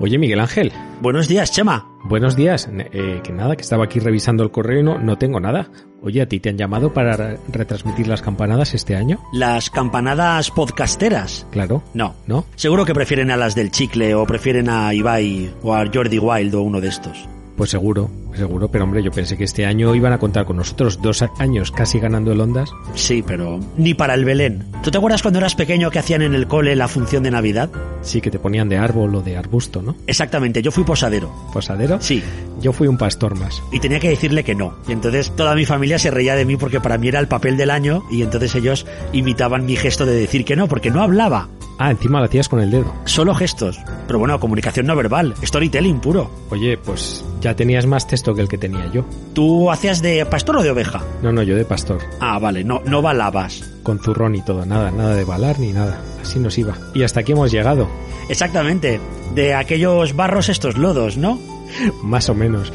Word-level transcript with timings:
Oye, 0.00 0.18
Miguel 0.18 0.40
Ángel. 0.40 0.72
Buenos 1.02 1.28
días, 1.28 1.52
Chema. 1.52 1.86
Buenos 2.04 2.34
días. 2.34 2.68
Eh, 2.72 3.20
que 3.22 3.32
nada, 3.32 3.54
que 3.54 3.62
estaba 3.62 3.84
aquí 3.84 4.00
revisando 4.00 4.42
el 4.42 4.50
correo 4.50 4.80
y 4.80 4.82
no, 4.82 4.98
no 4.98 5.18
tengo 5.18 5.40
nada. 5.40 5.68
Oye, 6.02 6.22
¿a 6.22 6.26
ti 6.26 6.40
te 6.40 6.48
han 6.48 6.56
llamado 6.56 6.94
para 6.94 7.14
re- 7.16 7.38
retransmitir 7.52 8.08
las 8.08 8.22
campanadas 8.22 8.72
este 8.72 8.96
año? 8.96 9.18
Las 9.34 9.68
campanadas 9.68 10.50
podcasteras. 10.50 11.46
Claro. 11.50 11.82
No. 11.92 12.14
¿No? 12.26 12.46
Seguro 12.56 12.86
que 12.86 12.94
prefieren 12.94 13.30
a 13.30 13.36
las 13.36 13.54
del 13.54 13.70
chicle 13.70 14.14
o 14.14 14.24
prefieren 14.24 14.70
a 14.70 14.94
Ibai 14.94 15.52
o 15.62 15.74
a 15.74 15.84
Jordi 15.92 16.18
Wild 16.18 16.54
o 16.54 16.62
uno 16.62 16.80
de 16.80 16.88
estos. 16.88 17.28
Pues 17.60 17.72
seguro, 17.72 18.10
seguro, 18.34 18.70
pero 18.70 18.84
hombre, 18.84 19.02
yo 19.02 19.10
pensé 19.10 19.36
que 19.36 19.44
este 19.44 19.66
año 19.66 19.94
iban 19.94 20.14
a 20.14 20.18
contar 20.18 20.46
con 20.46 20.56
nosotros 20.56 21.02
dos 21.02 21.22
años 21.38 21.70
casi 21.70 21.98
ganando 21.98 22.32
el 22.32 22.40
Ondas. 22.40 22.70
Sí, 22.94 23.22
pero 23.22 23.60
ni 23.76 23.92
para 23.92 24.14
el 24.14 24.24
Belén. 24.24 24.64
¿Tú 24.82 24.90
te 24.90 24.96
acuerdas 24.96 25.20
cuando 25.20 25.40
eras 25.40 25.54
pequeño 25.56 25.90
que 25.90 25.98
hacían 25.98 26.22
en 26.22 26.34
el 26.34 26.46
cole 26.46 26.74
la 26.74 26.88
función 26.88 27.22
de 27.22 27.30
Navidad? 27.30 27.68
Sí, 28.00 28.22
que 28.22 28.30
te 28.30 28.38
ponían 28.38 28.70
de 28.70 28.78
árbol 28.78 29.14
o 29.14 29.20
de 29.20 29.36
arbusto, 29.36 29.82
¿no? 29.82 29.94
Exactamente, 30.06 30.62
yo 30.62 30.72
fui 30.72 30.84
posadero. 30.84 31.30
¿Posadero? 31.52 32.00
Sí. 32.00 32.24
Yo 32.62 32.72
fui 32.72 32.88
un 32.88 32.96
pastor 32.96 33.38
más. 33.38 33.62
Y 33.72 33.78
tenía 33.78 34.00
que 34.00 34.08
decirle 34.08 34.42
que 34.42 34.54
no. 34.54 34.78
Y 34.88 34.92
entonces 34.92 35.30
toda 35.36 35.54
mi 35.54 35.66
familia 35.66 35.98
se 35.98 36.10
reía 36.10 36.36
de 36.36 36.46
mí 36.46 36.56
porque 36.56 36.80
para 36.80 36.96
mí 36.96 37.08
era 37.08 37.20
el 37.20 37.28
papel 37.28 37.58
del 37.58 37.68
año 37.68 38.04
y 38.10 38.22
entonces 38.22 38.54
ellos 38.54 38.86
imitaban 39.12 39.66
mi 39.66 39.76
gesto 39.76 40.06
de 40.06 40.14
decir 40.14 40.46
que 40.46 40.56
no, 40.56 40.66
porque 40.66 40.90
no 40.90 41.02
hablaba. 41.02 41.50
Ah, 41.82 41.90
encima 41.90 42.18
lo 42.18 42.26
hacías 42.26 42.46
con 42.46 42.60
el 42.60 42.70
dedo. 42.70 42.92
Solo 43.06 43.34
gestos. 43.34 43.80
Pero 44.06 44.18
bueno, 44.18 44.38
comunicación 44.38 44.84
no 44.84 44.94
verbal, 44.94 45.34
storytelling 45.42 45.98
puro. 45.98 46.30
Oye, 46.50 46.76
pues 46.76 47.24
ya 47.40 47.56
tenías 47.56 47.86
más 47.86 48.06
texto 48.06 48.34
que 48.34 48.42
el 48.42 48.48
que 48.48 48.58
tenía 48.58 48.92
yo. 48.92 49.06
¿Tú 49.32 49.70
hacías 49.70 50.02
de 50.02 50.26
pastor 50.26 50.58
o 50.58 50.62
de 50.62 50.70
oveja? 50.70 51.02
No, 51.22 51.32
no, 51.32 51.42
yo 51.42 51.56
de 51.56 51.64
pastor. 51.64 52.02
Ah, 52.20 52.38
vale, 52.38 52.64
no, 52.64 52.82
no 52.84 53.00
balabas. 53.00 53.62
Con 53.82 53.98
zurrón 53.98 54.34
y 54.34 54.42
todo, 54.42 54.66
nada, 54.66 54.90
nada 54.90 55.14
de 55.14 55.24
balar 55.24 55.58
ni 55.58 55.72
nada. 55.72 55.98
Así 56.20 56.38
nos 56.38 56.58
iba. 56.58 56.76
Y 56.92 57.02
hasta 57.02 57.20
aquí 57.20 57.32
hemos 57.32 57.50
llegado. 57.50 57.88
Exactamente, 58.28 59.00
de 59.34 59.54
aquellos 59.54 60.14
barros 60.14 60.50
estos 60.50 60.76
lodos, 60.76 61.16
¿no? 61.16 61.38
Más 62.02 62.28
o 62.28 62.34
menos. 62.34 62.72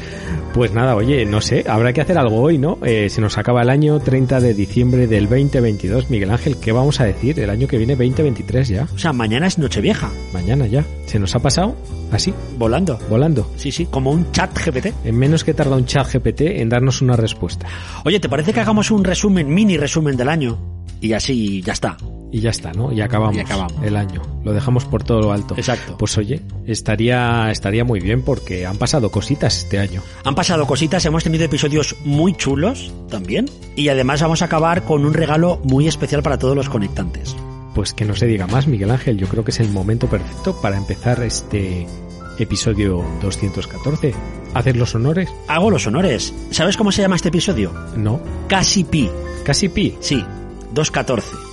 Pues 0.54 0.72
nada, 0.72 0.96
oye, 0.96 1.26
no 1.26 1.40
sé, 1.40 1.64
habrá 1.68 1.92
que 1.92 2.00
hacer 2.00 2.16
algo 2.16 2.40
hoy, 2.40 2.56
¿no? 2.56 2.78
Eh, 2.82 3.08
se 3.10 3.20
nos 3.20 3.36
acaba 3.36 3.62
el 3.62 3.70
año 3.70 4.00
30 4.00 4.40
de 4.40 4.54
diciembre 4.54 5.06
del 5.06 5.28
2022. 5.28 6.08
Miguel 6.08 6.30
Ángel, 6.30 6.56
¿qué 6.56 6.72
vamos 6.72 7.00
a 7.00 7.04
decir? 7.04 7.38
El 7.38 7.50
año 7.50 7.68
que 7.68 7.76
viene 7.76 7.94
2023 7.94 8.68
ya. 8.68 8.88
O 8.94 8.98
sea, 8.98 9.12
mañana 9.12 9.46
es 9.46 9.58
Nochevieja, 9.58 10.10
Mañana 10.32 10.66
ya. 10.66 10.84
¿Se 11.06 11.18
nos 11.18 11.34
ha 11.34 11.40
pasado? 11.40 11.76
Así, 12.10 12.32
volando. 12.58 12.98
volando. 13.10 13.50
Sí, 13.56 13.70
sí, 13.70 13.86
como 13.86 14.10
un 14.10 14.32
chat 14.32 14.50
GPT. 14.56 14.94
En 15.04 15.18
menos 15.18 15.44
que 15.44 15.54
tarda 15.54 15.76
un 15.76 15.84
chat 15.84 16.10
GPT 16.10 16.42
en 16.42 16.68
darnos 16.68 17.02
una 17.02 17.16
respuesta. 17.16 17.66
Oye, 18.04 18.20
¿te 18.20 18.28
parece 18.28 18.52
que 18.52 18.60
hagamos 18.60 18.90
un 18.90 19.04
resumen, 19.04 19.52
mini 19.52 19.76
resumen 19.76 20.16
del 20.16 20.28
año? 20.28 20.58
Y 21.00 21.12
así 21.12 21.60
ya 21.62 21.72
está. 21.72 21.96
Y 22.32 22.40
ya 22.40 22.50
está, 22.50 22.72
¿no? 22.72 22.92
Y 22.92 23.00
acabamos, 23.00 23.36
Y 23.36 23.40
acabamos. 23.40 23.74
el 23.82 23.96
año. 23.96 24.20
Lo 24.44 24.52
dejamos 24.52 24.84
por 24.84 25.04
todo 25.04 25.20
lo 25.20 25.32
alto. 25.32 25.54
Exacto. 25.56 25.96
Pues 25.96 26.18
oye, 26.18 26.42
estaría, 26.66 27.50
estaría 27.50 27.84
muy 27.84 28.00
bien 28.00 28.22
porque 28.22 28.66
han 28.66 28.76
pasado 28.76 29.10
cositas 29.10 29.56
este 29.58 29.78
año. 29.78 30.02
Han 30.24 30.34
pasado 30.34 30.66
cositas, 30.66 31.04
hemos 31.06 31.24
tenido 31.24 31.44
episodios 31.44 31.96
muy 32.04 32.34
chulos 32.34 32.92
también. 33.08 33.46
Y 33.76 33.88
además 33.88 34.20
vamos 34.22 34.42
a 34.42 34.46
acabar 34.46 34.84
con 34.84 35.04
un 35.04 35.14
regalo 35.14 35.60
muy 35.64 35.86
especial 35.86 36.22
para 36.22 36.38
todos 36.38 36.56
los 36.56 36.68
conectantes. 36.68 37.36
Pues 37.74 37.92
que 37.92 38.04
no 38.04 38.14
se 38.16 38.26
diga 38.26 38.46
más, 38.46 38.66
Miguel 38.66 38.90
Ángel. 38.90 39.18
Yo 39.18 39.28
creo 39.28 39.44
que 39.44 39.50
es 39.52 39.60
el 39.60 39.70
momento 39.70 40.08
perfecto 40.08 40.60
para 40.60 40.76
empezar 40.76 41.22
este 41.22 41.86
episodio 42.38 43.04
214. 43.22 44.14
¿Hacer 44.54 44.76
los 44.76 44.94
honores? 44.94 45.30
Hago 45.48 45.70
los 45.70 45.86
honores. 45.86 46.34
¿Sabes 46.50 46.76
cómo 46.76 46.90
se 46.90 47.02
llama 47.02 47.16
este 47.16 47.28
episodio? 47.28 47.72
No. 47.96 48.20
Casi 48.48 48.84
Pi. 48.84 49.08
Casi 49.44 49.68
pi. 49.68 49.94
Sí, 50.00 50.24
214. 50.72 51.45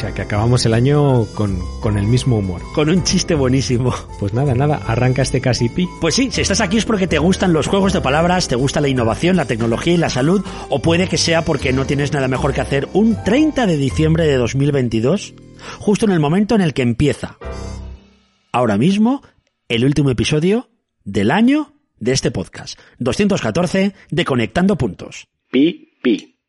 O 0.00 0.02
sea 0.02 0.14
que 0.14 0.22
acabamos 0.22 0.64
el 0.64 0.72
año 0.72 1.26
con, 1.34 1.58
con 1.80 1.98
el 1.98 2.06
mismo 2.06 2.38
humor. 2.38 2.62
Con 2.74 2.88
un 2.88 3.04
chiste 3.04 3.34
buenísimo. 3.34 3.92
Pues 4.18 4.32
nada, 4.32 4.54
nada, 4.54 4.76
arranca 4.86 5.20
este 5.20 5.42
casi 5.42 5.68
pi. 5.68 5.86
Pues 6.00 6.14
sí, 6.14 6.30
si 6.30 6.40
estás 6.40 6.62
aquí 6.62 6.78
es 6.78 6.86
porque 6.86 7.06
te 7.06 7.18
gustan 7.18 7.52
los 7.52 7.66
juegos 7.66 7.92
de 7.92 8.00
palabras, 8.00 8.48
te 8.48 8.54
gusta 8.54 8.80
la 8.80 8.88
innovación, 8.88 9.36
la 9.36 9.44
tecnología 9.44 9.92
y 9.92 9.98
la 9.98 10.08
salud, 10.08 10.42
o 10.70 10.80
puede 10.80 11.06
que 11.06 11.18
sea 11.18 11.44
porque 11.44 11.74
no 11.74 11.84
tienes 11.84 12.14
nada 12.14 12.28
mejor 12.28 12.54
que 12.54 12.62
hacer 12.62 12.88
un 12.94 13.22
30 13.22 13.66
de 13.66 13.76
diciembre 13.76 14.24
de 14.24 14.38
2022, 14.38 15.34
justo 15.80 16.06
en 16.06 16.12
el 16.12 16.20
momento 16.20 16.54
en 16.54 16.62
el 16.62 16.72
que 16.72 16.80
empieza. 16.80 17.36
Ahora 18.52 18.78
mismo, 18.78 19.20
el 19.68 19.84
último 19.84 20.08
episodio 20.08 20.70
del 21.04 21.30
año 21.30 21.74
de 21.98 22.12
este 22.12 22.30
podcast. 22.30 22.78
214 23.00 23.92
de 24.10 24.24
Conectando 24.24 24.78
Puntos. 24.78 25.28
Pi, 25.50 25.92
pi. 26.02 26.39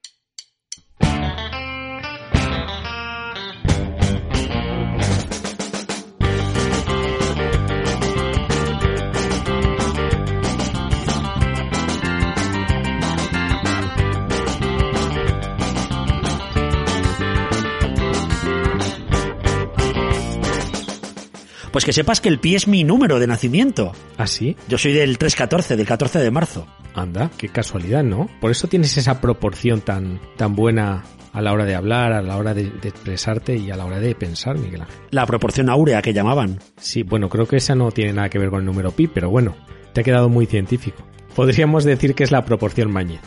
Pues 21.71 21.85
que 21.85 21.93
sepas 21.93 22.19
que 22.19 22.29
el 22.29 22.39
pi 22.39 22.55
es 22.55 22.67
mi 22.67 22.83
número 22.83 23.19
de 23.19 23.27
nacimiento. 23.27 23.93
¿Así? 24.17 24.57
Yo 24.67 24.77
soy 24.77 24.91
del 24.91 25.17
314, 25.17 25.77
del 25.77 25.87
14 25.87 26.19
de 26.19 26.31
marzo. 26.31 26.67
Anda, 26.93 27.31
qué 27.37 27.47
casualidad, 27.47 28.03
¿no? 28.03 28.27
Por 28.41 28.51
eso 28.51 28.67
tienes 28.67 28.97
esa 28.97 29.21
proporción 29.21 29.79
tan, 29.79 30.19
tan 30.35 30.53
buena 30.55 31.03
a 31.31 31.41
la 31.41 31.53
hora 31.53 31.63
de 31.63 31.75
hablar, 31.75 32.11
a 32.11 32.21
la 32.21 32.35
hora 32.35 32.53
de, 32.53 32.69
de 32.69 32.89
expresarte 32.89 33.55
y 33.55 33.71
a 33.71 33.77
la 33.77 33.85
hora 33.85 33.99
de 33.99 34.13
pensar, 34.15 34.57
Miguel 34.57 34.81
Ángel. 34.81 34.97
La 35.11 35.25
proporción 35.25 35.69
áurea 35.69 36.01
que 36.01 36.13
llamaban. 36.13 36.59
Sí, 36.77 37.03
bueno, 37.03 37.29
creo 37.29 37.47
que 37.47 37.55
esa 37.55 37.73
no 37.73 37.91
tiene 37.91 38.11
nada 38.11 38.29
que 38.29 38.37
ver 38.39 38.49
con 38.49 38.59
el 38.59 38.65
número 38.65 38.91
pi, 38.91 39.07
pero 39.07 39.29
bueno, 39.29 39.55
te 39.93 40.01
ha 40.01 40.03
quedado 40.03 40.27
muy 40.27 40.45
científico. 40.45 41.03
Podríamos 41.35 41.85
decir 41.85 42.15
que 42.15 42.25
es 42.25 42.31
la 42.31 42.43
proporción 42.43 42.91
Mañez. 42.91 43.21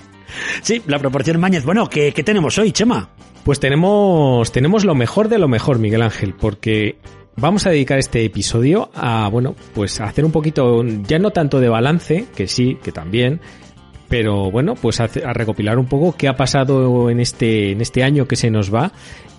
Sí, 0.63 0.83
la 0.87 0.99
proporción 0.99 1.41
Mañez. 1.41 1.65
Bueno, 1.65 1.89
¿qué, 1.89 2.13
qué 2.13 2.23
tenemos 2.23 2.59
hoy, 2.59 2.73
Chema? 2.73 3.09
Pues 3.45 3.61
tenemos, 3.61 4.53
tenemos 4.53 4.85
lo 4.85 4.95
mejor 4.95 5.29
de 5.29 5.39
lo 5.39 5.49
mejor, 5.49 5.79
Miguel 5.79 6.03
Ángel, 6.03 6.35
porque 6.35 6.99
vamos 7.37 7.67
a 7.67 7.71
dedicar 7.71 7.99
este 7.99 8.25
episodio 8.25 8.91
a, 8.95 9.29
bueno, 9.29 9.55
pues 9.75 10.01
a 10.01 10.05
hacer 10.05 10.25
un 10.25 10.33
poquito, 10.33 10.85
ya 10.85 11.19
no 11.19 11.31
tanto 11.31 11.61
de 11.61 11.69
balance, 11.69 12.27
que 12.35 12.47
sí, 12.47 12.79
que 12.83 12.93
también, 12.93 13.41
pero 14.09 14.51
bueno, 14.51 14.75
pues 14.75 15.01
a, 15.01 15.05
a 15.05 15.33
recopilar 15.33 15.79
un 15.79 15.87
poco 15.87 16.15
qué 16.17 16.29
ha 16.29 16.37
pasado 16.37 17.11
en 17.11 17.21
este, 17.21 17.73
en 17.73 17.81
este 17.81 18.03
año 18.03 18.27
que 18.27 18.37
se 18.37 18.51
nos 18.51 18.73
va 18.73 18.93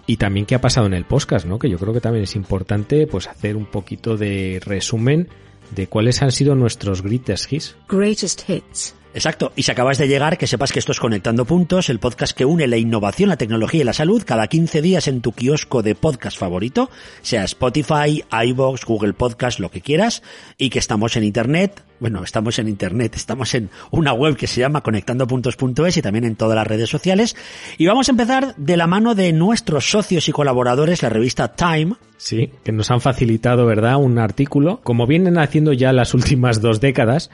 y 0.07 0.17
también 0.17 0.45
qué 0.45 0.55
ha 0.55 0.61
pasado 0.61 0.87
en 0.87 0.93
el 0.93 1.05
podcast, 1.05 1.45
¿no? 1.45 1.59
Que 1.59 1.69
yo 1.69 1.77
creo 1.77 1.93
que 1.93 2.01
también 2.01 2.23
es 2.23 2.35
importante, 2.35 3.07
pues 3.07 3.27
hacer 3.27 3.55
un 3.55 3.65
poquito 3.65 4.17
de 4.17 4.61
resumen 4.63 5.29
de 5.73 5.87
cuáles 5.87 6.21
han 6.21 6.31
sido 6.31 6.55
nuestros 6.55 7.01
greatest. 7.01 7.51
Greatest 7.89 8.49
hits. 8.49 8.95
Exacto. 9.15 9.53
Y 9.55 9.63
si 9.63 9.71
acabas 9.71 9.97
de 9.97 10.09
llegar, 10.09 10.37
que 10.37 10.45
sepas 10.45 10.73
que 10.73 10.79
esto 10.79 10.91
es 10.91 10.99
Conectando 10.99 11.45
Puntos, 11.45 11.89
el 11.89 11.99
podcast 11.99 12.35
que 12.35 12.43
une 12.43 12.67
la 12.67 12.75
innovación, 12.75 13.29
la 13.29 13.37
tecnología 13.37 13.79
y 13.79 13.83
la 13.85 13.93
salud 13.93 14.21
cada 14.25 14.47
15 14.47 14.81
días 14.81 15.07
en 15.07 15.21
tu 15.21 15.31
kiosco 15.31 15.81
de 15.81 15.95
podcast 15.95 16.37
favorito, 16.37 16.89
sea 17.21 17.45
Spotify, 17.45 18.25
iVoox, 18.29 18.83
Google 18.83 19.13
Podcast, 19.13 19.61
lo 19.61 19.71
que 19.71 19.79
quieras, 19.79 20.21
y 20.57 20.69
que 20.69 20.79
estamos 20.79 21.15
en 21.15 21.23
Internet. 21.23 21.81
Bueno, 22.01 22.25
estamos 22.25 22.59
en 22.59 22.67
Internet, 22.67 23.15
estamos 23.15 23.55
en 23.55 23.69
una 23.89 24.11
web 24.11 24.35
que 24.35 24.47
se 24.47 24.59
llama 24.59 24.81
conectandopuntos.es 24.81 25.95
y 25.95 26.01
también 26.01 26.25
en 26.25 26.35
todas 26.35 26.57
las 26.57 26.67
redes 26.67 26.89
sociales. 26.89 27.37
Y 27.77 27.87
vamos 27.87 28.09
a 28.09 28.11
empezar 28.11 28.53
de 28.57 28.75
la 28.75 28.85
mano 28.85 29.15
de 29.15 29.31
nuestros 29.31 29.89
socios 29.89 30.27
y 30.27 30.33
colaboradores, 30.33 31.01
la 31.01 31.09
revista 31.09 31.53
Time, 31.53 31.95
Sí, 32.17 32.49
que 32.63 32.71
nos 32.71 32.91
han 32.91 33.01
facilitado, 33.01 33.65
¿verdad? 33.65 33.97
Un 33.97 34.19
artículo, 34.19 34.79
como 34.83 35.05
vienen 35.05 35.37
haciendo 35.37 35.73
ya 35.73 35.91
las 35.91 36.13
últimas 36.13 36.61
dos 36.61 36.79
décadas, 36.79 37.29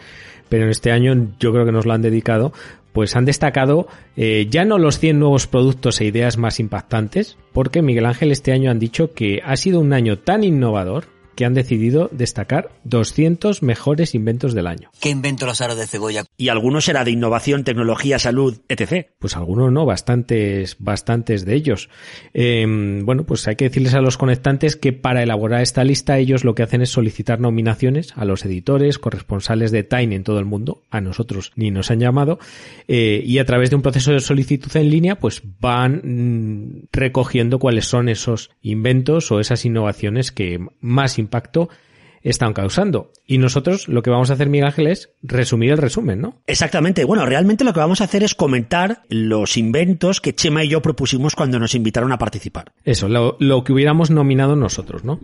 pero 0.52 0.66
en 0.66 0.70
este 0.70 0.92
año 0.92 1.30
yo 1.40 1.54
creo 1.54 1.66
que 1.66 1.72
nos 1.72 1.86
lo 1.86 1.94
han 1.94 2.02
dedicado, 2.02 2.52
pues 2.92 3.16
han 3.16 3.24
destacado 3.24 3.88
eh, 4.18 4.48
ya 4.50 4.66
no 4.66 4.78
los 4.78 5.00
100 5.00 5.18
nuevos 5.18 5.48
productos 5.48 6.02
e 6.02 6.06
ideas 6.06 6.38
más 6.38 6.60
impactantes, 6.60 7.38
porque 7.54 7.82
Miguel 7.82 8.06
Ángel 8.06 8.34
este 8.34 8.52
año 8.52 8.70
han 8.70 8.78
dicho 8.78 9.14
que 9.14 9.42
ha 9.46 9.56
sido 9.56 9.80
un 9.80 9.94
año 9.94 10.20
tan 10.20 10.44
innovador 10.44 11.06
que 11.36 11.46
han 11.46 11.54
decidido 11.54 12.10
destacar 12.12 12.72
200 12.84 13.64
mejores 13.64 14.16
inventos 14.16 14.54
del 14.54 14.68
año. 14.68 14.92
¿Qué 15.00 15.10
invento 15.10 15.46
los 15.46 15.62
aros 15.62 15.78
de 15.78 15.88
cebolla? 15.88 16.24
y 16.38 16.50
algunos 16.50 16.86
será 16.86 17.04
de 17.04 17.12
innovación, 17.12 17.64
tecnología, 17.64 18.18
salud, 18.18 18.62
etc. 18.68 19.08
Pues 19.20 19.36
algunos 19.36 19.72
no, 19.72 19.86
bastantes, 19.86 20.76
bastantes 20.80 21.46
de 21.46 21.54
ellos. 21.56 21.90
Eh, 22.34 22.66
bueno, 23.04 23.26
pues 23.26 23.48
hay 23.48 23.56
que 23.56 23.66
decirles 23.66 23.94
a 23.94 24.02
los 24.02 24.18
conectantes 24.18 24.76
que 24.76 24.94
para 24.94 25.22
elaborar 25.22 25.62
esta 25.62 25.84
lista 25.84 26.18
ellos 26.18 26.44
lo 26.44 26.56
que 26.56 26.64
hacen 26.64 26.82
es 26.82 26.90
solicitar 26.90 27.40
nominaciones 27.40 28.14
a 28.16 28.26
los 28.26 28.44
editores, 28.46 28.98
corresponsales 28.98 29.72
de 29.72 29.84
Time 29.84 30.16
en 30.16 30.24
todo 30.24 30.40
el 30.40 30.46
mundo, 30.46 30.82
a 30.90 31.02
nosotros 31.02 31.52
ni 31.56 31.70
nos 31.70 31.92
han 31.92 32.00
llamado, 32.00 32.40
eh, 32.88 33.22
y 33.24 33.38
a 33.38 33.46
través 33.46 33.70
de 33.70 33.76
un 33.76 33.82
proceso 33.82 34.12
de 34.12 34.20
solicitud 34.20 34.76
en 34.76 34.90
línea, 34.90 35.20
pues 35.20 35.44
van 35.60 36.02
mm, 36.04 36.88
recogiendo 36.92 37.60
cuáles 37.60 37.86
son 37.86 38.10
esos 38.10 38.50
inventos 38.62 39.32
o 39.32 39.40
esas 39.40 39.64
innovaciones 39.66 40.32
que 40.32 40.60
más 40.80 41.20
impacto 41.22 41.70
están 42.24 42.54
causando. 42.54 43.12
Y 43.26 43.38
nosotros 43.38 43.88
lo 43.88 44.02
que 44.02 44.10
vamos 44.10 44.30
a 44.30 44.34
hacer, 44.34 44.50
Miguel 44.50 44.68
Ángel, 44.68 44.88
es 44.88 45.10
resumir 45.22 45.72
el 45.72 45.78
resumen, 45.78 46.22
¿no? 46.22 46.42
Exactamente. 46.48 47.04
Bueno, 47.04 47.26
realmente 47.26 47.64
lo 47.64 47.74
que 47.74 47.80
vamos 47.80 48.02
a 48.02 48.06
hacer 48.06 48.24
es 48.24 48.36
comentar 48.36 49.04
los 49.10 49.58
inventos 49.58 50.22
que 50.22 50.36
Chema 50.36 50.64
y 50.64 50.70
yo 50.70 50.82
propusimos 50.82 51.36
cuando 51.36 51.60
nos 51.60 51.76
invitaron 51.76 52.12
a 52.12 52.18
participar. 52.18 52.74
Eso, 52.84 53.08
lo, 53.10 53.38
lo 53.40 53.64
que 53.64 53.74
hubiéramos 53.74 54.12
nominado 54.12 54.56
nosotros, 54.56 55.04
¿no? 55.04 55.20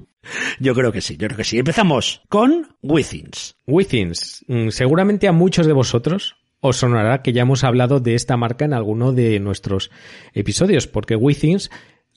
Yo 0.59 0.73
creo 0.73 0.91
que 0.91 1.01
sí, 1.01 1.17
yo 1.17 1.27
creo 1.27 1.37
que 1.37 1.43
sí. 1.43 1.59
Empezamos 1.59 2.21
con 2.29 2.67
Withins. 2.81 3.55
Withins. 3.65 4.45
Mm, 4.47 4.69
Seguramente 4.69 5.27
a 5.27 5.31
muchos 5.31 5.67
de 5.67 5.73
vosotros 5.73 6.35
os 6.59 6.77
sonará 6.77 7.21
que 7.21 7.33
ya 7.33 7.43
hemos 7.43 7.63
hablado 7.63 7.99
de 7.99 8.15
esta 8.15 8.35
marca 8.35 8.65
en 8.65 8.73
alguno 8.73 9.13
de 9.13 9.39
nuestros 9.39 9.91
episodios, 10.33 10.87
porque 10.87 11.15
Withins 11.15 11.69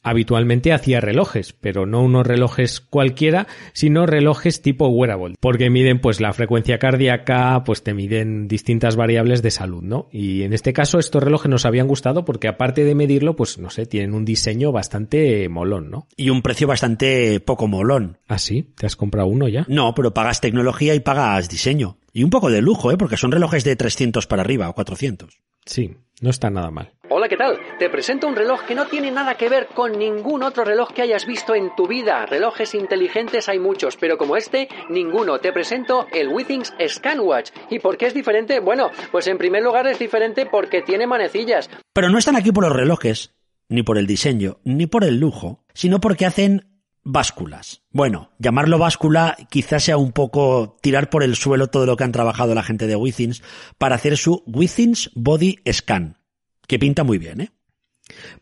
habitualmente 0.03 0.73
hacía 0.73 1.01
relojes, 1.01 1.53
pero 1.53 1.87
no 1.87 2.03
unos 2.03 2.27
relojes 2.27 2.81
cualquiera, 2.81 3.47
sino 3.73 4.07
relojes 4.07 4.63
tipo 4.63 4.89
wearable, 4.89 5.37
porque 5.41 5.71
miden 5.71 6.01
pues 6.01 6.21
la 6.21 6.33
frecuencia 6.33 6.79
cardíaca, 6.79 7.63
pues 7.65 7.83
te 7.83 7.95
miden 7.95 8.49
distintas 8.49 8.97
variables 8.97 9.43
de 9.43 9.51
salud, 9.51 9.83
¿no? 9.83 10.09
Y 10.11 10.43
en 10.43 10.53
este 10.53 10.73
caso 10.73 10.99
estos 10.99 11.23
relojes 11.23 11.51
nos 11.51 11.67
habían 11.67 11.89
gustado 11.89 12.25
porque 12.25 12.49
aparte 12.49 12.85
de 12.85 12.95
medirlo, 12.95 13.37
pues 13.37 13.59
no 13.59 13.71
sé, 13.71 13.87
tienen 13.87 14.15
un 14.15 14.25
diseño 14.25 14.73
bastante 14.73 15.49
molón, 15.49 15.91
¿no? 15.91 16.07
Y 16.17 16.31
un 16.31 16.43
precio 16.43 16.67
bastante 16.67 17.41
poco 17.41 17.69
molón. 17.69 18.19
¿Ah, 18.29 18.39
sí? 18.39 18.73
¿Te 18.77 18.87
has 18.87 18.97
comprado 18.97 19.29
uno 19.29 19.49
ya? 19.49 19.65
No, 19.69 19.95
pero 19.95 20.15
pagas 20.15 20.41
tecnología 20.41 20.95
y 20.95 21.01
pagas 21.01 21.49
diseño. 21.49 21.97
Y 22.13 22.25
un 22.25 22.31
poco 22.31 22.51
de 22.51 22.63
lujo, 22.63 22.91
¿eh? 22.91 22.97
Porque 22.97 23.17
son 23.17 23.33
relojes 23.33 23.65
de 23.65 23.77
300 23.77 24.27
para 24.27 24.43
arriba 24.43 24.69
o 24.69 24.75
400. 24.75 25.41
Sí, 25.65 25.97
no 26.21 26.31
está 26.31 26.51
nada 26.51 26.71
mal. 26.71 26.93
Hola, 27.09 27.29
¿qué 27.29 27.37
tal? 27.37 27.59
Te 27.79 27.91
presento 27.91 28.27
un 28.27 28.37
reloj 28.37 28.63
que 28.65 28.75
no 28.75 28.87
tiene 28.87 29.11
nada 29.11 29.35
que 29.35 29.49
ver 29.49 29.67
con 29.67 29.99
ningún 29.99 30.43
otro 30.43 30.65
reloj 30.65 30.93
que 30.93 31.03
hayas 31.03 31.27
visto 31.27 31.55
en 31.55 31.75
tu 31.77 31.87
vida. 31.87 32.25
Relojes 32.27 32.75
inteligentes 32.75 33.49
hay 33.49 33.59
muchos, 33.59 33.97
pero 33.97 34.17
como 34.17 34.37
este, 34.37 34.69
ninguno. 34.89 35.39
Te 35.39 35.53
presento 35.53 36.07
el 36.13 36.29
Withings 36.29 36.73
Scanwatch. 36.89 37.51
¿Y 37.71 37.79
por 37.79 37.97
qué 37.97 38.07
es 38.07 38.15
diferente? 38.15 38.61
Bueno, 38.61 38.91
pues 39.11 39.27
en 39.27 39.39
primer 39.39 39.63
lugar 39.63 39.87
es 39.87 39.99
diferente 39.99 40.47
porque 40.47 40.83
tiene 40.83 41.07
manecillas. 41.07 41.69
Pero 41.93 42.09
no 42.09 42.19
están 42.19 42.37
aquí 42.37 42.53
por 42.53 42.65
los 42.65 42.77
relojes, 42.77 43.35
ni 43.69 43.83
por 43.83 43.99
el 43.99 44.07
diseño, 44.07 44.59
ni 44.65 44.87
por 44.87 45.05
el 45.05 45.19
lujo, 45.19 45.65
sino 45.75 46.01
porque 46.01 46.27
hacen 46.27 46.70
básculas. 47.03 47.83
Bueno, 47.91 48.31
llamarlo 48.39 48.79
báscula 48.79 49.37
quizás 49.51 49.85
sea 49.85 49.97
un 49.97 50.13
poco 50.13 50.77
tirar 50.83 51.11
por 51.11 51.23
el 51.23 51.37
suelo 51.37 51.69
todo 51.69 51.87
lo 51.87 51.97
que 51.97 52.05
han 52.05 52.13
trabajado 52.13 52.55
la 52.55 52.63
gente 52.63 52.87
de 52.87 52.97
Withings 52.97 53.43
para 53.79 53.95
hacer 53.95 54.17
su 54.17 54.43
Withings 54.47 55.11
Body 55.15 55.59
Scan, 55.71 56.19
que 56.67 56.79
pinta 56.79 57.05
muy 57.05 57.19
bien, 57.19 57.41
¿eh? 57.41 57.51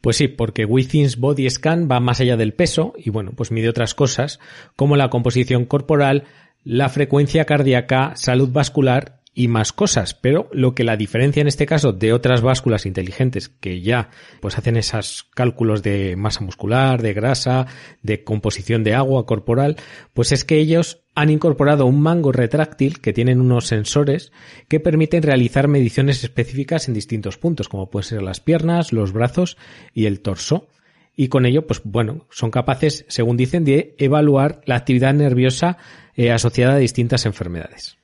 Pues 0.01 0.17
sí, 0.17 0.29
porque 0.29 0.65
Withings 0.65 1.19
Body 1.19 1.49
Scan 1.51 1.89
va 1.91 2.01
más 2.01 2.21
allá 2.21 2.37
del 2.37 2.55
peso 2.55 2.95
y 2.97 3.11
bueno, 3.11 3.33
pues 3.37 3.51
mide 3.51 3.69
otras 3.69 3.95
cosas 3.95 4.41
como 4.77 4.97
la 4.97 5.11
composición 5.11 5.67
corporal, 5.67 6.25
la 6.65 6.89
frecuencia 6.89 7.45
cardíaca, 7.45 8.13
salud 8.17 8.51
vascular 8.51 9.18
y 9.39 9.47
más 9.47 9.73
cosas, 9.73 10.15
pero 10.15 10.49
lo 10.53 10.75
que 10.75 10.83
la 10.83 10.97
diferencia 10.97 11.41
en 11.41 11.47
este 11.47 11.65
caso 11.65 11.93
de 11.93 12.13
otras 12.13 12.41
básculas 12.41 12.87
inteligentes 12.87 13.49
que 13.49 13.81
ya 13.81 14.11
pues 14.41 14.59
hacen 14.59 14.77
esos 14.77 15.29
cálculos 15.33 15.85
de 15.85 16.17
masa 16.17 16.41
muscular, 16.41 17.03
de 17.03 17.15
grasa, 17.15 17.69
de 18.03 18.25
composición 18.25 18.83
de 18.83 18.97
agua 18.97 19.27
corporal, 19.27 19.77
pues 20.13 20.33
es 20.33 20.45
que 20.45 20.57
ellos 20.57 21.05
han 21.15 21.31
incorporado 21.31 21.87
un 21.87 22.01
mango 22.01 22.33
retráctil 22.33 23.01
que 23.01 23.13
tienen 23.13 23.41
unos 23.41 23.69
sensores 23.69 24.33
que 24.67 24.81
permiten 24.81 25.23
realizar 25.23 25.69
mediciones 25.69 26.25
específicas 26.25 26.89
en 26.89 26.95
distintos 26.95 27.39
puntos, 27.39 27.69
como 27.69 27.91
pueden 27.91 28.09
ser 28.09 28.23
las 28.23 28.41
piernas, 28.41 28.93
los 28.93 29.13
brazos 29.13 29.57
y 29.95 30.07
el 30.07 30.19
torso. 30.19 30.67
Y 31.15 31.29
con 31.29 31.47
ello, 31.47 31.65
pues 31.65 31.81
bueno, 31.85 32.27
son 32.29 32.51
capaces, 32.51 33.05
según 33.07 33.37
dicen, 33.37 33.65
de 33.65 33.95
evaluar 33.99 34.63
la 34.67 34.75
actividad 34.75 35.15
nerviosa 35.15 35.79
eh, 36.17 36.33
asociada 36.33 36.75
a 36.75 36.79
distintas 36.79 37.25
enfermedades. 37.25 37.98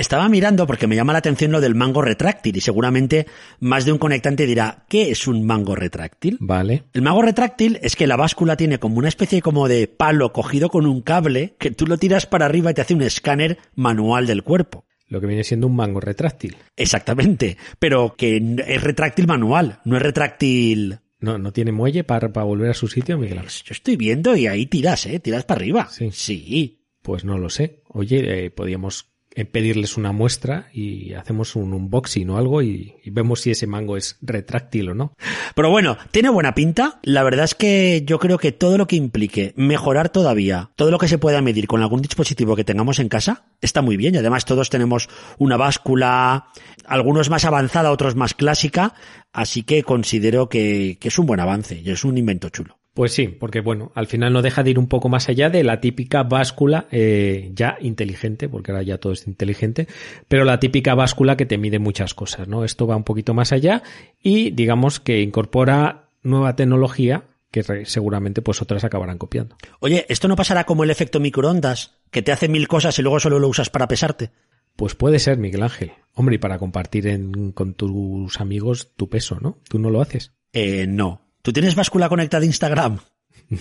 Estaba 0.00 0.30
mirando 0.30 0.66
porque 0.66 0.86
me 0.86 0.96
llama 0.96 1.12
la 1.12 1.18
atención 1.18 1.52
lo 1.52 1.60
del 1.60 1.74
mango 1.74 2.00
retráctil 2.00 2.56
y 2.56 2.62
seguramente 2.62 3.26
más 3.60 3.84
de 3.84 3.92
un 3.92 3.98
conectante 3.98 4.46
dirá, 4.46 4.86
¿qué 4.88 5.10
es 5.10 5.26
un 5.26 5.44
mango 5.44 5.74
retráctil? 5.74 6.38
Vale. 6.40 6.84
El 6.94 7.02
mango 7.02 7.20
retráctil 7.20 7.78
es 7.82 7.96
que 7.96 8.06
la 8.06 8.16
báscula 8.16 8.56
tiene 8.56 8.78
como 8.78 8.96
una 8.96 9.08
especie 9.08 9.42
como 9.42 9.68
de 9.68 9.88
palo 9.88 10.32
cogido 10.32 10.70
con 10.70 10.86
un 10.86 11.02
cable 11.02 11.54
que 11.58 11.70
tú 11.70 11.86
lo 11.86 11.98
tiras 11.98 12.24
para 12.24 12.46
arriba 12.46 12.70
y 12.70 12.74
te 12.74 12.80
hace 12.80 12.94
un 12.94 13.02
escáner 13.02 13.58
manual 13.74 14.26
del 14.26 14.42
cuerpo. 14.42 14.86
Lo 15.06 15.20
que 15.20 15.26
viene 15.26 15.44
siendo 15.44 15.66
un 15.66 15.76
mango 15.76 16.00
retráctil. 16.00 16.56
Exactamente, 16.76 17.58
pero 17.78 18.14
que 18.16 18.56
es 18.66 18.82
retráctil 18.82 19.26
manual, 19.26 19.80
no 19.84 19.98
es 19.98 20.02
retráctil... 20.02 21.00
No, 21.18 21.36
no 21.36 21.52
tiene 21.52 21.72
muelle 21.72 22.04
para, 22.04 22.32
para 22.32 22.46
volver 22.46 22.70
a 22.70 22.74
su 22.74 22.88
sitio, 22.88 23.18
Miguel. 23.18 23.40
Pues 23.40 23.62
yo 23.64 23.72
estoy 23.72 23.96
viendo 23.96 24.34
y 24.34 24.46
ahí 24.46 24.64
tiras, 24.64 25.04
¿eh? 25.04 25.20
Tiras 25.20 25.44
para 25.44 25.60
arriba. 25.60 25.88
Sí. 25.90 26.08
Sí. 26.10 26.86
Pues 27.02 27.26
no 27.26 27.36
lo 27.36 27.50
sé. 27.50 27.82
Oye, 27.88 28.46
eh, 28.46 28.50
podíamos 28.50 29.02
eh, 29.02 29.09
pedirles 29.52 29.96
una 29.96 30.12
muestra 30.12 30.68
y 30.72 31.14
hacemos 31.14 31.54
un 31.54 31.72
unboxing 31.72 32.28
o 32.30 32.36
algo 32.36 32.62
y, 32.62 32.96
vemos 33.06 33.40
si 33.40 33.50
ese 33.50 33.66
mango 33.66 33.96
es 33.96 34.18
retráctil 34.20 34.90
o 34.90 34.94
no. 34.94 35.14
Pero 35.54 35.70
bueno, 35.70 35.96
tiene 36.10 36.28
buena 36.28 36.54
pinta. 36.54 37.00
La 37.02 37.22
verdad 37.22 37.44
es 37.44 37.54
que 37.54 38.02
yo 38.06 38.18
creo 38.18 38.38
que 38.38 38.52
todo 38.52 38.78
lo 38.78 38.86
que 38.86 38.96
implique 38.96 39.52
mejorar 39.56 40.10
todavía, 40.10 40.70
todo 40.76 40.90
lo 40.90 40.98
que 40.98 41.08
se 41.08 41.18
pueda 41.18 41.42
medir 41.42 41.66
con 41.66 41.80
algún 41.80 42.02
dispositivo 42.02 42.54
que 42.56 42.64
tengamos 42.64 42.98
en 42.98 43.08
casa, 43.08 43.44
está 43.60 43.82
muy 43.82 43.96
bien. 43.96 44.14
Y 44.14 44.18
además 44.18 44.44
todos 44.44 44.70
tenemos 44.70 45.08
una 45.38 45.56
báscula, 45.56 46.46
algunos 46.84 47.30
más 47.30 47.44
avanzada, 47.44 47.90
otros 47.90 48.16
más 48.16 48.34
clásica. 48.34 48.94
Así 49.32 49.62
que 49.62 49.82
considero 49.82 50.48
que 50.48 50.98
es 51.00 51.18
un 51.18 51.26
buen 51.26 51.40
avance 51.40 51.80
y 51.84 51.90
es 51.90 52.04
un 52.04 52.18
invento 52.18 52.48
chulo. 52.48 52.79
Pues 53.00 53.14
sí, 53.14 53.28
porque 53.28 53.62
bueno, 53.62 53.92
al 53.94 54.06
final 54.08 54.30
no 54.30 54.42
deja 54.42 54.62
de 54.62 54.72
ir 54.72 54.78
un 54.78 54.86
poco 54.86 55.08
más 55.08 55.30
allá 55.30 55.48
de 55.48 55.64
la 55.64 55.80
típica 55.80 56.22
báscula 56.22 56.86
eh, 56.90 57.50
ya 57.54 57.78
inteligente, 57.80 58.46
porque 58.46 58.72
ahora 58.72 58.82
ya 58.82 58.98
todo 58.98 59.14
es 59.14 59.26
inteligente, 59.26 59.88
pero 60.28 60.44
la 60.44 60.60
típica 60.60 60.94
báscula 60.94 61.34
que 61.34 61.46
te 61.46 61.56
mide 61.56 61.78
muchas 61.78 62.12
cosas, 62.12 62.46
¿no? 62.46 62.62
Esto 62.62 62.86
va 62.86 62.96
un 62.96 63.04
poquito 63.04 63.32
más 63.32 63.52
allá 63.52 63.82
y 64.22 64.50
digamos 64.50 65.00
que 65.00 65.22
incorpora 65.22 66.10
nueva 66.22 66.56
tecnología 66.56 67.24
que 67.50 67.62
seguramente 67.86 68.42
pues 68.42 68.60
otras 68.60 68.84
acabarán 68.84 69.16
copiando. 69.16 69.56
Oye, 69.78 70.04
¿esto 70.10 70.28
no 70.28 70.36
pasará 70.36 70.64
como 70.64 70.84
el 70.84 70.90
efecto 70.90 71.20
microondas, 71.20 71.96
que 72.10 72.20
te 72.20 72.32
hace 72.32 72.50
mil 72.50 72.68
cosas 72.68 72.98
y 72.98 73.02
luego 73.02 73.18
solo 73.18 73.38
lo 73.38 73.48
usas 73.48 73.70
para 73.70 73.88
pesarte? 73.88 74.30
Pues 74.76 74.94
puede 74.94 75.20
ser, 75.20 75.38
Miguel 75.38 75.62
Ángel. 75.62 75.92
Hombre, 76.12 76.34
y 76.34 76.38
para 76.38 76.58
compartir 76.58 77.06
en- 77.06 77.52
con 77.52 77.72
tus 77.72 78.38
amigos 78.42 78.92
tu 78.94 79.08
peso, 79.08 79.38
¿no? 79.40 79.56
Tú 79.70 79.78
no 79.78 79.88
lo 79.88 80.02
haces. 80.02 80.34
Eh, 80.52 80.86
no. 80.86 81.29
¿Tú 81.42 81.52
tienes 81.52 81.74
báscula 81.74 82.08
conectada 82.08 82.42
a 82.42 82.46
Instagram? 82.46 82.98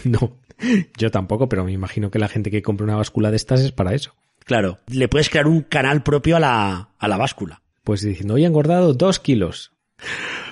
No, 0.03 0.37
yo 0.97 1.09
tampoco, 1.09 1.49
pero 1.49 1.63
me 1.63 1.71
imagino 1.71 2.11
que 2.11 2.19
la 2.19 2.27
gente 2.27 2.51
que 2.51 2.61
compra 2.61 2.83
una 2.83 2.95
báscula 2.95 3.31
de 3.31 3.37
estas 3.37 3.61
es 3.61 3.71
para 3.71 3.95
eso. 3.95 4.13
Claro, 4.45 4.77
le 4.87 5.07
puedes 5.07 5.29
crear 5.29 5.47
un 5.47 5.61
canal 5.61 6.03
propio 6.03 6.35
a 6.35 6.39
la, 6.39 6.89
a 6.99 7.07
la 7.07 7.17
báscula. 7.17 7.63
Pues 7.83 8.01
diciendo, 8.01 8.35
hoy 8.35 8.43
he 8.43 8.47
engordado 8.47 8.93
dos 8.93 9.19
kilos. 9.19 9.71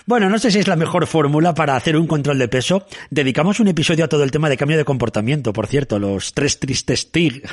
Bueno, 0.06 0.29
no 0.29 0.39
sé 0.39 0.51
si 0.51 0.59
es 0.59 0.68
la 0.68 0.75
mejor 0.75 1.06
fórmula 1.06 1.53
para 1.53 1.75
hacer 1.75 1.97
un 1.97 2.07
control 2.07 2.39
de 2.39 2.47
peso. 2.47 2.85
Dedicamos 3.09 3.59
un 3.59 3.68
episodio 3.68 4.06
a 4.06 4.07
todo 4.07 4.24
el 4.24 4.31
tema 4.31 4.50
de 4.50 4.57
cambio 4.57 4.77
de 4.77 4.85
comportamiento, 4.85 5.51
por 5.51 5.68
cierto, 5.68 6.00
los 6.00 6.34
tres 6.34 6.60
tristes 6.60 7.12
triggers. 7.12 7.51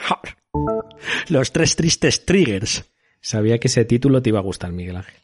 Los 1.28 1.52
tres 1.52 1.76
tristes 1.76 2.24
triggers. 2.24 2.84
Sabía 3.26 3.58
que 3.58 3.68
ese 3.68 3.86
título 3.86 4.20
te 4.20 4.28
iba 4.28 4.38
a 4.38 4.42
gustar, 4.42 4.70
Miguel 4.70 4.96
Ángel. 4.96 5.14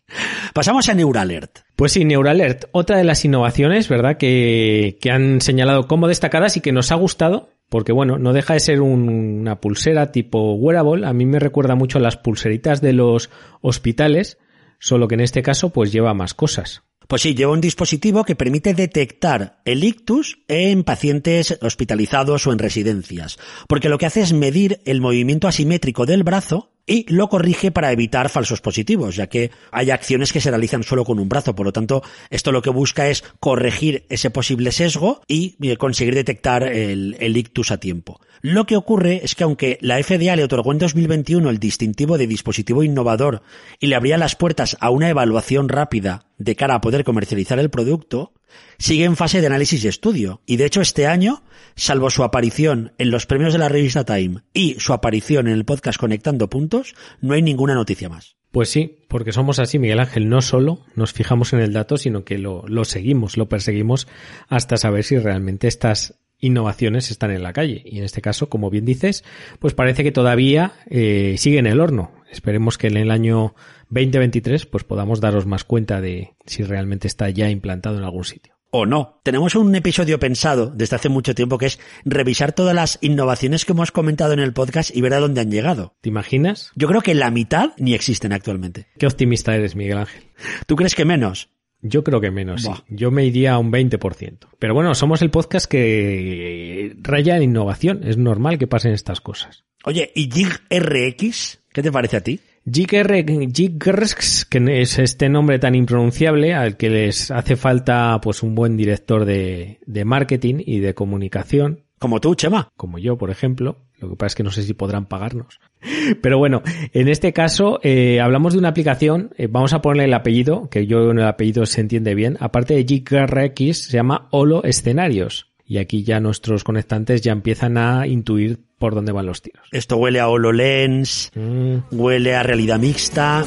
Pasamos 0.54 0.88
a 0.88 0.94
Neuralert. 0.94 1.58
Pues 1.76 1.92
sí, 1.92 2.06
Neuralert, 2.06 2.64
otra 2.72 2.96
de 2.96 3.04
las 3.04 3.22
innovaciones, 3.26 3.90
¿verdad? 3.90 4.16
Que, 4.16 4.96
que 5.02 5.10
han 5.10 5.42
señalado 5.42 5.86
como 5.86 6.08
destacadas 6.08 6.56
y 6.56 6.62
que 6.62 6.72
nos 6.72 6.92
ha 6.92 6.94
gustado, 6.94 7.50
porque 7.68 7.92
bueno, 7.92 8.18
no 8.18 8.32
deja 8.32 8.54
de 8.54 8.60
ser 8.60 8.80
un- 8.80 9.08
una 9.10 9.60
pulsera 9.60 10.12
tipo 10.12 10.54
wearable. 10.54 11.06
A 11.06 11.12
mí 11.12 11.26
me 11.26 11.38
recuerda 11.40 11.74
mucho 11.74 11.98
a 11.98 12.00
las 12.00 12.16
pulseritas 12.16 12.80
de 12.80 12.94
los 12.94 13.28
hospitales, 13.60 14.38
solo 14.78 15.06
que 15.06 15.16
en 15.16 15.20
este 15.20 15.42
caso 15.42 15.68
pues 15.68 15.92
lleva 15.92 16.14
más 16.14 16.32
cosas. 16.32 16.82
Pues 17.06 17.20
sí, 17.22 17.34
lleva 17.34 17.52
un 17.52 17.60
dispositivo 17.60 18.24
que 18.24 18.34
permite 18.36 18.72
detectar 18.72 19.60
el 19.66 19.84
ictus 19.84 20.38
en 20.48 20.84
pacientes 20.84 21.58
hospitalizados 21.60 22.46
o 22.46 22.52
en 22.52 22.60
residencias, 22.60 23.36
porque 23.68 23.88
lo 23.90 23.98
que 23.98 24.06
hace 24.06 24.22
es 24.22 24.32
medir 24.32 24.80
el 24.86 25.02
movimiento 25.02 25.48
asimétrico 25.48 26.06
del 26.06 26.22
brazo 26.22 26.72
y 26.90 27.06
lo 27.08 27.28
corrige 27.28 27.70
para 27.70 27.92
evitar 27.92 28.30
falsos 28.30 28.60
positivos, 28.60 29.14
ya 29.14 29.28
que 29.28 29.52
hay 29.70 29.92
acciones 29.92 30.32
que 30.32 30.40
se 30.40 30.50
realizan 30.50 30.82
solo 30.82 31.04
con 31.04 31.20
un 31.20 31.28
brazo. 31.28 31.54
Por 31.54 31.64
lo 31.64 31.72
tanto, 31.72 32.02
esto 32.30 32.50
lo 32.50 32.62
que 32.62 32.70
busca 32.70 33.08
es 33.08 33.22
corregir 33.38 34.06
ese 34.08 34.30
posible 34.30 34.72
sesgo 34.72 35.20
y 35.28 35.54
eh, 35.62 35.76
conseguir 35.76 36.16
detectar 36.16 36.64
el, 36.64 37.36
ictus 37.36 37.70
a 37.70 37.78
tiempo. 37.78 38.20
Lo 38.42 38.66
que 38.66 38.76
ocurre 38.76 39.20
es 39.22 39.36
que 39.36 39.44
aunque 39.44 39.78
la 39.80 40.02
FDA 40.02 40.34
le 40.34 40.42
otorgó 40.42 40.72
en 40.72 40.78
2021 40.78 41.48
el 41.48 41.60
distintivo 41.60 42.18
de 42.18 42.26
dispositivo 42.26 42.82
innovador 42.82 43.42
y 43.78 43.86
le 43.86 43.94
abría 43.94 44.18
las 44.18 44.34
puertas 44.34 44.76
a 44.80 44.90
una 44.90 45.10
evaluación 45.10 45.68
rápida 45.68 46.24
de 46.40 46.56
cara 46.56 46.74
a 46.74 46.80
poder 46.80 47.04
comercializar 47.04 47.58
el 47.58 47.70
producto, 47.70 48.32
sigue 48.78 49.04
en 49.04 49.16
fase 49.16 49.40
de 49.40 49.46
análisis 49.46 49.84
y 49.84 49.88
estudio. 49.88 50.40
Y 50.46 50.56
de 50.56 50.64
hecho 50.64 50.80
este 50.80 51.06
año, 51.06 51.44
salvo 51.76 52.10
su 52.10 52.24
aparición 52.24 52.92
en 52.98 53.10
los 53.10 53.26
premios 53.26 53.52
de 53.52 53.58
la 53.58 53.68
revista 53.68 54.04
Time 54.04 54.42
y 54.54 54.76
su 54.80 54.94
aparición 54.94 55.46
en 55.46 55.54
el 55.54 55.66
podcast 55.66 56.00
Conectando 56.00 56.48
Puntos, 56.48 56.94
no 57.20 57.34
hay 57.34 57.42
ninguna 57.42 57.74
noticia 57.74 58.08
más. 58.08 58.36
Pues 58.50 58.70
sí, 58.70 59.04
porque 59.08 59.32
somos 59.32 59.58
así, 59.58 59.78
Miguel 59.78 60.00
Ángel, 60.00 60.28
no 60.28 60.40
solo 60.40 60.80
nos 60.96 61.12
fijamos 61.12 61.52
en 61.52 61.60
el 61.60 61.74
dato, 61.74 61.98
sino 61.98 62.24
que 62.24 62.38
lo, 62.38 62.64
seguimos, 62.84 63.36
lo 63.36 63.48
perseguimos 63.48 64.08
hasta 64.48 64.78
saber 64.78 65.04
si 65.04 65.18
realmente 65.18 65.68
estas 65.68 66.18
innovaciones 66.40 67.10
están 67.10 67.30
en 67.30 67.42
la 67.42 67.52
calle. 67.52 67.82
Y 67.84 67.98
en 67.98 68.04
este 68.04 68.22
caso, 68.22 68.48
como 68.48 68.70
bien 68.70 68.86
dices, 68.86 69.24
pues 69.58 69.74
parece 69.74 70.02
que 70.02 70.10
todavía 70.10 70.72
eh, 70.88 71.36
sigue 71.36 71.58
en 71.58 71.66
el 71.66 71.80
horno. 71.80 72.12
Esperemos 72.30 72.78
que 72.78 72.86
en 72.86 72.96
el 72.96 73.10
año 73.10 73.54
2023 73.90 74.66
pues 74.66 74.84
podamos 74.84 75.20
daros 75.20 75.46
más 75.46 75.64
cuenta 75.64 76.00
de 76.00 76.34
si 76.46 76.62
realmente 76.62 77.08
está 77.08 77.28
ya 77.30 77.50
implantado 77.50 77.98
en 77.98 78.04
algún 78.04 78.24
sitio. 78.24 78.54
O 78.72 78.86
no. 78.86 79.20
Tenemos 79.24 79.56
un 79.56 79.74
episodio 79.74 80.20
pensado 80.20 80.70
desde 80.70 80.94
hace 80.94 81.08
mucho 81.08 81.34
tiempo 81.34 81.58
que 81.58 81.66
es 81.66 81.80
revisar 82.04 82.52
todas 82.52 82.74
las 82.74 82.98
innovaciones 83.00 83.64
que 83.64 83.72
hemos 83.72 83.90
comentado 83.90 84.32
en 84.32 84.38
el 84.38 84.52
podcast 84.52 84.94
y 84.94 85.00
ver 85.00 85.14
a 85.14 85.18
dónde 85.18 85.40
han 85.40 85.50
llegado. 85.50 85.96
¿Te 86.00 86.08
imaginas? 86.08 86.70
Yo 86.76 86.86
creo 86.86 87.00
que 87.00 87.14
la 87.14 87.32
mitad 87.32 87.72
ni 87.78 87.94
existen 87.94 88.32
actualmente. 88.32 88.86
Qué 88.96 89.06
optimista 89.06 89.56
eres, 89.56 89.74
Miguel 89.74 89.98
Ángel. 89.98 90.22
¿Tú 90.66 90.76
crees 90.76 90.94
que 90.94 91.04
menos? 91.04 91.50
Yo 91.82 92.04
creo 92.04 92.20
que 92.20 92.30
menos, 92.30 92.62
Buah. 92.64 92.76
sí. 92.76 92.82
Yo 92.90 93.10
me 93.10 93.24
iría 93.24 93.54
a 93.54 93.58
un 93.58 93.72
20%. 93.72 94.48
Pero 94.58 94.74
bueno, 94.74 94.94
somos 94.94 95.22
el 95.22 95.30
podcast 95.30 95.66
que 95.66 96.94
raya 97.00 97.36
en 97.36 97.42
innovación. 97.42 98.02
Es 98.04 98.18
normal 98.18 98.58
que 98.58 98.66
pasen 98.66 98.92
estas 98.92 99.20
cosas. 99.20 99.64
Oye, 99.84 100.12
¿y 100.14 100.30
Jig 100.30 100.60
RX? 100.70 101.59
¿Qué 101.72 101.82
te 101.82 101.92
parece 101.92 102.16
a 102.16 102.20
ti? 102.20 102.40
Jiggers, 102.70 104.44
que 104.44 104.80
es 104.82 104.98
este 104.98 105.28
nombre 105.28 105.58
tan 105.58 105.74
impronunciable 105.74 106.52
al 106.52 106.76
que 106.76 106.90
les 106.90 107.30
hace 107.30 107.56
falta 107.56 108.20
pues 108.22 108.42
un 108.42 108.54
buen 108.54 108.76
director 108.76 109.24
de, 109.24 109.78
de 109.86 110.04
marketing 110.04 110.56
y 110.66 110.80
de 110.80 110.94
comunicación, 110.94 111.84
Como 111.98 112.20
tú, 112.20 112.34
Chema. 112.34 112.70
como 112.76 112.98
yo, 112.98 113.16
por 113.16 113.30
ejemplo. 113.30 113.78
Lo 113.98 114.08
que 114.10 114.16
pasa 114.16 114.28
es 114.28 114.34
que 114.34 114.42
no 114.42 114.50
sé 114.50 114.62
si 114.62 114.72
podrán 114.74 115.06
pagarnos. 115.06 115.60
Pero 116.22 116.38
bueno, 116.38 116.62
en 116.92 117.08
este 117.08 117.32
caso 117.32 117.78
eh, 117.82 118.20
hablamos 118.20 118.54
de 118.54 118.58
una 118.58 118.68
aplicación, 118.70 119.30
eh, 119.36 119.46
vamos 119.46 119.72
a 119.72 119.82
ponerle 119.82 120.04
el 120.04 120.14
apellido, 120.14 120.68
que 120.70 120.86
yo 120.86 121.10
en 121.10 121.18
el 121.18 121.26
apellido 121.26 121.66
se 121.66 121.82
entiende 121.82 122.14
bien. 122.14 122.36
Aparte 122.40 122.74
de 122.74 122.84
GeekRX, 122.84 123.84
se 123.84 123.92
llama 123.92 124.28
Holo 124.30 124.64
Escenarios. 124.64 125.49
Y 125.70 125.78
aquí 125.78 126.02
ya 126.02 126.18
nuestros 126.18 126.64
conectantes 126.64 127.22
ya 127.22 127.30
empiezan 127.30 127.78
a 127.78 128.04
intuir 128.08 128.58
por 128.76 128.92
dónde 128.92 129.12
van 129.12 129.26
los 129.26 129.40
tiros. 129.40 129.68
Esto 129.70 129.98
huele 129.98 130.18
a 130.18 130.26
HoloLens, 130.28 131.30
Mm, 131.36 131.76
huele 131.92 132.34
a 132.34 132.42
realidad 132.42 132.80
mixta. 132.80 133.44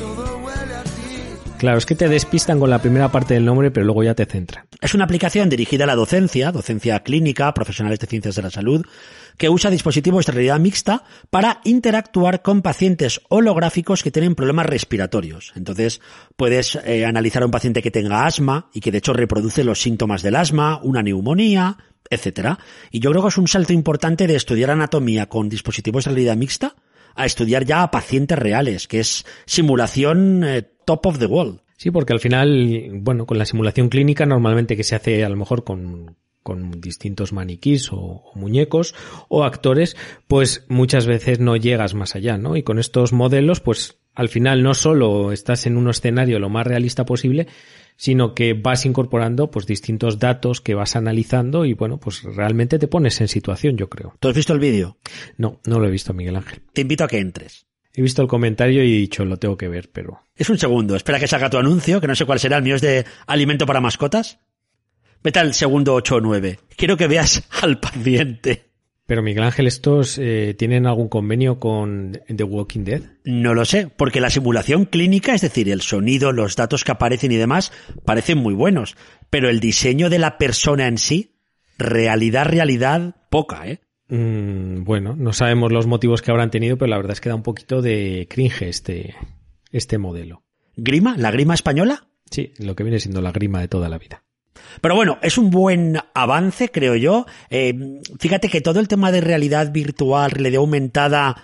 claro, 1.58 1.78
es 1.78 1.86
que 1.86 1.96
te 1.96 2.08
despistan 2.08 2.62
con 2.62 2.70
la 2.70 2.80
primera 2.80 3.12
parte 3.12 3.34
del 3.34 3.44
nombre, 3.44 3.72
pero 3.72 3.86
luego 3.86 4.04
ya 4.04 4.16
te 4.16 4.26
centran. 4.26 4.66
Es 4.80 4.94
una 4.94 5.04
aplicación 5.04 5.50
dirigida 5.50 5.84
a 5.84 5.88
la 5.88 5.96
docencia, 5.96 6.54
docencia 6.54 7.02
clínica, 7.02 7.54
profesionales 7.54 8.00
de 8.00 8.08
ciencias 8.08 8.36
de 8.36 8.42
la 8.42 8.50
salud, 8.50 8.86
que 9.38 9.50
usa 9.50 9.70
dispositivos 9.70 10.26
de 10.26 10.32
realidad 10.32 10.62
mixta 10.62 11.04
para 11.30 11.60
interactuar 11.66 12.42
con 12.42 12.62
pacientes 12.62 13.20
holográficos 13.28 14.02
que 14.02 14.12
tienen 14.12 14.36
problemas 14.36 14.66
respiratorios. 14.68 15.52
Entonces, 15.58 16.00
puedes 16.38 16.76
eh, 16.86 17.06
analizar 17.06 17.44
a 17.44 17.48
un 17.48 17.52
paciente 17.52 17.82
que 17.82 17.92
tenga 17.92 18.26
asma 18.26 18.70
y 18.74 18.80
que 18.80 18.92
de 18.92 19.00
hecho 19.00 19.12
reproduce 19.12 19.66
los 19.66 19.82
síntomas 19.82 20.22
del 20.22 20.38
asma, 20.38 20.80
una 20.84 21.04
neumonía, 21.04 21.78
etcétera. 22.10 22.60
Y 22.92 23.00
yo 23.00 23.12
creo 23.12 23.24
que 23.24 23.30
es 23.30 23.38
un 23.38 23.48
salto 23.48 23.74
importante 23.74 24.28
de 24.28 24.36
estudiar 24.36 24.72
anatomía 24.72 25.28
con 25.28 25.50
dispositivos 25.50 26.06
de 26.06 26.12
realidad 26.12 26.38
mixta 26.38 26.76
a 27.16 27.26
estudiar 27.26 27.66
ya 27.66 27.84
a 27.84 27.92
pacientes 27.92 28.38
reales, 28.38 28.88
que 28.88 29.00
es 29.00 29.26
simulación 29.46 30.44
eh, 30.44 30.64
top 30.86 31.06
of 31.06 31.20
the 31.20 31.26
world. 31.26 31.60
Sí, 31.78 31.92
porque 31.92 32.14
al 32.14 32.20
final, 32.20 32.90
bueno, 32.94 33.26
con 33.26 33.38
la 33.38 33.46
simulación 33.46 33.90
clínica 33.90 34.26
normalmente 34.26 34.78
que 34.78 34.84
se 34.84 34.96
hace 34.96 35.24
a 35.24 35.30
lo 35.30 35.36
mejor 35.36 35.64
con, 35.64 36.16
con 36.42 36.80
distintos 36.80 37.34
maniquís 37.34 37.92
o, 37.92 37.98
o 37.98 38.32
muñecos 38.36 38.96
o 39.28 39.44
actores, 39.44 39.98
pues 40.28 40.66
muchas 40.70 41.06
veces 41.06 41.40
no 41.40 41.56
llegas 41.56 41.94
más 41.94 42.16
allá, 42.16 42.38
¿no? 42.38 42.56
Y 42.56 42.64
con 42.64 42.80
estos 42.80 43.12
modelos, 43.12 43.60
pues 43.60 44.00
al 44.16 44.30
final 44.30 44.64
no 44.64 44.74
solo 44.74 45.32
estás 45.32 45.66
en 45.66 45.78
un 45.78 45.90
escenario 45.90 46.40
lo 46.40 46.50
más 46.50 46.66
realista 46.68 47.06
posible, 47.06 47.48
sino 47.96 48.34
que 48.34 48.54
vas 48.54 48.86
incorporando 48.86 49.52
pues 49.52 49.66
distintos 49.66 50.20
datos 50.20 50.62
que 50.62 50.76
vas 50.76 50.96
analizando 50.96 51.66
y 51.66 51.74
bueno, 51.74 52.00
pues 52.00 52.24
realmente 52.24 52.80
te 52.80 52.88
pones 52.88 53.20
en 53.22 53.28
situación, 53.28 53.78
yo 53.78 53.90
creo. 53.90 54.16
¿Tú 54.20 54.28
has 54.28 54.36
visto 54.36 54.54
el 54.54 54.60
vídeo? 54.60 54.98
No, 55.38 55.60
no 55.66 55.80
lo 55.80 55.88
he 55.88 55.92
visto, 55.92 56.14
Miguel 56.14 56.36
Ángel. 56.36 56.62
Te 56.74 56.82
invito 56.82 57.04
a 57.04 57.08
que 57.08 57.20
entres. 57.20 57.66
He 57.96 58.02
visto 58.02 58.22
el 58.22 58.28
comentario 58.28 58.84
y 58.84 58.94
he 58.94 58.98
dicho, 58.98 59.24
lo 59.24 59.38
tengo 59.38 59.56
que 59.56 59.68
ver, 59.68 59.90
pero 59.92 60.22
Es 60.36 60.50
un 60.50 60.58
segundo, 60.58 60.96
espera 60.96 61.20
que 61.20 61.28
salga 61.28 61.50
tu 61.50 61.58
anuncio, 61.58 62.02
que 62.02 62.08
no 62.08 62.16
sé 62.16 62.26
cuál 62.26 62.40
será, 62.40 62.58
el 62.58 62.64
mío 62.64 62.76
es 62.76 62.82
de 62.82 63.06
alimento 63.28 63.66
para 63.68 63.82
mascotas. 63.82 64.40
Vete 65.24 65.40
al 65.40 65.54
segundo 65.54 65.94
8 65.94 66.16
o 66.16 66.22
9. 66.22 66.60
Quiero 66.76 66.98
que 66.98 67.08
veas 67.08 67.48
al 67.62 67.80
paciente. 67.80 68.73
Pero 69.06 69.22
Miguel 69.22 69.44
Ángel, 69.44 69.68
¿estos 69.68 70.18
eh, 70.18 70.56
tienen 70.58 70.88
algún 70.88 71.10
convenio 71.10 71.60
con 71.60 72.22
The 72.34 72.44
Walking 72.44 72.86
Dead? 72.86 73.02
No 73.26 73.54
lo 73.54 73.66
sé, 73.66 73.88
porque 73.88 74.22
la 74.22 74.30
simulación 74.30 74.86
clínica, 74.86 75.34
es 75.34 75.42
decir, 75.42 75.70
el 75.70 75.82
sonido, 75.82 76.32
los 76.32 76.56
datos 76.56 76.86
que 76.86 76.94
aparecen 76.94 77.32
y 77.34 77.36
demás, 77.36 77.74
parecen 78.06 78.38
muy 78.38 78.54
buenos. 78.54 78.96
Pero 79.30 79.50
el 79.50 79.60
diseño 79.60 80.10
de 80.10 80.20
la 80.20 80.38
persona 80.38 80.88
en 80.88 80.98
sí, 80.98 81.36
realidad, 81.78 82.46
realidad, 82.46 83.16
poca, 83.30 83.68
¿eh? 83.68 83.82
Mm, 84.08 84.84
bueno, 84.84 85.16
no 85.18 85.34
sabemos 85.34 85.72
los 85.72 85.88
motivos 85.88 86.22
que 86.22 86.32
habrán 86.32 86.52
tenido, 86.52 86.78
pero 86.78 86.90
la 86.90 86.98
verdad 86.98 87.14
es 87.14 87.22
que 87.22 87.30
da 87.30 87.36
un 87.36 87.44
poquito 87.44 87.82
de 87.82 88.28
cringe 88.30 88.64
este, 88.64 89.16
este 89.72 89.98
modelo. 89.98 90.44
¿Grima? 90.78 91.16
¿La 91.18 91.32
grima 91.32 91.56
española? 91.56 92.08
Sí, 92.32 92.54
lo 92.58 92.76
que 92.76 92.84
viene 92.84 93.00
siendo 93.00 93.22
la 93.22 93.32
grima 93.32 93.60
de 93.60 93.68
toda 93.68 93.90
la 93.90 93.98
vida. 93.98 94.24
Pero 94.82 94.96
bueno, 94.96 95.18
es 95.22 95.38
un 95.38 95.50
buen 95.50 96.00
avance, 96.14 96.70
creo 96.70 96.96
yo. 96.96 97.26
Eh, 97.50 98.02
fíjate 98.20 98.50
que 98.50 98.62
todo 98.62 98.80
el 98.80 98.88
tema 98.88 99.12
de 99.12 99.22
realidad 99.22 99.72
virtual, 99.72 100.32
realidad 100.32 100.60
aumentada, 100.60 101.36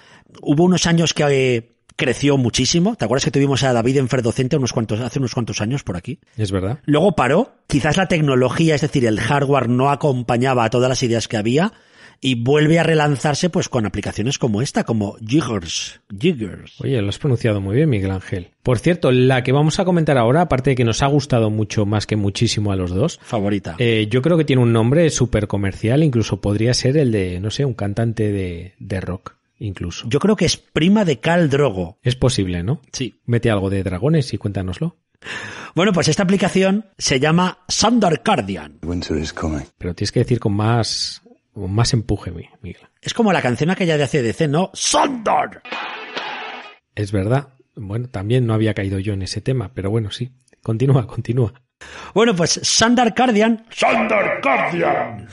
hubo 0.42 0.64
unos 0.64 0.86
años 0.88 1.14
que 1.14 1.24
eh, 1.58 1.72
creció 1.96 2.38
muchísimo. 2.38 2.96
¿Te 2.96 3.06
acuerdas 3.06 3.26
que 3.26 3.32
tuvimos 3.32 3.64
a 3.64 3.74
David 3.74 3.98
Enfer 3.98 4.22
docente 4.22 4.58
unos 4.58 4.74
cuantos, 4.74 5.00
hace 5.02 5.20
unos 5.20 5.34
cuantos 5.34 5.62
años 5.62 5.84
por 5.84 5.98
aquí? 5.98 6.20
Es 6.38 6.52
verdad. 6.52 6.80
Luego 6.86 7.16
paró. 7.16 7.56
Quizás 7.68 7.98
la 7.98 8.08
tecnología, 8.08 8.76
es 8.76 8.82
decir, 8.82 9.06
el 9.06 9.20
hardware 9.20 9.70
no 9.70 9.92
acompañaba 9.92 10.64
a 10.64 10.70
todas 10.70 10.90
las 10.90 11.04
ideas 11.04 11.28
que 11.28 11.38
había 11.38 11.74
y 12.22 12.36
vuelve 12.36 12.80
a 12.80 12.84
relanzarse 12.84 13.50
pues 13.50 13.70
con 13.70 13.86
aplicaciones 13.86 14.38
como 14.38 14.62
esta, 14.62 14.84
como 14.84 15.16
Jiggers. 15.26 16.02
Jiggers. 16.18 16.80
Oye, 16.82 17.02
lo 17.02 17.10
has 17.10 17.20
pronunciado 17.20 17.62
muy 17.62 17.76
bien, 17.76 17.90
Miguel 17.90 18.12
Ángel. 18.12 18.50
Por 18.64 18.80
cierto, 18.80 19.12
la 19.12 19.44
que 19.44 19.52
vamos 19.52 19.80
a 19.80 19.86
comentar 19.86 20.18
ahora, 20.18 20.42
aparte 20.42 20.72
de 20.72 20.76
que 20.76 20.84
nos 20.86 21.02
ha 21.02 21.08
gustado 21.08 21.50
mucho 21.50 21.86
más 21.86 22.06
que 22.06 22.16
muchísimo 22.16 22.72
a 22.72 22.76
los 22.76 22.92
dos, 22.92 23.20
Favorita. 23.24 23.76
eh, 23.80 24.08
yo 24.10 24.22
creo 24.22 24.38
que 24.38 24.46
tiene 24.46 24.62
un 24.62 24.74
nombre 24.74 25.10
súper 25.10 25.48
comercial, 25.48 26.04
incluso 26.04 26.42
podría 26.42 26.74
ser 26.74 26.98
el 26.98 27.12
de, 27.12 27.40
no 27.40 27.52
sé, 27.52 27.66
un 27.66 27.74
cantante 27.74 28.32
de, 28.32 28.74
de 28.80 29.02
rock, 29.02 29.36
incluso. 29.60 30.08
Yo 30.10 30.20
creo 30.20 30.36
que 30.36 30.46
es 30.46 30.58
prima 30.58 31.06
de 31.06 31.20
Cal 31.20 31.50
Drogo. 31.50 31.98
Es 32.04 32.16
posible, 32.16 32.64
¿no? 32.64 32.82
Sí. 32.92 33.22
Mete 33.26 33.50
algo 33.50 33.70
de 33.70 33.84
dragones 33.84 34.34
y 34.34 34.38
cuéntanoslo. 34.38 34.98
Bueno, 35.76 35.92
pues 35.94 36.08
esta 36.08 36.24
aplicación 36.24 36.86
se 36.98 37.20
llama. 37.20 37.60
Winter 38.84 39.18
is 39.18 39.34
coming. 39.34 39.66
Pero 39.78 39.94
tienes 39.94 40.12
que 40.12 40.22
decir 40.22 40.40
con 40.40 40.54
más, 40.54 41.22
con 41.60 41.74
más 41.74 41.94
empuje, 41.94 42.32
Mi- 42.32 42.50
Miguel. 42.62 42.82
Es 43.02 43.14
como 43.14 43.32
la 43.34 43.42
canción 43.42 43.70
aquella 43.70 43.98
de 43.98 44.04
ACDC, 44.04 44.48
¿no? 44.50 44.72
Sandar. 44.74 45.62
Es 46.96 47.12
verdad. 47.12 47.50
Bueno, 47.76 48.10
también 48.10 48.46
no 48.46 48.54
había 48.54 48.74
caído 48.74 49.00
yo 49.00 49.14
en 49.14 49.22
ese 49.22 49.42
tema, 49.42 49.72
pero 49.74 49.90
bueno, 49.90 50.12
sí. 50.12 50.32
Continúa, 50.62 51.08
continúa. 51.08 51.54
Bueno, 52.14 52.36
pues 52.36 52.60
Sandar 52.64 53.14
Cardian. 53.14 53.66
Sandar 53.70 54.42
Cardian. 54.42 55.28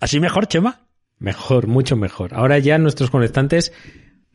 ¿Así 0.00 0.20
mejor, 0.20 0.46
Chema? 0.46 0.86
Mejor, 1.18 1.66
mucho 1.66 1.96
mejor. 1.96 2.34
Ahora 2.34 2.58
ya 2.58 2.76
nuestros 2.78 3.10
conectantes 3.10 3.72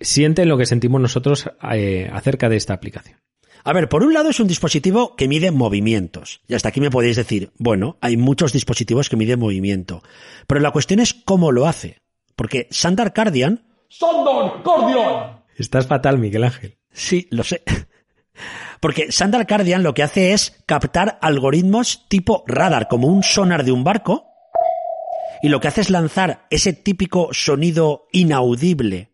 sienten 0.01 0.49
lo 0.49 0.57
que 0.57 0.65
sentimos 0.65 0.99
nosotros 0.99 1.49
eh, 1.71 2.09
acerca 2.11 2.49
de 2.49 2.55
esta 2.57 2.73
aplicación. 2.73 3.19
A 3.65 3.71
ver, 3.71 3.87
por 3.87 4.03
un 4.03 4.13
lado 4.13 4.29
es 4.29 4.39
un 4.39 4.47
dispositivo 4.47 5.15
que 5.15 5.27
mide 5.27 5.51
movimientos. 5.51 6.41
Y 6.47 6.53
hasta 6.53 6.69
aquí 6.69 6.81
me 6.81 6.91
podéis 6.91 7.15
decir, 7.15 7.51
bueno, 7.57 7.97
hay 8.01 8.17
muchos 8.17 8.51
dispositivos 8.51 9.09
que 9.09 9.15
miden 9.15 9.39
movimiento. 9.39 10.03
Pero 10.47 10.59
la 10.59 10.71
cuestión 10.71 10.99
es 10.99 11.13
cómo 11.13 11.51
lo 11.51 11.65
hace. 11.65 11.97
Porque 12.35 12.67
Sandar 12.71 13.13
Cardian... 13.13 13.65
¡Sandar 13.87 14.63
Cardian! 14.63 15.43
Estás 15.57 15.87
fatal, 15.87 16.17
Miguel 16.17 16.43
Ángel. 16.43 16.77
Sí, 16.91 17.27
lo 17.31 17.43
sé. 17.43 17.63
Porque 18.81 19.13
Sandar 19.13 19.47
Cardian 19.47 19.81
lo 19.81 19.93
que 19.93 20.03
hace 20.03 20.33
es 20.33 20.61
captar 20.65 21.17
algoritmos 21.21 22.05
tipo 22.09 22.43
radar, 22.47 22.89
como 22.89 23.07
un 23.07 23.23
sonar 23.23 23.63
de 23.63 23.71
un 23.71 23.85
barco, 23.85 24.25
y 25.41 25.47
lo 25.47 25.61
que 25.61 25.69
hace 25.69 25.81
es 25.81 25.89
lanzar 25.89 26.47
ese 26.49 26.73
típico 26.73 27.29
sonido 27.31 28.07
inaudible 28.11 29.13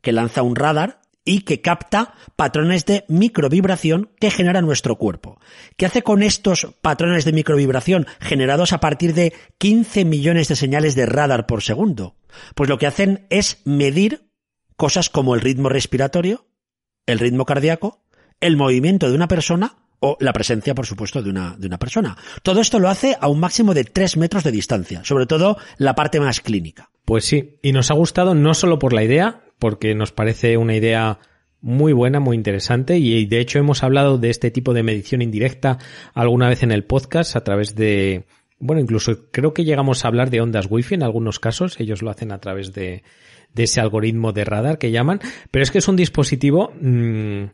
que 0.00 0.12
lanza 0.12 0.42
un 0.42 0.56
radar 0.56 1.01
y 1.24 1.42
que 1.42 1.60
capta 1.60 2.14
patrones 2.36 2.84
de 2.84 3.04
microvibración 3.08 4.10
que 4.18 4.30
genera 4.30 4.60
nuestro 4.60 4.96
cuerpo. 4.96 5.38
¿Qué 5.76 5.86
hace 5.86 6.02
con 6.02 6.22
estos 6.22 6.68
patrones 6.80 7.24
de 7.24 7.32
microvibración 7.32 8.06
generados 8.20 8.72
a 8.72 8.80
partir 8.80 9.14
de 9.14 9.32
15 9.58 10.04
millones 10.04 10.48
de 10.48 10.56
señales 10.56 10.94
de 10.94 11.06
radar 11.06 11.46
por 11.46 11.62
segundo? 11.62 12.16
Pues 12.54 12.68
lo 12.68 12.78
que 12.78 12.86
hacen 12.86 13.26
es 13.30 13.58
medir 13.64 14.30
cosas 14.76 15.10
como 15.10 15.34
el 15.34 15.40
ritmo 15.40 15.68
respiratorio, 15.68 16.46
el 17.06 17.18
ritmo 17.18 17.44
cardíaco, 17.44 18.04
el 18.40 18.56
movimiento 18.56 19.08
de 19.08 19.14
una 19.14 19.28
persona 19.28 19.81
o 20.02 20.16
la 20.20 20.32
presencia, 20.32 20.74
por 20.74 20.84
supuesto, 20.84 21.22
de 21.22 21.30
una, 21.30 21.56
de 21.56 21.68
una 21.68 21.78
persona. 21.78 22.16
Todo 22.42 22.60
esto 22.60 22.80
lo 22.80 22.88
hace 22.88 23.16
a 23.20 23.28
un 23.28 23.38
máximo 23.40 23.72
de 23.72 23.84
3 23.84 24.16
metros 24.16 24.42
de 24.42 24.50
distancia, 24.50 25.02
sobre 25.04 25.26
todo 25.26 25.56
la 25.78 25.94
parte 25.94 26.18
más 26.20 26.40
clínica. 26.40 26.90
Pues 27.04 27.24
sí, 27.24 27.56
y 27.62 27.72
nos 27.72 27.90
ha 27.90 27.94
gustado 27.94 28.34
no 28.34 28.52
solo 28.52 28.78
por 28.80 28.92
la 28.92 29.04
idea, 29.04 29.44
porque 29.60 29.94
nos 29.94 30.10
parece 30.10 30.56
una 30.56 30.74
idea 30.74 31.20
muy 31.60 31.92
buena, 31.92 32.18
muy 32.18 32.36
interesante, 32.36 32.98
y 32.98 33.26
de 33.26 33.38
hecho 33.38 33.60
hemos 33.60 33.84
hablado 33.84 34.18
de 34.18 34.30
este 34.30 34.50
tipo 34.50 34.74
de 34.74 34.82
medición 34.82 35.22
indirecta 35.22 35.78
alguna 36.14 36.48
vez 36.48 36.64
en 36.64 36.72
el 36.72 36.84
podcast 36.84 37.36
a 37.36 37.44
través 37.44 37.76
de 37.76 38.26
bueno, 38.58 38.80
incluso 38.80 39.30
creo 39.32 39.52
que 39.54 39.64
llegamos 39.64 40.04
a 40.04 40.08
hablar 40.08 40.30
de 40.30 40.40
ondas 40.40 40.68
wifi 40.70 40.94
en 40.94 41.02
algunos 41.02 41.40
casos, 41.40 41.80
ellos 41.80 42.00
lo 42.00 42.10
hacen 42.10 42.30
a 42.30 42.38
través 42.38 42.72
de, 42.72 43.02
de 43.54 43.62
ese 43.64 43.80
algoritmo 43.80 44.32
de 44.32 44.44
radar 44.44 44.78
que 44.78 44.92
llaman, 44.92 45.20
pero 45.50 45.64
es 45.64 45.72
que 45.72 45.78
es 45.78 45.88
un 45.88 45.96
dispositivo 45.96 46.72
mmm, 46.80 47.46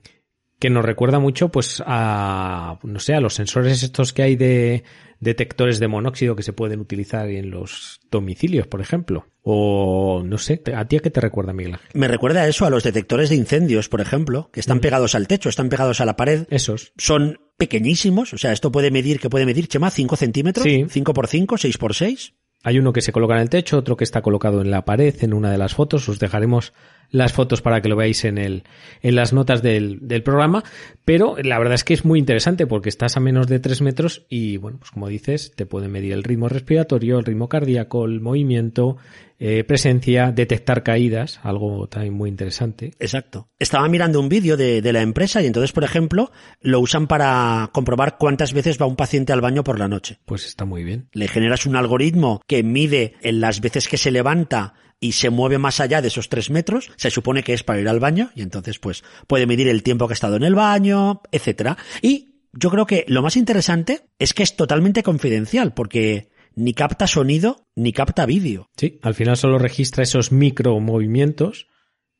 que 0.58 0.70
nos 0.70 0.84
recuerda 0.84 1.18
mucho 1.18 1.50
pues 1.50 1.82
a, 1.86 2.78
no 2.82 2.98
sé, 2.98 3.14
a 3.14 3.20
los 3.20 3.34
sensores 3.34 3.82
estos 3.82 4.12
que 4.12 4.22
hay 4.22 4.36
de 4.36 4.84
detectores 5.20 5.80
de 5.80 5.88
monóxido 5.88 6.36
que 6.36 6.42
se 6.42 6.52
pueden 6.52 6.80
utilizar 6.80 7.28
en 7.28 7.50
los 7.50 8.00
domicilios, 8.10 8.66
por 8.66 8.80
ejemplo. 8.80 9.26
O 9.42 10.22
no 10.24 10.38
sé, 10.38 10.62
¿a 10.74 10.84
ti 10.84 10.96
a 10.96 11.00
qué 11.00 11.10
te 11.10 11.20
recuerda, 11.20 11.52
Miguel 11.52 11.74
Ángel? 11.74 11.88
Me 11.94 12.08
recuerda 12.08 12.42
a 12.42 12.48
eso, 12.48 12.66
a 12.66 12.70
los 12.70 12.84
detectores 12.84 13.30
de 13.30 13.36
incendios, 13.36 13.88
por 13.88 14.00
ejemplo, 14.00 14.50
que 14.52 14.60
están 14.60 14.80
pegados 14.80 15.14
al 15.14 15.26
techo, 15.26 15.48
están 15.48 15.68
pegados 15.68 16.00
a 16.00 16.04
la 16.04 16.16
pared. 16.16 16.46
Esos. 16.50 16.92
Son 16.98 17.40
pequeñísimos, 17.56 18.34
o 18.34 18.38
sea, 18.38 18.52
esto 18.52 18.70
puede 18.70 18.90
medir, 18.90 19.20
¿qué 19.20 19.30
puede 19.30 19.46
medir, 19.46 19.68
Chema? 19.68 19.90
¿5 19.90 20.16
centímetros? 20.16 20.64
Sí. 20.64 20.84
¿5 20.84 21.12
por 21.12 21.26
5? 21.26 21.56
¿6 21.56 21.78
por 21.78 21.94
6? 21.94 22.34
Hay 22.64 22.78
uno 22.78 22.92
que 22.92 23.00
se 23.00 23.12
coloca 23.12 23.34
en 23.34 23.40
el 23.40 23.50
techo, 23.50 23.78
otro 23.78 23.96
que 23.96 24.04
está 24.04 24.20
colocado 24.20 24.60
en 24.60 24.70
la 24.70 24.84
pared, 24.84 25.14
en 25.22 25.32
una 25.32 25.50
de 25.50 25.58
las 25.58 25.74
fotos. 25.74 26.08
Os 26.08 26.18
dejaremos 26.18 26.72
las 27.10 27.32
fotos 27.32 27.62
para 27.62 27.80
que 27.80 27.88
lo 27.88 27.96
veáis 27.96 28.24
en 28.24 28.38
el, 28.38 28.64
en 29.02 29.14
las 29.14 29.32
notas 29.32 29.62
del, 29.62 29.98
del 30.02 30.22
programa. 30.22 30.62
Pero 31.04 31.36
la 31.42 31.58
verdad 31.58 31.74
es 31.74 31.84
que 31.84 31.94
es 31.94 32.04
muy 32.04 32.18
interesante 32.18 32.66
porque 32.66 32.88
estás 32.88 33.16
a 33.16 33.20
menos 33.20 33.46
de 33.46 33.60
3 33.60 33.82
metros 33.82 34.26
y, 34.28 34.56
bueno, 34.56 34.78
pues 34.78 34.90
como 34.90 35.08
dices, 35.08 35.52
te 35.54 35.66
puede 35.66 35.88
medir 35.88 36.12
el 36.12 36.24
ritmo 36.24 36.48
respiratorio, 36.48 37.18
el 37.18 37.24
ritmo 37.24 37.48
cardíaco, 37.48 38.04
el 38.04 38.20
movimiento, 38.20 38.96
eh, 39.38 39.64
presencia, 39.64 40.32
detectar 40.32 40.82
caídas, 40.82 41.40
algo 41.42 41.86
también 41.88 42.14
muy 42.14 42.28
interesante. 42.28 42.94
Exacto. 42.98 43.48
Estaba 43.58 43.88
mirando 43.88 44.20
un 44.20 44.28
vídeo 44.28 44.56
de, 44.56 44.82
de, 44.82 44.92
la 44.92 45.02
empresa 45.02 45.42
y 45.42 45.46
entonces, 45.46 45.72
por 45.72 45.84
ejemplo, 45.84 46.32
lo 46.60 46.80
usan 46.80 47.06
para 47.06 47.70
comprobar 47.72 48.18
cuántas 48.18 48.52
veces 48.52 48.80
va 48.80 48.86
un 48.86 48.96
paciente 48.96 49.32
al 49.32 49.40
baño 49.40 49.64
por 49.64 49.78
la 49.78 49.88
noche. 49.88 50.18
Pues 50.24 50.46
está 50.46 50.64
muy 50.64 50.84
bien. 50.84 51.08
Le 51.12 51.28
generas 51.28 51.66
un 51.66 51.76
algoritmo 51.76 52.40
que 52.46 52.62
mide 52.62 53.14
en 53.22 53.40
las 53.40 53.60
veces 53.60 53.88
que 53.88 53.96
se 53.96 54.10
levanta 54.10 54.74
y 55.00 55.12
se 55.12 55.30
mueve 55.30 55.58
más 55.58 55.80
allá 55.80 56.02
de 56.02 56.08
esos 56.08 56.28
tres 56.28 56.50
metros, 56.50 56.90
se 56.96 57.10
supone 57.10 57.42
que 57.42 57.54
es 57.54 57.62
para 57.62 57.80
ir 57.80 57.88
al 57.88 58.00
baño 58.00 58.30
y 58.34 58.42
entonces 58.42 58.78
pues 58.78 59.04
puede 59.26 59.46
medir 59.46 59.68
el 59.68 59.82
tiempo 59.82 60.06
que 60.06 60.12
ha 60.12 60.14
estado 60.14 60.36
en 60.36 60.44
el 60.44 60.54
baño, 60.54 61.22
etcétera. 61.30 61.76
Y 62.02 62.28
yo 62.52 62.70
creo 62.70 62.86
que 62.86 63.04
lo 63.08 63.22
más 63.22 63.36
interesante 63.36 64.06
es 64.18 64.34
que 64.34 64.42
es 64.42 64.56
totalmente 64.56 65.02
confidencial 65.02 65.72
porque 65.74 66.30
ni 66.58 66.74
capta 66.74 67.06
sonido 67.06 67.66
ni 67.74 67.92
capta 67.92 68.26
vídeo. 68.26 68.68
Sí, 68.76 68.98
al 69.02 69.14
final 69.14 69.36
solo 69.36 69.58
registra 69.58 70.02
esos 70.02 70.32
micro 70.32 70.78
movimientos 70.80 71.68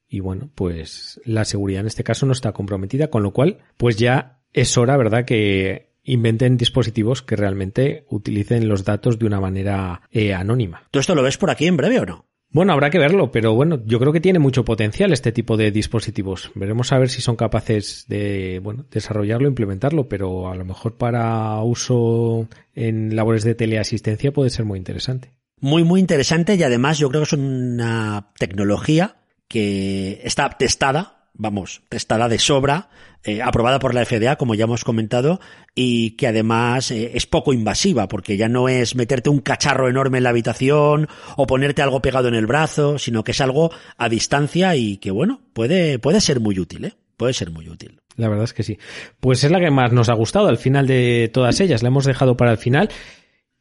y 0.09 0.21
bueno, 0.21 0.50
pues 0.54 1.21
la 1.25 1.45
seguridad 1.45 1.80
en 1.80 1.88
este 1.88 2.04
caso 2.04 2.25
no 2.25 2.33
está 2.33 2.52
comprometida, 2.52 3.09
con 3.09 3.23
lo 3.23 3.33
cual 3.33 3.59
pues 3.76 3.97
ya 3.97 4.40
es 4.52 4.78
hora, 4.78 4.97
¿verdad?, 4.97 5.25
que 5.25 5.88
inventen 6.02 6.57
dispositivos 6.57 7.23
que 7.23 7.37
realmente 7.37 8.07
utilicen 8.09 8.68
los 8.68 8.85
datos 8.85 9.18
de 9.18 9.26
una 9.26 9.40
manera 9.40 10.02
eh, 10.11 10.33
anónima. 10.33 10.88
¿Tú 10.90 10.99
esto 10.99 11.14
lo 11.14 11.23
ves 11.23 11.37
por 11.37 11.50
aquí 11.50 11.66
en 11.66 11.76
breve 11.76 12.00
o 12.00 12.07
no? 12.07 12.26
Bueno, 12.50 12.73
habrá 12.73 12.88
que 12.88 12.99
verlo, 12.99 13.31
pero 13.31 13.52
bueno, 13.55 13.83
yo 13.85 13.99
creo 13.99 14.12
que 14.12 14.23
tiene 14.23 14.38
mucho 14.38 14.64
potencial 14.64 15.12
este 15.12 15.33
tipo 15.33 15.59
de 15.59 15.71
dispositivos. 15.71 16.50
Veremos 16.55 16.93
a 16.93 16.99
ver 16.99 17.11
si 17.11 17.21
son 17.21 17.37
capaces 17.37 18.07
de, 18.09 18.61
bueno, 18.62 18.87
desarrollarlo, 18.90 19.49
implementarlo, 19.49 20.09
pero 20.09 20.49
a 20.49 20.55
lo 20.55 20.64
mejor 20.64 20.97
para 20.97 21.62
uso 21.62 22.49
en 22.75 23.14
labores 23.14 23.45
de 23.45 23.55
teleasistencia 23.55 24.33
puede 24.33 24.49
ser 24.49 24.64
muy 24.64 24.78
interesante. 24.78 25.35
Muy, 25.61 25.85
muy 25.85 26.00
interesante 26.00 26.55
y 26.55 26.62
además 26.62 26.99
yo 26.99 27.11
creo 27.11 27.23
que 27.23 27.26
es 27.26 27.33
una 27.35 28.31
tecnología 28.38 29.17
que 29.47 30.21
está 30.25 30.49
testada, 30.50 31.18
vamos, 31.38 31.80
testada 31.88 32.28
de 32.28 32.38
sobra, 32.38 32.90
eh, 33.25 33.40
aprobada 33.40 33.78
por 33.78 33.95
la 33.95 34.04
FDA, 34.04 34.37
como 34.37 34.54
ya 34.54 34.64
hemos 34.64 34.85
comentado, 34.85 35.40
y 35.75 36.11
que 36.12 36.26
además 36.26 36.90
eh, 36.90 37.12
es 37.14 37.26
poco 37.26 37.54
invasiva, 37.54 38.09
porque 38.09 38.37
ya 38.37 38.49
no 38.49 38.68
es 38.68 38.95
meterte 38.97 39.30
un 39.30 39.40
cacharro 39.40 39.88
enorme 39.88 40.18
en 40.18 40.25
la 40.25 40.30
habitación 40.30 41.09
o 41.37 41.47
ponerte 41.47 41.80
algo 41.80 42.02
pegado 42.02 42.28
en 42.28 42.35
el 42.35 42.47
brazo, 42.47 42.99
sino 42.99 43.25
que 43.25 43.30
es 43.30 43.40
algo 43.40 43.71
a 43.97 44.09
distancia 44.09 44.76
y 44.76 44.99
que, 44.99 45.11
bueno, 45.11 45.40
puede, 45.54 45.99
puede 45.99 46.21
ser 46.21 46.40
muy 46.40 46.59
útil, 46.59 46.85
¿eh? 46.85 46.95
Puede 47.16 47.33
ser 47.33 47.50
muy 47.50 47.68
útil. 47.68 48.00
La 48.14 48.28
verdad 48.28 48.45
es 48.45 48.52
que 48.52 48.62
sí. 48.62 48.78
Pues 49.18 49.42
es 49.42 49.50
la 49.50 49.61
que 49.61 49.71
más 49.71 49.92
nos 49.92 50.09
ha 50.09 50.14
gustado 50.14 50.49
al 50.49 50.59
final 50.59 50.87
de 50.87 51.30
todas 51.33 51.61
ellas. 51.61 51.83
La 51.83 51.88
hemos 51.88 52.04
dejado 52.04 52.37
para 52.37 52.52
el 52.52 52.59
final. 52.59 52.90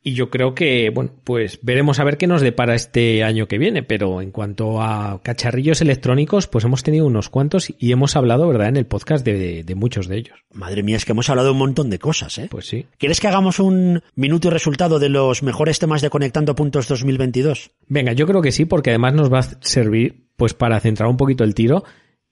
Y 0.07 0.13
yo 0.13 0.29
creo 0.29 0.55
que, 0.55 0.89
bueno, 0.89 1.11
pues 1.25 1.59
veremos 1.63 1.99
a 1.99 2.05
ver 2.05 2.17
qué 2.17 2.27
nos 2.27 2.39
depara 2.39 2.75
este 2.75 3.25
año 3.25 3.49
que 3.49 3.57
viene, 3.57 3.83
pero 3.83 4.21
en 4.21 4.31
cuanto 4.31 4.81
a 4.81 5.19
cacharrillos 5.21 5.81
electrónicos, 5.81 6.47
pues 6.47 6.63
hemos 6.63 6.81
tenido 6.81 7.05
unos 7.05 7.27
cuantos 7.27 7.73
y 7.77 7.91
hemos 7.91 8.15
hablado, 8.15 8.47
¿verdad?, 8.47 8.69
en 8.69 8.77
el 8.77 8.85
podcast 8.85 9.25
de, 9.25 9.65
de 9.65 9.75
muchos 9.75 10.07
de 10.07 10.15
ellos. 10.15 10.45
Madre 10.53 10.81
mía, 10.81 10.95
es 10.95 11.03
que 11.03 11.11
hemos 11.11 11.29
hablado 11.29 11.51
un 11.51 11.57
montón 11.57 11.89
de 11.89 11.99
cosas, 11.99 12.37
¿eh? 12.37 12.47
Pues 12.49 12.67
sí. 12.67 12.85
¿Quieres 12.97 13.19
que 13.19 13.27
hagamos 13.27 13.59
un 13.59 14.01
minuto 14.15 14.47
y 14.47 14.51
resultado 14.51 14.97
de 14.97 15.09
los 15.09 15.43
mejores 15.43 15.77
temas 15.77 16.01
de 16.01 16.09
Conectando 16.09 16.55
Puntos 16.55 16.87
2022? 16.87 17.71
Venga, 17.89 18.13
yo 18.13 18.27
creo 18.27 18.41
que 18.41 18.53
sí, 18.53 18.63
porque 18.63 18.91
además 18.91 19.13
nos 19.13 19.29
va 19.29 19.39
a 19.39 19.57
servir, 19.59 20.29
pues, 20.37 20.53
para 20.53 20.79
centrar 20.79 21.09
un 21.09 21.17
poquito 21.17 21.43
el 21.43 21.53
tiro 21.53 21.83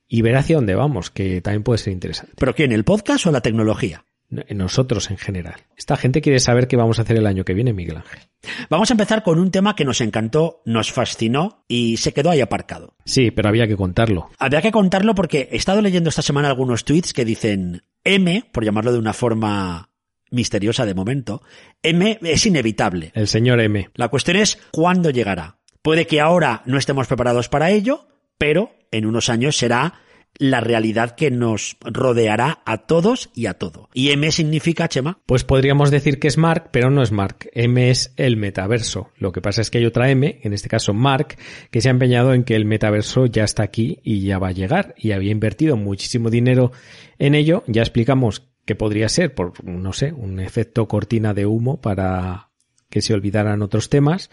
y 0.08 0.22
ver 0.22 0.38
hacia 0.38 0.56
dónde 0.56 0.76
vamos, 0.76 1.12
que 1.12 1.42
también 1.42 1.64
puede 1.64 1.80
ser 1.80 1.92
interesante. 1.92 2.36
¿Pero 2.38 2.56
quién, 2.56 2.72
el 2.72 2.86
podcast 2.86 3.26
o 3.26 3.34
la 3.34 3.42
tecnología? 3.42 4.06
Nosotros 4.30 5.12
en 5.12 5.18
general. 5.18 5.56
Esta 5.78 5.98
gente 5.98 6.22
quiere 6.22 6.40
saber 6.40 6.68
qué 6.68 6.76
vamos 6.76 7.00
a 7.00 7.04
hacer 7.04 7.18
el 7.18 7.28
año 7.28 7.46
que 7.46 7.54
viene, 7.54 7.74
Miguel 7.74 7.98
Ángel. 7.98 8.22
Vamos 8.70 8.90
a 8.90 8.94
empezar 8.94 9.24
con 9.24 9.40
un 9.40 9.52
tema 9.52 9.76
que 9.76 9.86
nos 9.86 10.02
encantó, 10.02 10.62
nos 10.66 10.92
fascinó 10.92 11.64
y 11.68 11.98
se 11.98 12.14
quedó 12.14 12.32
ahí 12.32 12.42
aparcado. 12.42 12.96
Sí, 13.06 13.32
pero 13.32 13.50
había 13.50 13.68
que 13.68 13.76
contarlo. 13.76 14.30
Había 14.40 14.62
que 14.62 14.72
contarlo 14.72 15.16
porque 15.16 15.50
he 15.52 15.58
estado 15.58 15.82
leyendo 15.82 16.10
esta 16.10 16.22
semana 16.22 16.48
algunos 16.48 16.86
tweets 16.86 17.14
que 17.14 17.26
dicen 17.26 17.84
M, 18.04 18.44
por 18.52 18.64
llamarlo 18.66 18.92
de 18.92 19.00
una 19.00 19.14
forma 19.14 19.90
misteriosa 20.32 20.86
de 20.86 20.94
momento, 20.94 21.42
M 21.82 22.20
es 22.22 22.46
inevitable. 22.46 23.12
El 23.14 23.28
señor 23.28 23.60
M. 23.60 23.90
La 23.96 24.10
cuestión 24.10 24.38
es 24.38 24.58
cuándo 24.72 25.10
llegará. 25.10 25.58
Puede 25.82 26.08
que 26.08 26.20
ahora 26.20 26.64
no 26.66 26.78
estemos 26.78 27.08
preparados 27.08 27.48
para 27.48 27.70
ello, 27.70 28.08
pero 28.38 28.76
en 28.92 29.06
unos 29.06 29.30
años 29.30 29.56
será 29.56 30.02
la 30.38 30.62
realidad 30.62 31.15
que 31.15 31.32
nos 31.32 31.78
rodeará 31.82 32.62
a 32.65 32.86
todos 32.86 33.30
y 33.34 33.45
a 33.45 33.56
todo. 33.56 33.89
¿Y 33.93 34.10
M 34.12 34.30
significa, 34.32 34.88
Chema? 34.88 35.19
Pues 35.26 35.43
podríamos 35.43 35.91
decir 35.91 36.19
que 36.19 36.28
es 36.28 36.38
Mark, 36.38 36.69
pero 36.71 36.89
no 36.89 37.02
es 37.02 37.12
Mark. 37.12 37.50
M 37.54 37.89
es 37.89 38.13
el 38.17 38.38
metaverso. 38.38 39.12
Lo 39.17 39.32
que 39.32 39.41
pasa 39.41 39.62
es 39.62 39.69
que 39.69 39.80
hay 39.80 39.86
otra 39.86 40.10
M, 40.10 40.39
en 40.43 40.54
este 40.54 40.69
caso 40.69 40.93
Mark, 40.93 41.38
que 41.71 41.82
se 41.82 41.89
ha 41.89 41.91
empeñado 41.91 42.34
en 42.34 42.43
que 42.43 42.56
el 42.56 42.65
metaverso 42.65 43.26
ya 43.26 43.43
está 43.43 43.63
aquí 43.63 44.00
y 44.04 44.21
ya 44.21 44.39
va 44.39 44.50
a 44.50 44.54
llegar 44.54 44.93
y 44.98 45.12
había 45.12 45.32
invertido 45.32 45.78
muchísimo 45.78 46.30
dinero 46.30 46.71
en 47.17 47.36
ello. 47.36 47.63
Ya 47.67 47.82
explicamos 47.82 48.43
que 48.65 48.76
podría 48.76 49.10
ser 49.10 49.36
por, 49.36 49.63
no 49.63 49.93
sé, 49.93 50.12
un 50.12 50.39
efecto 50.39 50.88
cortina 50.88 51.34
de 51.34 51.45
humo 51.45 51.80
para 51.80 52.50
que 52.89 53.02
se 53.02 53.13
olvidaran 53.13 53.62
otros 53.62 53.89
temas. 53.89 54.30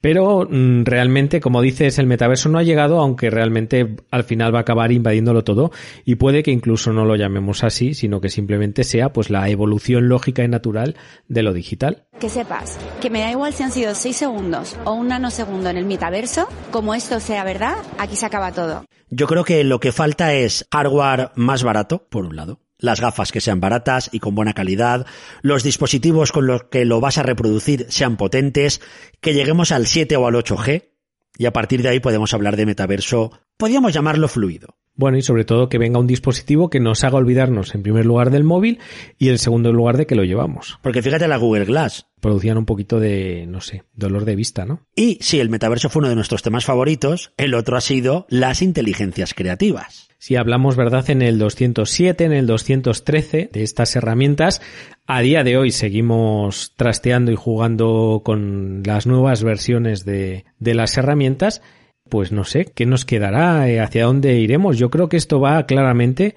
Pero 0.00 0.46
mm, 0.48 0.84
realmente, 0.84 1.40
como 1.40 1.60
dices, 1.60 1.98
el 1.98 2.06
metaverso 2.06 2.48
no 2.48 2.58
ha 2.58 2.62
llegado, 2.62 3.00
aunque 3.00 3.30
realmente 3.30 3.96
al 4.10 4.24
final 4.24 4.54
va 4.54 4.58
a 4.58 4.62
acabar 4.62 4.92
invadiéndolo 4.92 5.42
todo 5.42 5.72
y 6.04 6.14
puede 6.14 6.42
que 6.42 6.52
incluso 6.52 6.92
no 6.92 7.04
lo 7.04 7.16
llamemos 7.16 7.64
así, 7.64 7.94
sino 7.94 8.20
que 8.20 8.28
simplemente 8.28 8.84
sea 8.84 9.12
pues 9.12 9.30
la 9.30 9.48
evolución 9.48 10.08
lógica 10.08 10.44
y 10.44 10.48
natural 10.48 10.96
de 11.26 11.42
lo 11.42 11.52
digital. 11.52 12.04
Que 12.20 12.28
sepas 12.28 12.78
que 13.00 13.10
me 13.10 13.20
da 13.20 13.30
igual 13.30 13.52
si 13.52 13.64
han 13.64 13.72
sido 13.72 13.94
6 13.94 14.16
segundos 14.16 14.76
o 14.84 14.92
un 14.92 15.08
nanosegundo 15.08 15.68
en 15.70 15.76
el 15.76 15.86
metaverso, 15.86 16.48
como 16.70 16.94
esto 16.94 17.18
sea 17.18 17.42
verdad, 17.42 17.76
aquí 17.98 18.14
se 18.14 18.26
acaba 18.26 18.52
todo. 18.52 18.84
Yo 19.10 19.26
creo 19.26 19.42
que 19.42 19.64
lo 19.64 19.80
que 19.80 19.90
falta 19.90 20.34
es 20.34 20.66
hardware 20.70 21.30
más 21.34 21.62
barato, 21.64 22.06
por 22.08 22.24
un 22.26 22.36
lado, 22.36 22.60
las 22.78 23.00
gafas 23.00 23.32
que 23.32 23.40
sean 23.40 23.60
baratas 23.60 24.08
y 24.12 24.20
con 24.20 24.34
buena 24.34 24.54
calidad, 24.54 25.06
los 25.42 25.62
dispositivos 25.62 26.32
con 26.32 26.46
los 26.46 26.64
que 26.64 26.84
lo 26.84 27.00
vas 27.00 27.18
a 27.18 27.22
reproducir 27.22 27.86
sean 27.88 28.16
potentes, 28.16 28.80
que 29.20 29.34
lleguemos 29.34 29.72
al 29.72 29.86
7 29.86 30.16
o 30.16 30.26
al 30.26 30.34
8G, 30.34 30.90
y 31.36 31.46
a 31.46 31.52
partir 31.52 31.82
de 31.82 31.90
ahí 31.90 32.00
podemos 32.00 32.34
hablar 32.34 32.56
de 32.56 32.66
metaverso, 32.66 33.32
podríamos 33.56 33.92
llamarlo 33.92 34.28
fluido. 34.28 34.77
Bueno, 34.98 35.16
y 35.16 35.22
sobre 35.22 35.44
todo 35.44 35.68
que 35.68 35.78
venga 35.78 36.00
un 36.00 36.08
dispositivo 36.08 36.70
que 36.70 36.80
nos 36.80 37.04
haga 37.04 37.18
olvidarnos 37.18 37.72
en 37.76 37.84
primer 37.84 38.04
lugar 38.04 38.32
del 38.32 38.42
móvil 38.42 38.80
y 39.16 39.28
en 39.28 39.38
segundo 39.38 39.72
lugar 39.72 39.96
de 39.96 40.08
que 40.08 40.16
lo 40.16 40.24
llevamos. 40.24 40.80
Porque 40.82 41.02
fíjate 41.02 41.28
la 41.28 41.36
Google 41.36 41.66
Glass. 41.66 42.08
Producían 42.20 42.58
un 42.58 42.66
poquito 42.66 42.98
de, 42.98 43.46
no 43.46 43.60
sé, 43.60 43.84
dolor 43.94 44.24
de 44.24 44.34
vista, 44.34 44.64
¿no? 44.64 44.80
Y 44.96 45.18
si 45.20 45.38
el 45.38 45.50
metaverso 45.50 45.88
fue 45.88 46.00
uno 46.00 46.08
de 46.08 46.16
nuestros 46.16 46.42
temas 46.42 46.64
favoritos, 46.64 47.32
el 47.36 47.54
otro 47.54 47.76
ha 47.76 47.80
sido 47.80 48.26
las 48.28 48.60
inteligencias 48.60 49.34
creativas. 49.34 50.08
Si 50.18 50.34
hablamos, 50.34 50.74
¿verdad?, 50.74 51.08
en 51.10 51.22
el 51.22 51.38
207, 51.38 52.24
en 52.24 52.32
el 52.32 52.48
213 52.48 53.50
de 53.52 53.62
estas 53.62 53.94
herramientas, 53.94 54.60
a 55.06 55.20
día 55.20 55.44
de 55.44 55.56
hoy 55.58 55.70
seguimos 55.70 56.72
trasteando 56.74 57.30
y 57.30 57.36
jugando 57.36 58.22
con 58.24 58.82
las 58.84 59.06
nuevas 59.06 59.44
versiones 59.44 60.04
de, 60.04 60.44
de 60.58 60.74
las 60.74 60.98
herramientas 60.98 61.62
pues 62.08 62.32
no 62.32 62.44
sé, 62.44 62.66
¿qué 62.74 62.86
nos 62.86 63.04
quedará? 63.04 63.64
¿Hacia 63.82 64.04
dónde 64.04 64.38
iremos? 64.38 64.78
Yo 64.78 64.90
creo 64.90 65.08
que 65.08 65.16
esto 65.16 65.40
va 65.40 65.66
claramente 65.66 66.36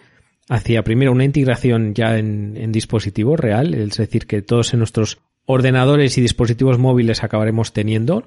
hacia 0.50 0.84
primero 0.84 1.12
una 1.12 1.24
integración 1.24 1.94
ya 1.94 2.18
en, 2.18 2.58
en 2.58 2.72
dispositivo 2.72 3.38
real, 3.38 3.74
es 3.74 3.98
decir, 3.98 4.28
que 4.28 4.42
todos 4.42 4.74
en 4.74 4.80
nuestros 4.80 5.20
ordenadores 5.46 6.18
y 6.18 6.22
dispositivos 6.22 6.78
móviles 6.78 7.24
acabaremos 7.24 7.74
teniendo. 7.74 8.26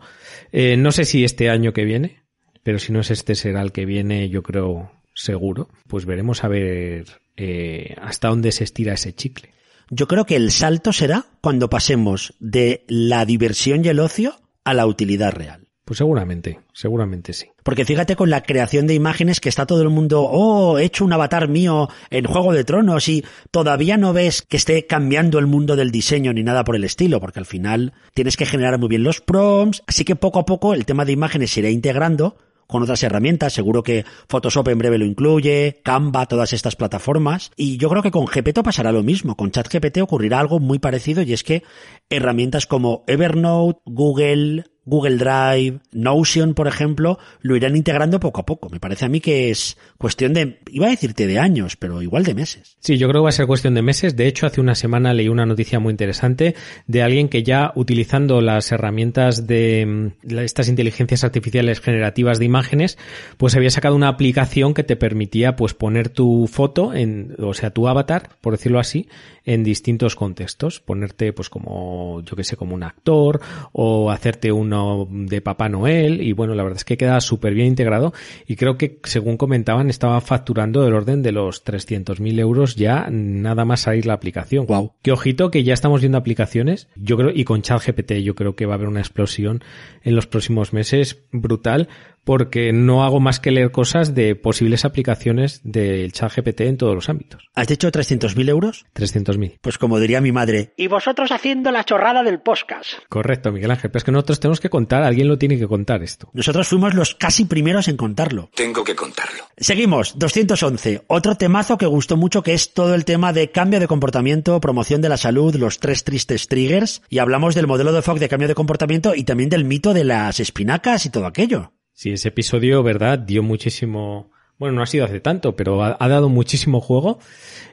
Eh, 0.52 0.76
no 0.76 0.92
sé 0.92 1.04
si 1.04 1.24
este 1.24 1.50
año 1.50 1.72
que 1.72 1.84
viene, 1.84 2.22
pero 2.62 2.78
si 2.78 2.92
no 2.92 3.00
es 3.00 3.10
este 3.10 3.34
será 3.34 3.62
el 3.62 3.72
que 3.72 3.86
viene, 3.86 4.28
yo 4.28 4.42
creo 4.42 4.90
seguro. 5.14 5.68
Pues 5.88 6.06
veremos 6.06 6.44
a 6.44 6.48
ver 6.48 7.06
eh, 7.36 7.94
hasta 8.00 8.28
dónde 8.28 8.52
se 8.52 8.64
estira 8.64 8.94
ese 8.94 9.14
chicle. 9.14 9.50
Yo 9.90 10.08
creo 10.08 10.24
que 10.24 10.36
el 10.36 10.50
salto 10.50 10.92
será 10.92 11.26
cuando 11.40 11.68
pasemos 11.68 12.34
de 12.40 12.84
la 12.88 13.24
diversión 13.24 13.84
y 13.84 13.88
el 13.88 14.00
ocio 14.00 14.34
a 14.64 14.74
la 14.74 14.86
utilidad 14.86 15.32
real. 15.32 15.63
Pues 15.84 15.98
seguramente, 15.98 16.60
seguramente 16.72 17.34
sí. 17.34 17.48
Porque 17.62 17.84
fíjate 17.84 18.16
con 18.16 18.30
la 18.30 18.42
creación 18.42 18.86
de 18.86 18.94
imágenes 18.94 19.40
que 19.40 19.50
está 19.50 19.66
todo 19.66 19.82
el 19.82 19.90
mundo, 19.90 20.22
oh, 20.22 20.78
he 20.78 20.84
hecho 20.84 21.04
un 21.04 21.12
avatar 21.12 21.48
mío 21.48 21.88
en 22.08 22.24
Juego 22.24 22.54
de 22.54 22.64
Tronos 22.64 23.06
y 23.08 23.22
todavía 23.50 23.98
no 23.98 24.14
ves 24.14 24.40
que 24.40 24.56
esté 24.56 24.86
cambiando 24.86 25.38
el 25.38 25.46
mundo 25.46 25.76
del 25.76 25.90
diseño 25.90 26.32
ni 26.32 26.42
nada 26.42 26.64
por 26.64 26.76
el 26.76 26.84
estilo, 26.84 27.20
porque 27.20 27.38
al 27.38 27.46
final 27.46 27.92
tienes 28.14 28.38
que 28.38 28.46
generar 28.46 28.78
muy 28.78 28.88
bien 28.88 29.02
los 29.02 29.20
prompts, 29.20 29.82
así 29.86 30.04
que 30.04 30.16
poco 30.16 30.38
a 30.38 30.46
poco 30.46 30.72
el 30.72 30.86
tema 30.86 31.04
de 31.04 31.12
imágenes 31.12 31.50
se 31.50 31.60
irá 31.60 31.68
integrando 31.68 32.38
con 32.66 32.82
otras 32.82 33.02
herramientas, 33.02 33.52
seguro 33.52 33.82
que 33.82 34.06
Photoshop 34.28 34.68
en 34.68 34.78
breve 34.78 34.96
lo 34.96 35.04
incluye, 35.04 35.80
Canva, 35.84 36.26
todas 36.26 36.54
estas 36.54 36.76
plataformas, 36.76 37.50
y 37.56 37.76
yo 37.76 37.90
creo 37.90 38.02
que 38.02 38.10
con 38.10 38.24
GPT 38.24 38.62
pasará 38.62 38.90
lo 38.90 39.02
mismo, 39.02 39.36
con 39.36 39.50
ChatGPT 39.50 39.98
ocurrirá 39.98 40.40
algo 40.40 40.60
muy 40.60 40.78
parecido 40.78 41.22
y 41.22 41.34
es 41.34 41.44
que 41.44 41.62
herramientas 42.08 42.66
como 42.66 43.04
Evernote, 43.06 43.80
Google, 43.84 44.64
Google 44.86 45.16
Drive, 45.16 45.80
Notion, 45.92 46.54
por 46.54 46.68
ejemplo, 46.68 47.18
lo 47.40 47.56
irán 47.56 47.76
integrando 47.76 48.20
poco 48.20 48.40
a 48.40 48.46
poco. 48.46 48.68
Me 48.70 48.80
parece 48.80 49.04
a 49.04 49.08
mí 49.08 49.20
que 49.20 49.50
es 49.50 49.76
cuestión 49.98 50.34
de, 50.34 50.58
iba 50.70 50.86
a 50.86 50.90
decirte 50.90 51.26
de 51.26 51.38
años, 51.38 51.76
pero 51.76 52.02
igual 52.02 52.24
de 52.24 52.34
meses. 52.34 52.76
Sí, 52.80 52.98
yo 52.98 53.08
creo 53.08 53.22
que 53.22 53.24
va 53.24 53.28
a 53.30 53.32
ser 53.32 53.46
cuestión 53.46 53.74
de 53.74 53.82
meses. 53.82 54.16
De 54.16 54.26
hecho, 54.26 54.46
hace 54.46 54.60
una 54.60 54.74
semana 54.74 55.14
leí 55.14 55.28
una 55.28 55.46
noticia 55.46 55.80
muy 55.80 55.90
interesante 55.90 56.54
de 56.86 57.02
alguien 57.02 57.28
que 57.28 57.42
ya 57.42 57.72
utilizando 57.74 58.40
las 58.40 58.70
herramientas 58.72 59.46
de 59.46 60.12
mm, 60.22 60.38
estas 60.38 60.68
inteligencias 60.68 61.24
artificiales 61.24 61.80
generativas 61.80 62.38
de 62.38 62.44
imágenes, 62.44 62.98
pues 63.36 63.56
había 63.56 63.70
sacado 63.70 63.96
una 63.96 64.08
aplicación 64.08 64.74
que 64.74 64.84
te 64.84 64.96
permitía 64.96 65.56
pues 65.56 65.74
poner 65.74 66.08
tu 66.08 66.46
foto 66.46 66.94
en, 66.94 67.34
o 67.38 67.54
sea, 67.54 67.70
tu 67.70 67.88
avatar, 67.88 68.30
por 68.40 68.52
decirlo 68.54 68.78
así, 68.78 69.08
en 69.44 69.64
distintos 69.64 70.16
contextos. 70.16 70.80
Ponerte 70.80 71.32
pues 71.32 71.48
como, 71.48 72.22
yo 72.22 72.36
que 72.36 72.44
sé, 72.44 72.56
como 72.56 72.74
un 72.74 72.82
actor 72.82 73.40
o 73.72 74.10
hacerte 74.10 74.52
uno 74.74 75.08
de 75.10 75.40
Papá 75.40 75.68
Noel 75.68 76.20
y 76.20 76.32
bueno, 76.32 76.54
la 76.54 76.62
verdad 76.62 76.78
es 76.78 76.84
que 76.84 76.96
queda 76.96 77.20
súper 77.20 77.54
bien 77.54 77.68
integrado 77.68 78.12
y 78.46 78.56
creo 78.56 78.76
que 78.76 78.98
según 79.04 79.36
comentaban 79.36 79.90
estaba 79.90 80.20
facturando 80.20 80.82
del 80.82 80.94
orden 80.94 81.22
de 81.22 81.32
los 81.32 81.64
300.000 81.64 82.38
euros 82.40 82.76
ya 82.76 83.08
nada 83.10 83.64
más 83.64 83.82
salir 83.82 84.06
la 84.06 84.14
aplicación. 84.14 84.66
Wow. 84.66 84.92
Que 85.02 85.12
ojito 85.12 85.50
que 85.50 85.64
ya 85.64 85.74
estamos 85.74 86.00
viendo 86.00 86.18
aplicaciones, 86.18 86.88
yo 86.96 87.16
creo, 87.16 87.30
y 87.30 87.44
con 87.44 87.62
ChatGPT 87.62 88.12
yo 88.22 88.34
creo 88.34 88.54
que 88.56 88.66
va 88.66 88.74
a 88.74 88.76
haber 88.76 88.88
una 88.88 89.00
explosión 89.00 89.62
en 90.02 90.16
los 90.16 90.26
próximos 90.26 90.72
meses 90.72 91.24
brutal 91.32 91.88
porque 92.24 92.72
no 92.72 93.04
hago 93.04 93.20
más 93.20 93.40
que 93.40 93.50
leer 93.50 93.70
cosas 93.70 94.14
de 94.14 94.34
posibles 94.34 94.84
aplicaciones 94.84 95.60
del 95.62 96.12
chat 96.12 96.34
GPT 96.34 96.62
en 96.62 96.76
todos 96.76 96.94
los 96.94 97.08
ámbitos. 97.08 97.48
¿Has 97.54 97.68
dicho 97.68 97.90
300.000 97.90 98.48
euros? 98.48 98.86
300.000. 98.94 99.58
Pues 99.60 99.78
como 99.78 100.00
diría 100.00 100.20
mi 100.20 100.32
madre. 100.32 100.72
Y 100.76 100.88
vosotros 100.88 101.30
haciendo 101.30 101.70
la 101.70 101.84
chorrada 101.84 102.22
del 102.22 102.40
podcast. 102.40 102.94
Correcto, 103.08 103.52
Miguel 103.52 103.70
Ángel. 103.70 103.90
Pero 103.90 103.98
es 103.98 104.04
que 104.04 104.12
nosotros 104.12 104.40
tenemos 104.40 104.60
que 104.60 104.70
contar, 104.70 105.02
alguien 105.02 105.28
lo 105.28 105.38
tiene 105.38 105.58
que 105.58 105.68
contar 105.68 106.02
esto. 106.02 106.30
Nosotros 106.32 106.66
fuimos 106.68 106.94
los 106.94 107.14
casi 107.14 107.44
primeros 107.44 107.88
en 107.88 107.96
contarlo. 107.96 108.50
Tengo 108.54 108.82
que 108.82 108.96
contarlo. 108.96 109.44
Seguimos, 109.56 110.18
211. 110.18 111.02
Otro 111.06 111.36
temazo 111.36 111.78
que 111.78 111.86
gustó 111.86 112.16
mucho 112.16 112.42
que 112.42 112.54
es 112.54 112.72
todo 112.72 112.94
el 112.94 113.04
tema 113.04 113.32
de 113.32 113.50
cambio 113.50 113.80
de 113.80 113.86
comportamiento, 113.86 114.60
promoción 114.60 115.00
de 115.00 115.08
la 115.08 115.16
salud, 115.16 115.54
los 115.56 115.78
tres 115.78 116.04
tristes 116.04 116.48
triggers. 116.48 117.02
Y 117.08 117.18
hablamos 117.18 117.54
del 117.54 117.66
modelo 117.66 117.92
de 117.92 118.02
Fogg 118.02 118.18
de 118.18 118.28
cambio 118.28 118.48
de 118.48 118.54
comportamiento 118.54 119.14
y 119.14 119.24
también 119.24 119.50
del 119.50 119.64
mito 119.64 119.94
de 119.94 120.04
las 120.04 120.40
espinacas 120.40 121.06
y 121.06 121.10
todo 121.10 121.26
aquello. 121.26 121.72
Sí, 121.94 122.10
ese 122.12 122.28
episodio, 122.28 122.82
¿verdad? 122.82 123.18
Dio 123.18 123.42
muchísimo... 123.42 124.30
Bueno, 124.58 124.76
no 124.76 124.82
ha 124.82 124.86
sido 124.86 125.04
hace 125.04 125.20
tanto, 125.20 125.56
pero 125.56 125.82
ha, 125.82 125.96
ha 125.98 126.08
dado 126.08 126.28
muchísimo 126.28 126.80
juego. 126.80 127.18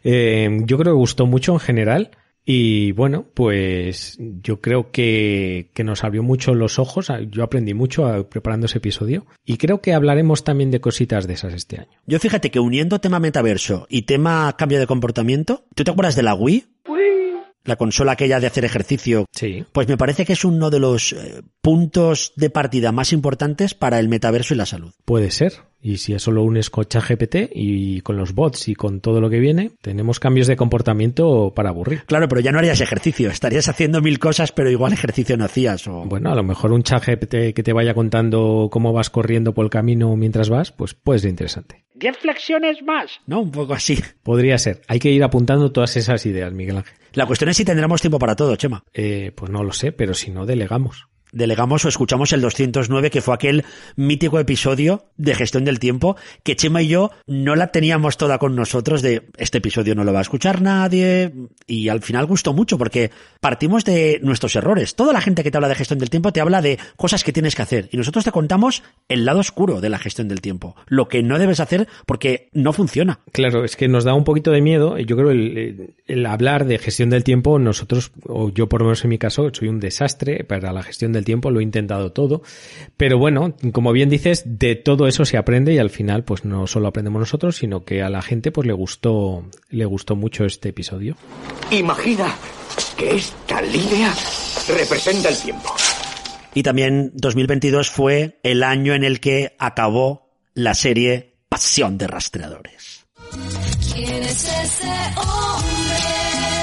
Eh, 0.03 0.49
yo 0.65 0.77
creo 0.77 0.93
que 0.93 0.97
gustó 0.97 1.25
mucho 1.25 1.53
en 1.53 1.59
general. 1.59 2.11
Y 2.43 2.91
bueno, 2.93 3.25
pues 3.35 4.17
yo 4.19 4.61
creo 4.61 4.91
que, 4.91 5.69
que 5.75 5.83
nos 5.83 6.03
abrió 6.03 6.23
mucho 6.23 6.55
los 6.55 6.79
ojos. 6.79 7.09
Yo 7.29 7.43
aprendí 7.43 7.75
mucho 7.75 8.07
a- 8.07 8.27
preparando 8.27 8.65
ese 8.65 8.79
episodio. 8.79 9.27
Y 9.45 9.57
creo 9.57 9.79
que 9.81 9.93
hablaremos 9.93 10.43
también 10.43 10.71
de 10.71 10.81
cositas 10.81 11.27
de 11.27 11.33
esas 11.35 11.53
este 11.53 11.81
año. 11.81 11.99
Yo 12.07 12.17
fíjate 12.19 12.49
que 12.49 12.59
uniendo 12.59 12.99
tema 12.99 13.19
metaverso 13.19 13.85
y 13.89 14.03
tema 14.03 14.55
cambio 14.57 14.79
de 14.79 14.87
comportamiento, 14.87 15.65
¿tú 15.75 15.83
te 15.83 15.91
acuerdas 15.91 16.15
de 16.15 16.23
la 16.23 16.33
Wii? 16.33 16.65
La 17.63 17.75
consola 17.75 18.13
aquella 18.13 18.39
de 18.39 18.47
hacer 18.47 18.65
ejercicio. 18.65 19.25
Sí. 19.31 19.65
Pues 19.71 19.87
me 19.87 19.97
parece 19.97 20.25
que 20.25 20.33
es 20.33 20.43
uno 20.43 20.69
de 20.69 20.79
los 20.79 21.13
eh, 21.13 21.41
puntos 21.61 22.33
de 22.35 22.49
partida 22.49 22.91
más 22.91 23.13
importantes 23.13 23.73
para 23.75 23.99
el 23.99 24.09
metaverso 24.09 24.53
y 24.53 24.57
la 24.57 24.65
salud. 24.65 24.93
Puede 25.05 25.31
ser. 25.31 25.53
Y 25.83 25.97
si 25.97 26.13
eso 26.13 26.31
lo 26.31 26.43
unes 26.43 26.69
con 26.69 26.85
ChatGPT 26.85 27.49
y 27.53 28.01
con 28.01 28.15
los 28.15 28.33
bots 28.33 28.67
y 28.67 28.75
con 28.75 29.01
todo 29.01 29.19
lo 29.19 29.29
que 29.29 29.39
viene, 29.39 29.71
tenemos 29.81 30.19
cambios 30.19 30.45
de 30.45 30.55
comportamiento 30.55 31.53
para 31.55 31.69
aburrir. 31.69 32.03
Claro, 32.05 32.27
pero 32.27 32.41
ya 32.41 32.51
no 32.51 32.59
harías 32.59 32.81
ejercicio, 32.81 33.29
estarías 33.29 33.67
haciendo 33.67 33.99
mil 34.01 34.19
cosas, 34.19 34.51
pero 34.51 34.69
igual 34.69 34.93
ejercicio 34.93 35.37
no 35.37 35.45
hacías. 35.45 35.87
O... 35.87 36.03
Bueno, 36.05 36.31
a 36.31 36.35
lo 36.35 36.43
mejor 36.43 36.71
un 36.71 36.83
ChatGPT 36.83 37.53
que 37.55 37.63
te 37.63 37.73
vaya 37.73 37.95
contando 37.95 38.69
cómo 38.71 38.93
vas 38.93 39.09
corriendo 39.09 39.53
por 39.53 39.65
el 39.65 39.71
camino 39.71 40.15
mientras 40.15 40.49
vas, 40.49 40.71
pues 40.71 40.93
puede 40.93 41.19
ser 41.19 41.31
interesante. 41.31 41.83
Diez 42.01 42.17
flexiones 42.17 42.81
más. 42.81 43.21
¿No? 43.27 43.41
Un 43.41 43.51
poco 43.51 43.75
así. 43.75 43.97
Podría 44.23 44.57
ser. 44.57 44.81
Hay 44.87 44.97
que 44.97 45.11
ir 45.11 45.23
apuntando 45.23 45.71
todas 45.71 45.95
esas 45.97 46.25
ideas, 46.25 46.51
Miguel 46.51 46.77
Ángel. 46.77 46.95
La 47.13 47.27
cuestión 47.27 47.49
es 47.51 47.57
si 47.57 47.63
tendremos 47.63 48.01
tiempo 48.01 48.17
para 48.17 48.35
todo, 48.35 48.55
Chema. 48.55 48.83
Eh, 48.91 49.31
pues 49.35 49.51
no 49.51 49.63
lo 49.63 49.71
sé, 49.71 49.91
pero 49.91 50.15
si 50.15 50.31
no, 50.31 50.47
delegamos. 50.47 51.07
Delegamos 51.31 51.85
o 51.85 51.89
escuchamos 51.89 52.33
el 52.33 52.41
209, 52.41 53.09
que 53.09 53.21
fue 53.21 53.33
aquel 53.33 53.65
mítico 53.95 54.39
episodio 54.39 55.05
de 55.17 55.35
gestión 55.35 55.65
del 55.65 55.79
tiempo, 55.79 56.15
que 56.43 56.55
Chema 56.55 56.81
y 56.81 56.87
yo 56.87 57.11
no 57.27 57.55
la 57.55 57.67
teníamos 57.67 58.17
toda 58.17 58.37
con 58.37 58.55
nosotros 58.55 59.01
de 59.01 59.29
este 59.37 59.59
episodio 59.59 59.95
no 59.95 60.03
lo 60.03 60.13
va 60.13 60.19
a 60.19 60.23
escuchar 60.23 60.61
nadie, 60.61 61.33
y 61.67 61.89
al 61.89 62.01
final 62.01 62.25
gustó 62.25 62.53
mucho 62.53 62.77
porque 62.77 63.11
partimos 63.39 63.85
de 63.85 64.19
nuestros 64.23 64.55
errores. 64.55 64.95
Toda 64.95 65.13
la 65.13 65.21
gente 65.21 65.43
que 65.43 65.51
te 65.51 65.57
habla 65.57 65.69
de 65.69 65.75
gestión 65.75 65.99
del 65.99 66.09
tiempo 66.09 66.33
te 66.33 66.41
habla 66.41 66.61
de 66.61 66.79
cosas 66.95 67.23
que 67.23 67.33
tienes 67.33 67.55
que 67.55 67.61
hacer, 67.61 67.89
y 67.91 67.97
nosotros 67.97 68.25
te 68.25 68.31
contamos 68.31 68.83
el 69.07 69.25
lado 69.25 69.39
oscuro 69.39 69.81
de 69.81 69.89
la 69.89 69.99
gestión 69.99 70.27
del 70.27 70.41
tiempo, 70.41 70.75
lo 70.87 71.07
que 71.07 71.23
no 71.23 71.39
debes 71.39 71.59
hacer 71.59 71.87
porque 72.05 72.49
no 72.53 72.73
funciona. 72.73 73.19
Claro, 73.31 73.63
es 73.63 73.75
que 73.75 73.87
nos 73.87 74.03
da 74.03 74.13
un 74.13 74.23
poquito 74.23 74.51
de 74.51 74.61
miedo. 74.61 74.97
Yo 74.97 75.15
creo 75.15 75.31
el, 75.31 75.95
el 76.07 76.25
hablar 76.25 76.65
de 76.65 76.77
gestión 76.77 77.09
del 77.09 77.23
tiempo, 77.23 77.59
nosotros, 77.59 78.11
o 78.27 78.49
yo 78.49 78.67
por 78.67 78.81
lo 78.81 78.87
menos 78.87 79.03
en 79.03 79.09
mi 79.09 79.17
caso, 79.17 79.49
soy 79.53 79.67
un 79.67 79.79
desastre 79.79 80.43
para 80.43 80.71
la 80.73 80.83
gestión 80.83 81.13
del 81.13 81.20
tiempo, 81.25 81.51
lo 81.51 81.59
he 81.59 81.63
intentado 81.63 82.11
todo. 82.11 82.41
Pero 82.97 83.17
bueno, 83.17 83.55
como 83.71 83.91
bien 83.91 84.09
dices, 84.09 84.43
de 84.45 84.75
todo 84.75 85.07
eso 85.07 85.25
se 85.25 85.37
aprende 85.37 85.73
y 85.73 85.77
al 85.77 85.89
final, 85.89 86.23
pues 86.23 86.45
no 86.45 86.67
solo 86.67 86.87
aprendemos 86.87 87.19
nosotros, 87.19 87.57
sino 87.57 87.83
que 87.83 88.01
a 88.01 88.09
la 88.09 88.21
gente 88.21 88.51
pues 88.51 88.67
le 88.67 88.73
gustó, 88.73 89.45
le 89.69 89.85
gustó 89.85 90.15
mucho 90.15 90.45
este 90.45 90.69
episodio. 90.69 91.15
Imagina 91.71 92.35
que 92.97 93.15
esta 93.15 93.61
línea 93.61 94.13
representa 94.67 95.29
el 95.29 95.37
tiempo. 95.37 95.73
Y 96.53 96.63
también 96.63 97.11
2022 97.13 97.89
fue 97.89 98.39
el 98.43 98.63
año 98.63 98.93
en 98.93 99.03
el 99.03 99.19
que 99.19 99.55
acabó 99.57 100.29
la 100.53 100.73
serie 100.73 101.35
Pasión 101.47 101.97
de 101.97 102.07
Rastreadores. 102.07 103.05
¿Quién 103.93 104.23
es 104.23 104.45
ese 104.63 104.87
hombre? 105.17 106.60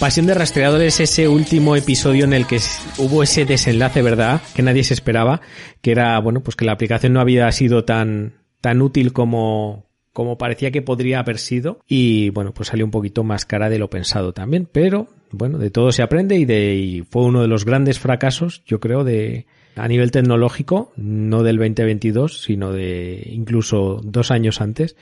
Pasión 0.00 0.24
de 0.24 0.32
Rastreadores, 0.32 0.98
ese 0.98 1.28
último 1.28 1.76
episodio 1.76 2.24
en 2.24 2.32
el 2.32 2.46
que 2.46 2.58
hubo 2.96 3.22
ese 3.22 3.44
desenlace, 3.44 4.00
¿verdad? 4.00 4.40
Que 4.54 4.62
nadie 4.62 4.82
se 4.82 4.94
esperaba, 4.94 5.42
que 5.82 5.90
era, 5.90 6.18
bueno, 6.20 6.40
pues 6.40 6.56
que 6.56 6.64
la 6.64 6.72
aplicación 6.72 7.12
no 7.12 7.20
había 7.20 7.52
sido 7.52 7.84
tan, 7.84 8.32
tan 8.62 8.80
útil 8.80 9.12
como, 9.12 9.84
como 10.14 10.38
parecía 10.38 10.70
que 10.70 10.80
podría 10.80 11.18
haber 11.18 11.36
sido. 11.36 11.80
Y 11.86 12.30
bueno, 12.30 12.54
pues 12.54 12.70
salió 12.70 12.86
un 12.86 12.90
poquito 12.90 13.24
más 13.24 13.44
cara 13.44 13.68
de 13.68 13.78
lo 13.78 13.90
pensado 13.90 14.32
también. 14.32 14.66
Pero, 14.72 15.08
bueno, 15.32 15.58
de 15.58 15.70
todo 15.70 15.92
se 15.92 16.02
aprende 16.02 16.36
y 16.36 16.46
de, 16.46 16.76
y 16.76 17.02
fue 17.02 17.24
uno 17.24 17.42
de 17.42 17.48
los 17.48 17.66
grandes 17.66 17.98
fracasos, 17.98 18.62
yo 18.64 18.80
creo, 18.80 19.04
de, 19.04 19.44
a 19.76 19.86
nivel 19.86 20.12
tecnológico, 20.12 20.94
no 20.96 21.42
del 21.42 21.58
2022, 21.58 22.40
sino 22.40 22.72
de 22.72 23.22
incluso 23.32 24.00
dos 24.02 24.30
años 24.30 24.62
antes. 24.62 24.96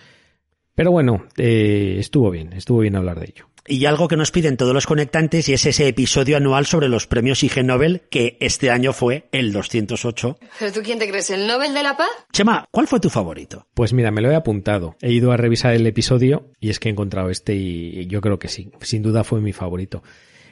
Pero 0.74 0.90
bueno, 0.90 1.24
eh, 1.36 1.96
estuvo 2.00 2.32
bien, 2.32 2.52
estuvo 2.52 2.80
bien 2.80 2.96
hablar 2.96 3.20
de 3.20 3.26
ello. 3.26 3.46
Y 3.68 3.84
algo 3.84 4.08
que 4.08 4.16
nos 4.16 4.30
piden 4.30 4.56
todos 4.56 4.72
los 4.72 4.86
conectantes 4.86 5.48
y 5.48 5.52
es 5.52 5.66
ese 5.66 5.88
episodio 5.88 6.38
anual 6.38 6.64
sobre 6.64 6.88
los 6.88 7.06
premios 7.06 7.44
IG 7.44 7.64
Nobel 7.64 8.02
que 8.10 8.38
este 8.40 8.70
año 8.70 8.94
fue 8.94 9.28
el 9.30 9.52
208. 9.52 10.38
¿Pero 10.58 10.72
tú 10.72 10.80
quién 10.82 10.98
te 10.98 11.06
crees? 11.06 11.28
¿El 11.28 11.46
Nobel 11.46 11.74
de 11.74 11.82
la 11.82 11.96
Paz? 11.96 12.08
Chema, 12.32 12.66
¿cuál 12.70 12.86
fue 12.86 12.98
tu 12.98 13.10
favorito? 13.10 13.66
Pues 13.74 13.92
mira, 13.92 14.10
me 14.10 14.22
lo 14.22 14.30
he 14.30 14.34
apuntado. 14.34 14.96
He 15.02 15.12
ido 15.12 15.32
a 15.32 15.36
revisar 15.36 15.74
el 15.74 15.86
episodio 15.86 16.50
y 16.60 16.70
es 16.70 16.80
que 16.80 16.88
he 16.88 16.92
encontrado 16.92 17.28
este 17.28 17.54
y 17.54 18.06
yo 18.06 18.22
creo 18.22 18.38
que 18.38 18.48
sí. 18.48 18.70
Sin 18.80 19.02
duda 19.02 19.22
fue 19.22 19.42
mi 19.42 19.52
favorito. 19.52 20.02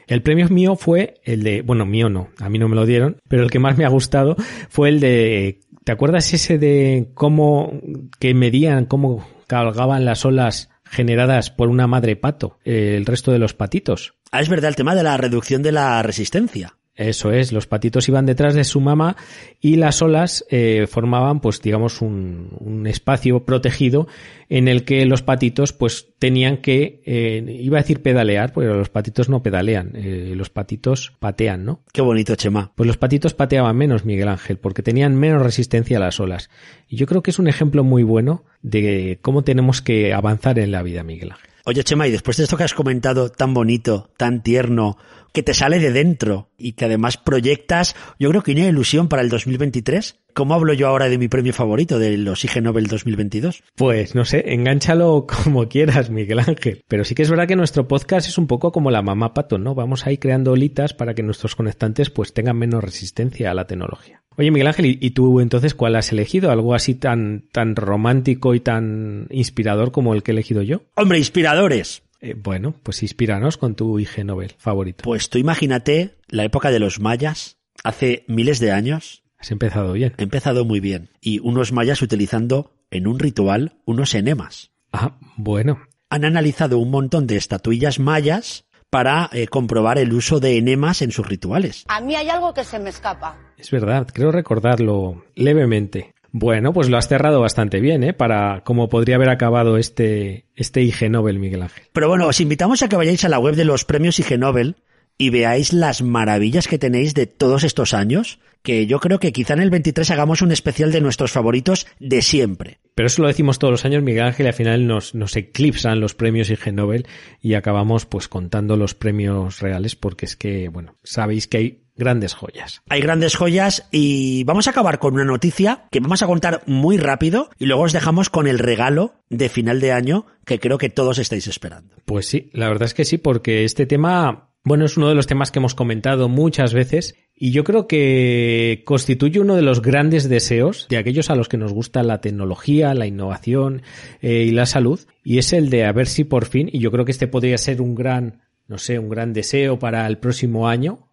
El 0.07 0.23
premio 0.23 0.49
mío 0.49 0.77
fue 0.77 1.15
el 1.25 1.43
de, 1.43 1.63
bueno, 1.63 1.85
mío 1.85 2.09
no, 2.09 2.29
a 2.39 2.49
mí 2.49 2.59
no 2.59 2.69
me 2.69 2.77
lo 2.77 2.87
dieron, 2.87 3.17
pero 3.29 3.43
el 3.43 3.51
que 3.51 3.59
más 3.59 3.77
me 3.77 3.85
ha 3.85 3.89
gustado 3.89 4.37
fue 4.69 4.89
el 4.89 5.01
de, 5.01 5.61
¿te 5.85 5.93
acuerdas 5.93 6.33
ese 6.33 6.59
de 6.59 7.09
cómo 7.15 7.81
que 8.21 8.35
medían, 8.35 8.87
cómo 8.87 9.27
cabalgaban 9.47 10.05
las 10.05 10.25
olas 10.25 10.71
generadas 10.91 11.51
por 11.51 11.69
una 11.69 11.87
madre 11.87 12.17
pato, 12.17 12.59
eh, 12.65 12.95
el 12.97 13.07
resto 13.07 13.33
de 13.33 13.39
los 13.39 13.55
patitos? 13.55 14.15
Ah, 14.31 14.41
es 14.41 14.49
verdad, 14.49 14.69
el 14.69 14.77
tema 14.77 14.95
de 14.95 15.03
la 15.03 15.17
reducción 15.17 15.63
de 15.63 15.73
la 15.73 16.03
resistencia. 16.03 16.77
Eso 16.97 17.31
es, 17.31 17.53
los 17.53 17.67
patitos 17.67 18.09
iban 18.09 18.25
detrás 18.25 18.55
de 18.55 18.65
su 18.65 18.81
mamá 18.81 19.17
y 19.61 19.77
las 19.77 20.01
olas 20.01 20.47
eh, 20.49 20.87
formaban, 20.89 21.41
pues 21.41 21.61
digamos, 21.61 22.01
un, 22.01 22.57
un, 22.59 22.87
espacio 22.87 23.45
protegido 23.45 24.09
en 24.49 24.67
el 24.67 24.85
que 24.85 25.05
los 25.05 25.21
patitos, 25.21 25.75
pues 25.75 26.09
tenían 26.19 26.57
que, 26.57 27.03
eh, 27.05 27.59
iba 27.61 27.79
a 27.79 27.83
decir 27.83 28.01
pedalear, 28.01 28.53
pero 28.55 28.79
los 28.79 28.89
patitos 28.89 29.29
no 29.29 29.43
pedalean, 29.43 29.93
eh, 29.95 30.33
los 30.35 30.49
patitos 30.49 31.13
patean, 31.19 31.67
¿no? 31.67 31.83
Qué 31.93 32.01
bonito, 32.01 32.35
Chema. 32.35 32.73
Pues 32.75 32.87
los 32.87 32.97
patitos 32.97 33.35
pateaban 33.35 33.77
menos, 33.77 34.07
Miguel 34.07 34.29
Ángel, 34.29 34.57
porque 34.57 34.83
tenían 34.83 35.17
menos 35.17 35.43
resistencia 35.43 35.99
a 35.99 36.01
las 36.01 36.19
olas. 36.19 36.49
Y 36.89 36.97
yo 36.97 37.07
creo 37.07 37.23
que 37.23 37.31
es 37.31 37.39
un 37.39 37.49
ejemplo 37.49 37.85
muy 37.85 38.05
bueno 38.05 38.45
de 38.63 39.19
cómo 39.21 39.45
tenemos 39.45 39.83
que 39.83 40.15
avanzar 40.15 40.59
en 40.59 40.73
la 40.73 40.83
vida, 40.83 41.03
Miguel 41.03 41.33
Ángel. 41.33 41.51
Oye, 41.69 41.83
Chema, 41.83 42.07
y 42.07 42.13
después 42.13 42.37
de 42.37 42.45
esto 42.45 42.57
que 42.57 42.63
has 42.63 42.75
comentado 42.75 43.29
tan 43.29 43.53
bonito, 43.53 44.09
tan 44.17 44.41
tierno, 44.41 44.99
que 45.37 45.43
te 45.43 45.53
sale 45.53 45.79
de 45.79 45.93
dentro 45.93 46.49
y 46.57 46.73
que 46.73 46.87
además 46.87 47.19
proyectas, 47.19 47.95
yo 48.19 48.31
creo 48.31 48.43
que 48.43 48.53
una 48.53 48.69
ilusión 48.69 49.07
para 49.07 49.21
el 49.21 49.29
2023. 49.29 50.19
¿Cómo 50.33 50.55
hablo 50.55 50.73
yo 50.73 50.89
ahora 50.89 51.11
de 51.11 51.19
mi 51.19 51.29
premio 51.29 51.53
favorito, 51.53 51.99
de 51.99 52.17
los 52.17 52.43
IG 52.43 52.63
Nobel 52.63 52.87
2022? 52.87 53.63
Pues 53.75 54.15
no 54.15 54.25
sé, 54.25 54.55
enganchalo 54.55 55.27
como 55.45 55.69
quieras, 55.69 56.09
Miguel 56.09 56.39
Ángel. 56.39 56.83
Pero 56.89 57.05
sí 57.05 57.15
que 57.15 57.21
es 57.21 57.29
verdad 57.29 57.47
que 57.47 57.55
nuestro 57.55 57.87
podcast 57.87 58.27
es 58.27 58.39
un 58.39 58.47
poco 58.47 58.73
como 58.73 58.91
la 58.91 59.03
mamá 59.03 59.35
pato, 59.35 59.59
¿no? 59.59 59.75
Vamos 59.75 60.07
ahí 60.07 60.17
creando 60.17 60.53
olitas 60.53 60.95
para 60.95 61.13
que 61.13 61.23
nuestros 61.23 61.55
conectantes 61.55 62.09
pues 62.09 62.33
tengan 62.33 62.57
menos 62.57 62.83
resistencia 62.83 63.51
a 63.51 63.55
la 63.55 63.67
tecnología. 63.67 64.23
Oye, 64.39 64.51
Miguel 64.51 64.69
Ángel, 64.69 64.99
¿y 65.01 65.11
tú 65.11 65.41
entonces 65.41 65.75
cuál 65.75 65.97
has 65.97 66.13
elegido? 66.13 66.51
¿Algo 66.51 66.75
así 66.75 66.95
tan, 66.95 67.45
tan 67.53 67.77
romántico 67.77 68.55
y 68.55 68.61
tan 68.61 69.27
inspirador 69.29 69.93
como 69.93 70.15
el 70.15 70.23
que 70.23 70.31
he 70.31 70.35
elegido 70.35 70.63
yo? 70.63 70.83
Hombre, 70.95 71.19
inspiradores. 71.19 72.06
Eh, 72.21 72.35
bueno, 72.37 72.75
pues 72.83 73.03
inspíranos 73.03 73.57
con 73.57 73.75
tu 73.75 73.99
IG 73.99 74.25
Nobel 74.25 74.55
favorito. 74.59 75.03
Pues 75.05 75.29
tú 75.31 75.39
imagínate 75.39 76.17
la 76.29 76.45
época 76.45 76.71
de 76.71 76.79
los 76.79 77.01
mayas, 77.01 77.59
hace 77.85 78.25
miles 78.29 78.59
de 78.59 78.73
años. 78.73 79.23
Has 79.39 79.51
empezado 79.51 79.93
bien. 79.93 80.15
He 80.19 80.23
empezado 80.23 80.65
muy 80.65 80.81
bien. 80.81 81.11
Y 81.21 81.41
unos 81.41 81.73
mayas 81.73 82.03
utilizando 82.03 82.73
en 82.91 83.07
un 83.07 83.19
ritual 83.19 83.77
unos 83.85 84.15
enemas. 84.15 84.71
Ah, 84.93 85.19
bueno. 85.37 85.81
Han 86.09 86.25
analizado 86.25 86.79
un 86.79 86.91
montón 86.91 87.27
de 87.27 87.37
estatuillas 87.37 87.99
mayas 87.99 88.65
para 88.91 89.29
eh, 89.33 89.49
comprobar 89.49 89.99
el 89.99 90.13
uso 90.13 90.41
de 90.41 90.57
enemas 90.57 91.03
en 91.03 91.11
sus 91.11 91.27
rituales. 91.27 91.85
A 91.89 92.01
mí 92.01 92.15
hay 92.15 92.29
algo 92.29 92.55
que 92.55 92.65
se 92.65 92.79
me 92.79 92.91
escapa. 92.91 93.37
Es 93.59 93.71
verdad, 93.71 94.07
creo 94.13 94.31
recordarlo 94.33 95.25
levemente. 95.35 96.15
Bueno, 96.33 96.73
pues 96.73 96.89
lo 96.89 96.99
has 96.99 97.09
cerrado 97.09 97.41
bastante 97.41 97.81
bien, 97.81 98.03
¿eh? 98.03 98.13
Para 98.13 98.63
cómo 98.65 98.89
podría 98.89 99.17
haber 99.17 99.31
acabado 99.31 99.79
este, 99.79 100.47
este 100.55 100.83
IG 100.83 101.11
Nobel, 101.11 101.39
Miguel 101.39 101.63
Ángel. 101.63 101.85
Pero 101.93 102.09
bueno, 102.09 102.27
os 102.27 102.41
invitamos 102.41 102.83
a 102.83 102.89
que 102.89 102.97
vayáis 102.97 103.25
a 103.25 103.29
la 103.29 103.39
web 103.39 103.55
de 103.55 103.65
los 103.65 103.85
premios 103.85 104.19
IG 104.19 104.39
Nobel 104.39 104.77
y 105.19 105.31
veáis 105.31 105.73
las 105.73 106.03
maravillas 106.03 106.69
que 106.69 106.79
tenéis 106.79 107.15
de 107.15 107.27
todos 107.27 107.65
estos 107.65 107.95
años, 107.95 108.39
que 108.63 108.87
yo 108.87 109.01
creo 109.01 109.19
que 109.19 109.33
quizá 109.33 109.55
en 109.55 109.61
el 109.61 109.71
23 109.71 110.11
hagamos 110.11 110.43
un 110.43 110.53
especial 110.53 110.93
de 110.93 111.01
nuestros 111.01 111.33
favoritos 111.33 111.87
de 112.01 112.21
siempre. 112.21 112.81
Pero 112.95 113.07
eso 113.07 113.23
lo 113.23 113.29
decimos 113.29 113.59
todos 113.59 113.73
los 113.73 113.85
años, 113.85 114.03
Miguel 114.03 114.25
Ángel, 114.25 114.47
y 114.47 114.49
al 114.49 114.55
final 114.55 114.87
nos, 114.87 115.15
nos 115.15 115.37
eclipsan 115.37 116.01
los 116.01 116.15
premios 116.15 116.51
IG 116.51 116.73
Nobel 116.73 117.07
y 117.41 117.55
acabamos 117.55 118.07
pues 118.07 118.29
contando 118.29 118.77
los 118.77 118.95
premios 118.95 119.61
reales 119.61 119.97
porque 119.97 120.27
es 120.27 120.37
que, 120.37 120.69
bueno, 120.69 120.97
sabéis 121.03 121.47
que 121.47 121.57
hay 121.59 121.86
grandes 121.97 122.35
joyas. 122.35 122.83
Hay 122.89 123.01
grandes 123.01 123.37
joyas 123.37 123.89
y 123.91 124.45
vamos 124.45 124.67
a 124.67 124.71
acabar 124.71 124.99
con 124.99 125.15
una 125.15 125.25
noticia 125.25 125.85
que 125.91 126.01
vamos 126.01 126.23
a 126.23 126.27
contar 126.27 126.63
muy 126.67 126.97
rápido 126.97 127.51
y 127.59 127.67
luego 127.67 127.83
os 127.83 127.93
dejamos 127.93 128.31
con 128.31 128.47
el 128.47 128.59
regalo 128.59 129.15
de 129.31 129.49
final 129.49 129.81
de 129.81 129.93
año 129.93 130.27
que 130.45 130.61
creo 130.61 130.79
que 130.79 130.91
todos 130.91 131.19
estáis 131.19 131.47
esperando. 131.47 131.97
Pues 132.05 132.27
sí, 132.27 132.51
la 132.53 132.69
verdad 132.69 132.85
es 132.85 132.95
que 132.95 133.05
sí, 133.05 133.19
porque 133.19 133.65
este 133.65 133.87
tema, 133.87 134.51
bueno, 134.65 134.85
es 134.85 134.97
uno 134.97 135.09
de 135.09 135.15
los 135.15 135.27
temas 135.27 135.51
que 135.51 135.59
hemos 135.59 135.75
comentado 135.75 136.29
muchas 136.29 136.75
veces 136.75 137.17
y 137.35 137.51
yo 137.51 137.65
creo 137.65 137.87
que 137.87 138.83
constituye 138.87 139.41
uno 139.41 139.57
de 139.57 139.63
los 139.63 139.83
grandes 139.83 140.29
deseos 140.29 140.87
de 140.89 140.97
aquellos 140.97 141.31
a 141.31 141.35
los 141.35 141.49
que 141.49 141.59
nos 141.59 141.73
gusta 141.73 142.03
la 142.03 142.21
tecnología, 142.21 142.95
la 142.95 143.07
innovación 143.07 143.83
eh, 144.21 144.45
y 144.47 144.53
la 144.53 144.67
salud 144.67 145.01
y 145.25 145.39
es 145.39 145.53
el 145.53 145.71
de 145.71 145.85
a 145.85 145.93
ver 145.93 146.07
si 146.07 146.25
por 146.25 146.47
fin, 146.47 146.71
y 146.73 146.79
yo 146.79 146.91
creo 146.91 147.05
que 147.05 147.13
este 147.13 147.27
podría 147.27 147.59
ser 147.59 147.83
un 147.83 147.95
gran 147.95 148.46
no 148.69 148.79
sé, 148.79 148.99
un 148.99 149.09
gran 149.09 149.33
deseo 149.33 149.79
para 149.79 150.07
el 150.07 150.19
próximo 150.19 150.69
año. 150.69 151.09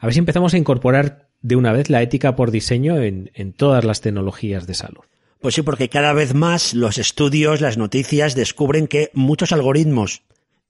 A 0.00 0.06
ver 0.06 0.12
si 0.12 0.18
empezamos 0.18 0.54
a 0.54 0.58
incorporar 0.58 1.28
de 1.42 1.56
una 1.56 1.72
vez 1.72 1.90
la 1.90 2.02
ética 2.02 2.34
por 2.36 2.50
diseño 2.50 3.00
en, 3.00 3.52
todas 3.56 3.84
las 3.84 4.00
tecnologías 4.00 4.66
de 4.66 4.74
salud. 4.74 5.04
Pues 5.40 5.54
sí, 5.54 5.62
porque 5.62 5.88
cada 5.88 6.12
vez 6.12 6.34
más 6.34 6.74
los 6.74 6.98
estudios, 6.98 7.60
las 7.60 7.78
noticias 7.78 8.34
descubren 8.34 8.88
que 8.88 9.10
muchos 9.12 9.52
algoritmos, 9.52 10.22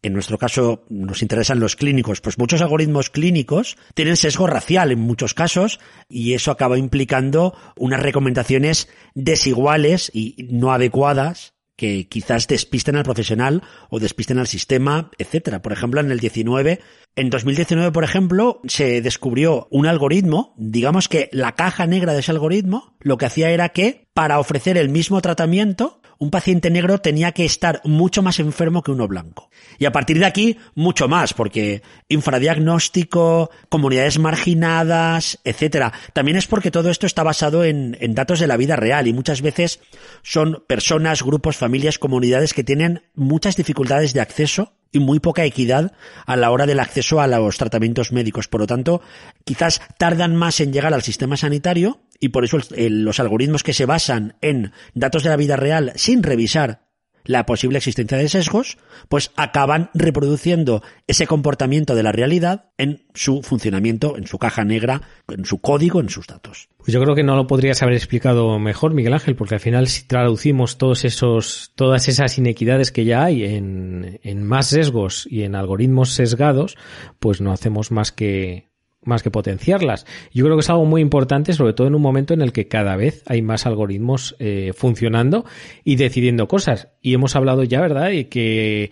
en 0.02 0.12
nuestro 0.12 0.36
caso 0.38 0.84
nos 0.90 1.22
interesan 1.22 1.60
los 1.60 1.76
clínicos, 1.76 2.20
pues 2.20 2.38
muchos 2.38 2.60
algoritmos 2.60 3.08
clínicos 3.08 3.78
tienen 3.94 4.16
sesgo 4.16 4.46
racial 4.46 4.92
en 4.92 5.00
muchos 5.00 5.32
casos 5.32 5.80
y 6.08 6.34
eso 6.34 6.50
acaba 6.50 6.78
implicando 6.78 7.56
unas 7.76 8.02
recomendaciones 8.02 8.88
desiguales 9.14 10.10
y 10.12 10.48
no 10.50 10.72
adecuadas 10.72 11.55
que 11.76 12.08
quizás 12.08 12.48
despisten 12.48 12.96
al 12.96 13.04
profesional 13.04 13.62
o 13.90 14.00
despisten 14.00 14.38
al 14.38 14.46
sistema, 14.46 15.10
etcétera. 15.18 15.62
Por 15.62 15.72
ejemplo, 15.72 16.00
en 16.00 16.10
el 16.10 16.18
19, 16.18 16.80
en 17.16 17.30
2019, 17.30 17.92
por 17.92 18.04
ejemplo, 18.04 18.60
se 18.66 19.00
descubrió 19.02 19.68
un 19.70 19.86
algoritmo, 19.86 20.54
digamos 20.56 21.08
que 21.08 21.28
la 21.32 21.52
caja 21.52 21.86
negra 21.86 22.12
de 22.12 22.20
ese 22.20 22.32
algoritmo 22.32 22.96
lo 23.00 23.18
que 23.18 23.26
hacía 23.26 23.50
era 23.50 23.68
que 23.70 24.08
para 24.14 24.38
ofrecer 24.38 24.78
el 24.78 24.88
mismo 24.88 25.20
tratamiento, 25.20 26.00
un 26.18 26.30
paciente 26.30 26.70
negro 26.70 26.98
tenía 26.98 27.32
que 27.32 27.44
estar 27.44 27.80
mucho 27.84 28.22
más 28.22 28.38
enfermo 28.38 28.82
que 28.82 28.90
uno 28.90 29.08
blanco. 29.08 29.50
Y 29.78 29.84
a 29.84 29.92
partir 29.92 30.18
de 30.18 30.26
aquí, 30.26 30.58
mucho 30.74 31.08
más, 31.08 31.34
porque 31.34 31.82
infradiagnóstico, 32.08 33.50
comunidades 33.68 34.18
marginadas, 34.18 35.38
etcétera. 35.44 35.92
También 36.12 36.36
es 36.36 36.46
porque 36.46 36.70
todo 36.70 36.90
esto 36.90 37.06
está 37.06 37.22
basado 37.22 37.64
en, 37.64 37.96
en, 38.00 38.14
datos 38.14 38.40
de 38.40 38.46
la 38.46 38.56
vida 38.56 38.76
real 38.76 39.06
y 39.06 39.12
muchas 39.12 39.42
veces 39.42 39.80
son 40.22 40.62
personas, 40.66 41.22
grupos, 41.22 41.56
familias, 41.56 41.98
comunidades 41.98 42.54
que 42.54 42.64
tienen 42.64 43.02
muchas 43.14 43.56
dificultades 43.56 44.14
de 44.14 44.20
acceso 44.20 44.72
y 44.96 45.00
muy 45.00 45.20
poca 45.20 45.44
equidad 45.44 45.92
a 46.26 46.36
la 46.36 46.50
hora 46.50 46.66
del 46.66 46.80
acceso 46.80 47.20
a 47.20 47.26
los 47.26 47.56
tratamientos 47.58 48.12
médicos. 48.12 48.48
Por 48.48 48.62
lo 48.62 48.66
tanto, 48.66 49.02
quizás 49.44 49.80
tardan 49.98 50.34
más 50.34 50.60
en 50.60 50.72
llegar 50.72 50.94
al 50.94 51.02
sistema 51.02 51.36
sanitario 51.36 52.00
y 52.18 52.30
por 52.30 52.44
eso 52.44 52.58
los 52.70 53.20
algoritmos 53.20 53.62
que 53.62 53.74
se 53.74 53.86
basan 53.86 54.36
en 54.40 54.72
datos 54.94 55.22
de 55.22 55.30
la 55.30 55.36
vida 55.36 55.56
real 55.56 55.92
sin 55.96 56.22
revisar 56.22 56.85
la 57.26 57.46
posible 57.46 57.78
existencia 57.78 58.16
de 58.18 58.28
sesgos, 58.28 58.78
pues 59.08 59.32
acaban 59.36 59.90
reproduciendo 59.94 60.82
ese 61.06 61.26
comportamiento 61.26 61.94
de 61.94 62.02
la 62.02 62.12
realidad 62.12 62.70
en 62.78 63.04
su 63.14 63.42
funcionamiento, 63.42 64.16
en 64.16 64.26
su 64.26 64.38
caja 64.38 64.64
negra, 64.64 65.02
en 65.28 65.44
su 65.44 65.58
código, 65.58 66.00
en 66.00 66.08
sus 66.08 66.26
datos. 66.26 66.68
Pues 66.78 66.92
yo 66.92 67.00
creo 67.02 67.14
que 67.14 67.24
no 67.24 67.36
lo 67.36 67.46
podrías 67.46 67.82
haber 67.82 67.94
explicado 67.94 68.58
mejor, 68.58 68.94
Miguel 68.94 69.14
Ángel, 69.14 69.36
porque 69.36 69.56
al 69.56 69.60
final 69.60 69.88
si 69.88 70.06
traducimos 70.06 70.78
todos 70.78 71.04
esos, 71.04 71.72
todas 71.74 72.08
esas 72.08 72.38
inequidades 72.38 72.92
que 72.92 73.04
ya 73.04 73.24
hay 73.24 73.44
en, 73.44 74.20
en 74.22 74.42
más 74.44 74.68
sesgos 74.68 75.26
y 75.30 75.42
en 75.42 75.54
algoritmos 75.54 76.10
sesgados, 76.10 76.76
pues 77.18 77.40
no 77.40 77.52
hacemos 77.52 77.90
más 77.90 78.12
que 78.12 78.68
más 79.06 79.22
que 79.22 79.30
potenciarlas. 79.30 80.06
Yo 80.32 80.44
creo 80.44 80.56
que 80.56 80.60
es 80.60 80.70
algo 80.70 80.84
muy 80.84 81.00
importante, 81.00 81.52
sobre 81.52 81.72
todo 81.72 81.86
en 81.86 81.94
un 81.94 82.02
momento 82.02 82.34
en 82.34 82.42
el 82.42 82.52
que 82.52 82.68
cada 82.68 82.96
vez 82.96 83.22
hay 83.26 83.42
más 83.42 83.66
algoritmos 83.66 84.36
eh, 84.38 84.72
funcionando 84.74 85.44
y 85.84 85.96
decidiendo 85.96 86.48
cosas. 86.48 86.88
Y 87.00 87.14
hemos 87.14 87.36
hablado 87.36 87.64
ya, 87.64 87.80
¿verdad?, 87.80 88.10
de 88.10 88.28
que 88.28 88.90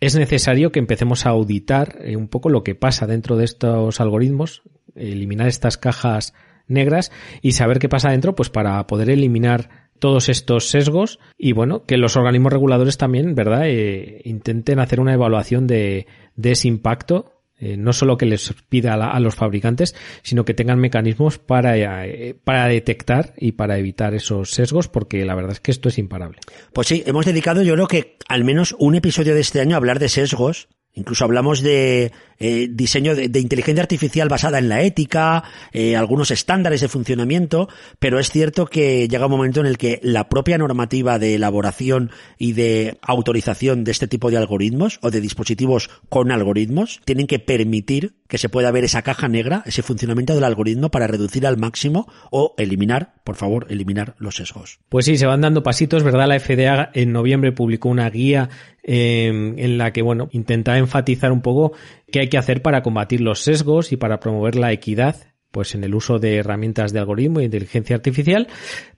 es 0.00 0.16
necesario 0.16 0.72
que 0.72 0.80
empecemos 0.80 1.26
a 1.26 1.30
auditar 1.30 1.98
eh, 2.00 2.16
un 2.16 2.28
poco 2.28 2.48
lo 2.48 2.64
que 2.64 2.74
pasa 2.74 3.06
dentro 3.06 3.36
de 3.36 3.44
estos 3.44 4.00
algoritmos, 4.00 4.62
eliminar 4.96 5.46
estas 5.46 5.78
cajas 5.78 6.34
negras 6.66 7.12
y 7.40 7.52
saber 7.52 7.78
qué 7.78 7.88
pasa 7.88 8.10
dentro, 8.10 8.34
pues 8.34 8.50
para 8.50 8.84
poder 8.86 9.10
eliminar 9.10 9.90
todos 9.98 10.28
estos 10.28 10.68
sesgos 10.68 11.20
y 11.38 11.52
bueno, 11.52 11.84
que 11.86 11.96
los 11.96 12.16
organismos 12.16 12.52
reguladores 12.52 12.98
también, 12.98 13.36
¿verdad?, 13.36 13.62
eh, 13.66 14.20
intenten 14.24 14.80
hacer 14.80 14.98
una 14.98 15.14
evaluación 15.14 15.68
de, 15.68 16.08
de 16.34 16.50
ese 16.50 16.66
impacto 16.66 17.31
eh, 17.62 17.76
no 17.76 17.92
solo 17.92 18.18
que 18.18 18.26
les 18.26 18.52
pida 18.68 18.94
a, 18.94 19.20
los 19.20 19.36
fabricantes, 19.36 19.94
sino 20.22 20.44
que 20.44 20.52
tengan 20.52 20.80
mecanismos 20.80 21.38
para, 21.38 21.76
eh, 21.78 22.34
para 22.42 22.66
detectar 22.66 23.34
y 23.38 23.52
para 23.52 23.78
evitar 23.78 24.14
esos 24.14 24.50
sesgos, 24.50 24.88
porque 24.88 25.24
la 25.24 25.36
verdad 25.36 25.52
es 25.52 25.60
que 25.60 25.70
esto 25.70 25.88
es 25.88 25.96
imparable. 25.96 26.40
Pues 26.72 26.88
sí, 26.88 27.04
hemos 27.06 27.24
dedicado 27.24 27.62
yo 27.62 27.74
creo 27.74 27.86
que 27.86 28.16
al 28.28 28.42
menos 28.42 28.74
un 28.80 28.96
episodio 28.96 29.34
de 29.34 29.40
este 29.40 29.60
año 29.60 29.76
a 29.76 29.78
hablar 29.78 30.00
de 30.00 30.08
sesgos. 30.08 30.68
Incluso 30.94 31.24
hablamos 31.24 31.62
de 31.62 32.12
eh, 32.38 32.68
diseño 32.70 33.14
de, 33.14 33.28
de, 33.28 33.40
inteligencia 33.40 33.82
artificial 33.82 34.28
basada 34.28 34.58
en 34.58 34.68
la 34.68 34.82
ética, 34.82 35.42
eh, 35.72 35.96
algunos 35.96 36.30
estándares 36.30 36.82
de 36.82 36.88
funcionamiento, 36.88 37.68
pero 37.98 38.18
es 38.18 38.30
cierto 38.30 38.66
que 38.66 39.08
llega 39.08 39.26
un 39.26 39.32
momento 39.32 39.60
en 39.60 39.66
el 39.66 39.78
que 39.78 40.00
la 40.02 40.28
propia 40.28 40.58
normativa 40.58 41.18
de 41.18 41.36
elaboración 41.36 42.10
y 42.36 42.52
de 42.52 42.98
autorización 43.00 43.84
de 43.84 43.92
este 43.92 44.06
tipo 44.06 44.30
de 44.30 44.36
algoritmos 44.36 44.98
o 45.02 45.10
de 45.10 45.20
dispositivos 45.22 45.88
con 46.10 46.30
algoritmos 46.30 47.00
tienen 47.04 47.26
que 47.26 47.38
permitir 47.38 48.16
que 48.28 48.38
se 48.38 48.48
pueda 48.48 48.70
ver 48.70 48.84
esa 48.84 49.02
caja 49.02 49.28
negra, 49.28 49.62
ese 49.64 49.82
funcionamiento 49.82 50.34
del 50.34 50.44
algoritmo 50.44 50.90
para 50.90 51.06
reducir 51.06 51.46
al 51.46 51.56
máximo 51.56 52.06
o 52.30 52.54
eliminar 52.58 53.14
por 53.24 53.36
favor, 53.36 53.66
eliminar 53.70 54.14
los 54.18 54.36
sesgos. 54.36 54.80
Pues 54.88 55.04
sí, 55.04 55.16
se 55.16 55.26
van 55.26 55.40
dando 55.40 55.62
pasitos, 55.62 56.02
¿verdad? 56.02 56.26
La 56.26 56.40
FDA 56.40 56.90
en 56.92 57.12
noviembre 57.12 57.52
publicó 57.52 57.88
una 57.88 58.08
guía 58.10 58.48
eh, 58.82 59.28
en 59.28 59.78
la 59.78 59.92
que, 59.92 60.02
bueno, 60.02 60.28
intenta 60.32 60.78
enfatizar 60.78 61.32
un 61.32 61.42
poco 61.42 61.72
qué 62.10 62.20
hay 62.20 62.28
que 62.28 62.38
hacer 62.38 62.62
para 62.62 62.82
combatir 62.82 63.20
los 63.20 63.40
sesgos 63.40 63.92
y 63.92 63.96
para 63.96 64.20
promover 64.20 64.56
la 64.56 64.72
equidad 64.72 65.16
pues 65.52 65.74
en 65.74 65.84
el 65.84 65.94
uso 65.94 66.18
de 66.18 66.36
herramientas 66.36 66.92
de 66.92 66.98
algoritmo 66.98 67.38
e 67.38 67.44
inteligencia 67.44 67.94
artificial, 67.94 68.48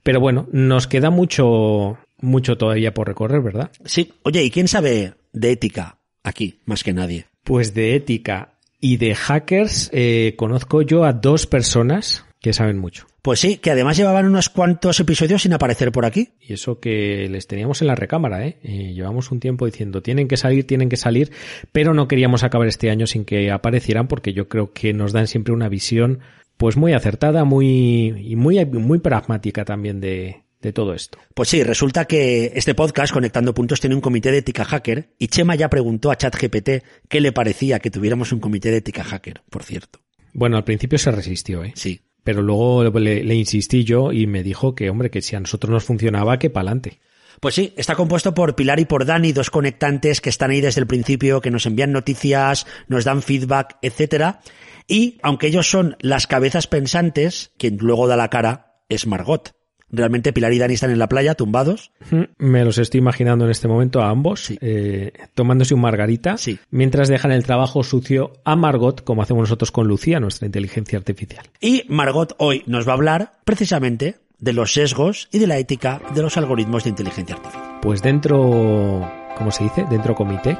pero 0.01 0.21
bueno, 0.21 0.47
nos 0.51 0.87
queda 0.87 1.09
mucho 1.09 1.97
mucho 2.21 2.57
todavía 2.57 2.93
por 2.93 3.07
recorrer, 3.07 3.41
¿verdad? 3.41 3.71
Sí. 3.83 4.13
Oye, 4.23 4.43
¿y 4.43 4.49
quién 4.49 4.67
sabe 4.67 5.13
de 5.33 5.51
ética 5.51 5.99
aquí 6.23 6.61
más 6.65 6.83
que 6.83 6.93
nadie? 6.93 7.25
Pues 7.43 7.73
de 7.73 7.95
ética 7.95 8.57
y 8.79 8.97
de 8.97 9.15
hackers 9.15 9.89
eh, 9.93 10.33
conozco 10.37 10.81
yo 10.81 11.03
a 11.03 11.13
dos 11.13 11.45
personas 11.45 12.25
que 12.39 12.53
saben 12.53 12.77
mucho. 12.77 13.05
Pues 13.25 13.39
sí, 13.39 13.57
que 13.57 13.71
además 13.71 13.97
llevaban 13.97 14.27
unos 14.27 14.49
cuantos 14.49 14.99
episodios 14.99 15.41
sin 15.41 15.53
aparecer 15.53 15.91
por 15.91 16.05
aquí. 16.05 16.33
Y 16.39 16.53
eso 16.53 16.79
que 16.79 17.27
les 17.27 17.47
teníamos 17.47 17.81
en 17.81 17.87
la 17.87 17.95
recámara, 17.95 18.45
¿eh? 18.45 18.59
eh 18.61 18.93
llevamos 18.93 19.31
un 19.31 19.39
tiempo 19.39 19.65
diciendo, 19.65 20.03
tienen 20.03 20.27
que 20.27 20.37
salir, 20.37 20.67
tienen 20.67 20.89
que 20.89 20.95
salir, 20.95 21.31
pero 21.71 21.95
no 21.95 22.07
queríamos 22.07 22.43
acabar 22.43 22.67
este 22.67 22.91
año 22.91 23.07
sin 23.07 23.25
que 23.25 23.49
aparecieran 23.49 24.07
porque 24.07 24.33
yo 24.33 24.47
creo 24.47 24.73
que 24.73 24.93
nos 24.93 25.11
dan 25.11 25.25
siempre 25.25 25.55
una 25.55 25.69
visión 25.69 26.19
pues 26.57 26.77
muy 26.77 26.93
acertada, 26.93 27.45
muy 27.45 28.13
y 28.15 28.35
muy 28.35 28.63
muy 28.63 28.99
pragmática 28.99 29.65
también 29.65 29.99
de, 29.99 30.43
de 30.61 30.71
todo 30.71 30.93
esto. 30.93 31.17
Pues 31.33 31.49
sí, 31.49 31.63
resulta 31.63 32.05
que 32.05 32.51
este 32.53 32.75
podcast, 32.75 33.11
Conectando 33.11 33.55
Puntos, 33.55 33.81
tiene 33.81 33.95
un 33.95 34.01
comité 34.01 34.31
de 34.31 34.37
ética 34.37 34.65
hacker 34.65 35.15
y 35.17 35.29
Chema 35.29 35.55
ya 35.55 35.71
preguntó 35.71 36.11
a 36.11 36.15
ChatGPT 36.15 36.69
qué 37.09 37.21
le 37.21 37.31
parecía 37.31 37.79
que 37.79 37.89
tuviéramos 37.89 38.31
un 38.31 38.39
comité 38.39 38.69
de 38.69 38.77
ética 38.77 39.03
hacker, 39.03 39.41
por 39.49 39.63
cierto. 39.63 39.99
Bueno, 40.31 40.57
al 40.57 40.63
principio 40.63 40.99
se 40.99 41.09
resistió, 41.09 41.63
¿eh? 41.63 41.71
Sí. 41.73 42.01
Pero 42.25 42.41
luego 42.41 42.83
le, 42.83 43.35
insistí 43.35 43.83
yo 43.83 44.11
y 44.11 44.25
me 44.25 44.41
dijo 44.41 44.73
que, 44.73 44.89
hombre, 44.89 45.11
que 45.11 45.21
si 45.21 45.35
a 45.35 45.39
nosotros 45.39 45.71
nos 45.71 45.83
funcionaba, 45.85 46.39
que 46.39 46.49
pa'lante. 46.49 46.99
Pues 47.39 47.53
sí, 47.53 47.73
está 47.77 47.95
compuesto 47.95 48.33
por 48.33 48.55
Pilar 48.55 48.79
y 48.79 48.85
por 48.85 49.05
Dani, 49.05 49.31
dos 49.31 49.51
conectantes 49.51 50.21
que 50.21 50.29
están 50.29 50.49
ahí 50.49 50.59
desde 50.59 50.81
el 50.81 50.87
principio, 50.87 51.39
que 51.39 51.51
nos 51.51 51.67
envían 51.67 51.91
noticias, 51.91 52.65
nos 52.87 53.03
dan 53.03 53.21
feedback, 53.21 53.77
etcétera. 53.83 54.41
Y 54.87 55.19
aunque 55.21 55.47
ellos 55.47 55.69
son 55.69 55.97
las 55.99 56.25
cabezas 56.25 56.65
pensantes, 56.65 57.51
quien 57.57 57.77
luego 57.77 58.07
da 58.07 58.17
la 58.17 58.29
cara 58.29 58.81
es 58.89 59.05
Margot. 59.05 59.54
Realmente 59.95 60.33
Pilar 60.33 60.51
y 60.53 60.59
Dani 60.59 60.73
están 60.73 60.91
en 60.91 60.99
la 60.99 61.07
playa, 61.07 61.35
tumbados. 61.35 61.91
Me 62.37 62.65
los 62.65 62.77
estoy 62.77 62.99
imaginando 62.99 63.45
en 63.45 63.51
este 63.51 63.67
momento 63.67 64.01
a 64.01 64.09
ambos, 64.09 64.51
eh, 64.61 65.13
tomándose 65.33 65.73
un 65.73 65.81
margarita, 65.81 66.37
Sí. 66.37 66.59
mientras 66.69 67.07
dejan 67.07 67.31
el 67.31 67.43
trabajo 67.45 67.83
sucio 67.83 68.33
a 68.43 68.55
Margot, 68.55 69.03
como 69.03 69.21
hacemos 69.21 69.41
nosotros 69.43 69.71
con 69.71 69.87
Lucía, 69.87 70.19
nuestra 70.19 70.45
inteligencia 70.45 70.97
artificial. 70.97 71.45
Y 71.61 71.83
Margot 71.87 72.35
hoy 72.39 72.63
nos 72.67 72.87
va 72.87 72.91
a 72.91 72.95
hablar 72.95 73.31
precisamente 73.45 74.17
de 74.39 74.53
los 74.53 74.73
sesgos 74.73 75.29
y 75.31 75.39
de 75.39 75.47
la 75.47 75.57
ética 75.57 76.01
de 76.13 76.21
los 76.21 76.35
algoritmos 76.37 76.83
de 76.83 76.89
inteligencia 76.89 77.35
artificial. 77.35 77.79
Pues 77.81 78.01
dentro, 78.01 79.09
¿cómo 79.37 79.51
se 79.51 79.63
dice? 79.63 79.85
Dentro 79.89 80.13
comité. 80.15 80.57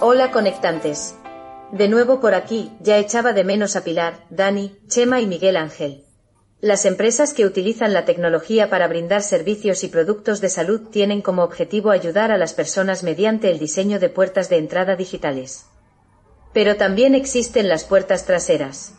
Hola 0.00 0.30
conectantes. 0.30 1.16
De 1.72 1.88
nuevo 1.88 2.20
por 2.20 2.34
aquí, 2.34 2.70
ya 2.80 2.98
echaba 2.98 3.32
de 3.32 3.42
menos 3.42 3.74
a 3.74 3.82
Pilar, 3.84 4.24
Dani, 4.30 4.72
Chema 4.86 5.20
y 5.20 5.26
Miguel 5.26 5.56
Ángel. 5.56 6.02
Las 6.62 6.86
empresas 6.86 7.34
que 7.34 7.44
utilizan 7.44 7.92
la 7.92 8.06
tecnología 8.06 8.70
para 8.70 8.88
brindar 8.88 9.22
servicios 9.22 9.84
y 9.84 9.88
productos 9.88 10.40
de 10.40 10.48
salud 10.48 10.88
tienen 10.90 11.20
como 11.20 11.42
objetivo 11.42 11.90
ayudar 11.90 12.32
a 12.32 12.38
las 12.38 12.54
personas 12.54 13.02
mediante 13.02 13.50
el 13.50 13.58
diseño 13.58 13.98
de 13.98 14.08
puertas 14.08 14.48
de 14.48 14.56
entrada 14.56 14.96
digitales. 14.96 15.66
Pero 16.54 16.76
también 16.76 17.14
existen 17.14 17.68
las 17.68 17.84
puertas 17.84 18.24
traseras. 18.24 18.94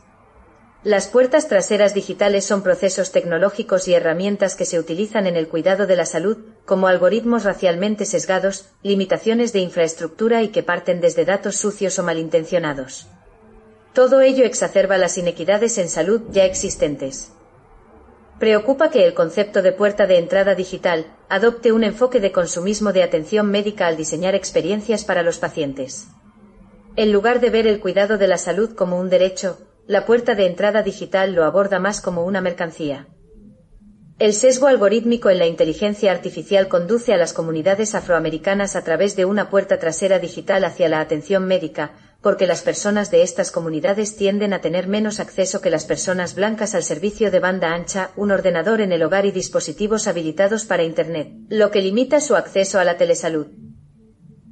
Las 0.83 1.07
puertas 1.07 1.47
traseras 1.47 1.95
digitales 1.95 2.45
son 2.45 2.61
procesos 2.61 3.11
tecnológicos 3.11 3.87
y 3.87 3.95
herramientas 3.95 4.55
que 4.55 4.65
se 4.65 4.77
utilizan 4.77 5.25
en 5.25 5.35
el 5.35 5.47
cuidado 5.47 5.87
de 5.87 5.95
la 5.95 6.05
salud, 6.05 6.37
como 6.63 6.87
algoritmos 6.87 7.43
racialmente 7.43 8.05
sesgados, 8.05 8.69
limitaciones 8.83 9.51
de 9.51 9.59
infraestructura 9.61 10.43
y 10.43 10.49
que 10.49 10.61
parten 10.61 11.01
desde 11.01 11.25
datos 11.25 11.55
sucios 11.55 11.97
o 11.97 12.03
malintencionados. 12.03 13.07
Todo 13.93 14.21
ello 14.21 14.45
exacerba 14.45 14.99
las 14.99 15.17
inequidades 15.17 15.79
en 15.79 15.89
salud 15.89 16.21
ya 16.29 16.45
existentes. 16.45 17.31
Preocupa 18.39 18.91
que 18.91 19.03
el 19.03 19.15
concepto 19.15 19.63
de 19.63 19.71
puerta 19.71 20.05
de 20.05 20.19
entrada 20.19 20.53
digital 20.53 21.07
adopte 21.27 21.71
un 21.71 21.83
enfoque 21.83 22.19
de 22.19 22.31
consumismo 22.31 22.93
de 22.93 23.01
atención 23.01 23.49
médica 23.49 23.87
al 23.87 23.97
diseñar 23.97 24.35
experiencias 24.35 25.05
para 25.05 25.23
los 25.23 25.39
pacientes. 25.39 26.07
En 26.95 27.11
lugar 27.11 27.39
de 27.39 27.49
ver 27.49 27.65
el 27.65 27.79
cuidado 27.79 28.19
de 28.19 28.27
la 28.27 28.37
salud 28.37 28.75
como 28.75 28.99
un 28.99 29.09
derecho, 29.09 29.57
la 29.87 30.05
puerta 30.05 30.35
de 30.35 30.45
entrada 30.45 30.83
digital 30.83 31.33
lo 31.33 31.45
aborda 31.45 31.79
más 31.79 31.99
como 31.99 32.25
una 32.25 32.41
mercancía. 32.41 33.07
El 34.19 34.33
sesgo 34.33 34.67
algorítmico 34.67 35.31
en 35.31 35.39
la 35.39 35.47
inteligencia 35.47 36.11
artificial 36.11 36.67
conduce 36.67 37.13
a 37.13 37.17
las 37.17 37.33
comunidades 37.33 37.95
afroamericanas 37.95 38.75
a 38.75 38.83
través 38.83 39.15
de 39.15 39.25
una 39.25 39.49
puerta 39.49 39.79
trasera 39.79 40.19
digital 40.19 40.63
hacia 40.63 40.89
la 40.89 40.99
atención 40.99 41.45
médica, 41.45 41.91
porque 42.27 42.45
las 42.45 42.61
personas 42.61 43.09
de 43.09 43.21
estas 43.21 43.51
comunidades 43.51 44.17
tienden 44.17 44.51
a 44.51 44.59
tener 44.59 44.89
menos 44.89 45.21
acceso 45.21 45.61
que 45.61 45.69
las 45.69 45.85
personas 45.85 46.35
blancas 46.35 46.75
al 46.75 46.83
servicio 46.83 47.31
de 47.31 47.39
banda 47.39 47.73
ancha, 47.73 48.11
un 48.17 48.31
ordenador 48.31 48.81
en 48.81 48.91
el 48.91 49.01
hogar 49.03 49.25
y 49.25 49.31
dispositivos 49.31 50.09
habilitados 50.09 50.65
para 50.65 50.83
Internet, 50.83 51.29
lo 51.47 51.71
que 51.71 51.81
limita 51.81 52.19
su 52.19 52.35
acceso 52.35 52.81
a 52.81 52.83
la 52.83 52.97
telesalud. 52.97 53.47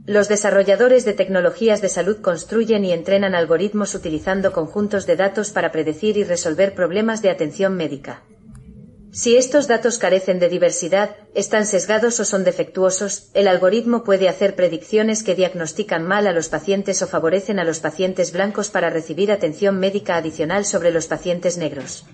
Los 0.06 0.30
desarrolladores 0.30 1.04
de 1.04 1.16
tecnologías 1.16 1.82
de 1.82 1.90
salud 1.90 2.22
construyen 2.22 2.86
y 2.86 2.94
entrenan 2.94 3.36
algoritmos 3.36 3.94
utilizando 3.94 4.54
conjuntos 4.54 5.06
de 5.06 5.18
datos 5.18 5.52
para 5.52 5.74
predecir 5.74 6.16
y 6.16 6.24
resolver 6.24 6.76
problemas 6.76 7.22
de 7.22 7.30
atención 7.30 7.76
médica. 7.76 8.24
Si 9.16 9.38
estos 9.38 9.70
datos 9.70 9.98
carecen 9.98 10.40
de 10.40 10.50
diversidad, 10.50 11.16
están 11.36 11.66
sesgados 11.66 12.20
o 12.20 12.26
son 12.26 12.44
defectuosos, 12.44 13.30
el 13.34 13.48
algoritmo 13.48 14.04
puede 14.04 14.28
hacer 14.28 14.58
predicciones 14.58 15.24
que 15.24 15.36
diagnostican 15.36 16.06
mal 16.06 16.28
a 16.28 16.34
los 16.34 16.50
pacientes 16.50 17.02
o 17.02 17.08
favorecen 17.08 17.58
a 17.58 17.64
los 17.64 17.80
pacientes 17.80 18.34
blancos 18.34 18.70
para 18.70 18.90
recibir 18.90 19.32
atención 19.32 19.80
médica 19.80 20.18
adicional 20.18 20.66
sobre 20.66 20.92
los 20.92 21.08
pacientes 21.08 21.56
negros. 21.58 22.06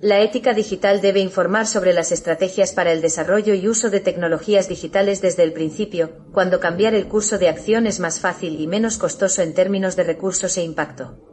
La 0.00 0.20
ética 0.22 0.54
digital 0.54 1.00
debe 1.00 1.20
informar 1.20 1.68
sobre 1.68 1.92
las 1.92 2.10
estrategias 2.10 2.72
para 2.72 2.90
el 2.90 3.00
desarrollo 3.00 3.54
y 3.54 3.68
uso 3.68 3.88
de 3.88 4.00
tecnologías 4.00 4.68
digitales 4.68 5.22
desde 5.22 5.44
el 5.44 5.52
principio, 5.52 6.26
cuando 6.32 6.58
cambiar 6.58 6.94
el 6.94 7.06
curso 7.06 7.38
de 7.38 7.48
acción 7.48 7.86
es 7.86 8.00
más 8.00 8.18
fácil 8.18 8.60
y 8.60 8.66
menos 8.66 8.98
costoso 8.98 9.40
en 9.40 9.54
términos 9.54 9.94
de 9.94 10.02
recursos 10.02 10.56
e 10.58 10.64
impacto. 10.64 11.31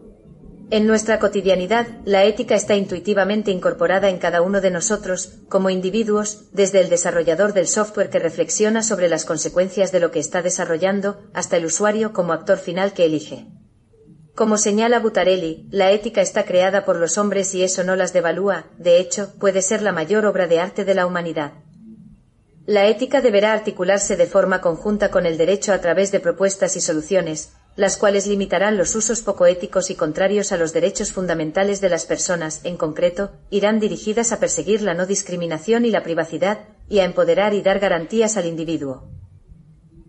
En 0.72 0.86
nuestra 0.86 1.18
cotidianidad, 1.18 1.88
la 2.06 2.26
ética 2.26 2.54
está 2.54 2.76
intuitivamente 2.76 3.50
incorporada 3.50 4.08
en 4.10 4.20
cada 4.20 4.44
uno 4.44 4.62
de 4.62 4.70
nosotros, 4.70 5.40
como 5.50 5.72
individuos, 5.72 6.46
desde 6.52 6.80
el 6.80 6.90
desarrollador 6.90 7.54
del 7.54 7.68
software 7.68 8.12
que 8.12 8.20
reflexiona 8.20 8.84
sobre 8.84 9.10
las 9.10 9.26
consecuencias 9.26 9.92
de 9.92 10.00
lo 10.00 10.12
que 10.12 10.20
está 10.20 10.44
desarrollando, 10.44 11.24
hasta 11.34 11.58
el 11.58 11.66
usuario 11.66 12.14
como 12.14 12.34
actor 12.34 12.60
final 12.60 12.94
que 12.94 13.06
elige. 13.06 13.48
Como 14.36 14.60
señala 14.60 15.00
Butarelli, 15.00 15.68
la 15.72 15.92
ética 15.92 16.22
está 16.22 16.46
creada 16.46 16.86
por 16.86 16.98
los 16.98 17.18
hombres 17.18 17.56
y 17.56 17.64
eso 17.64 17.84
no 17.84 17.96
las 17.96 18.14
devalúa, 18.14 18.68
de 18.78 19.00
hecho, 19.00 19.34
puede 19.40 19.64
ser 19.64 19.82
la 19.82 19.92
mayor 19.92 20.28
obra 20.28 20.46
de 20.46 20.60
arte 20.60 20.86
de 20.86 20.94
la 20.94 21.08
humanidad. 21.08 21.54
La 22.68 22.86
ética 22.86 23.22
deberá 23.22 23.54
articularse 23.54 24.16
de 24.16 24.28
forma 24.28 24.62
conjunta 24.62 25.10
con 25.10 25.26
el 25.26 25.40
derecho 25.40 25.74
a 25.74 25.82
través 25.82 26.12
de 26.12 26.20
propuestas 26.20 26.76
y 26.76 26.82
soluciones, 26.82 27.54
las 27.80 27.96
cuales 27.96 28.28
limitarán 28.28 28.76
los 28.76 28.94
usos 28.94 29.22
poco 29.22 29.46
éticos 29.46 29.90
y 29.90 29.96
contrarios 29.96 30.52
a 30.52 30.58
los 30.58 30.74
derechos 30.74 31.14
fundamentales 31.14 31.80
de 31.80 31.88
las 31.88 32.06
personas, 32.06 32.60
en 32.66 32.76
concreto, 32.76 33.32
irán 33.50 33.80
dirigidas 33.80 34.34
a 34.34 34.40
perseguir 34.42 34.82
la 34.82 34.94
no 34.94 35.06
discriminación 35.06 35.86
y 35.86 35.90
la 35.90 36.04
privacidad, 36.04 36.60
y 36.90 37.00
a 37.00 37.06
empoderar 37.06 37.54
y 37.54 37.62
dar 37.62 37.80
garantías 37.80 38.36
al 38.36 38.48
individuo. 38.48 39.10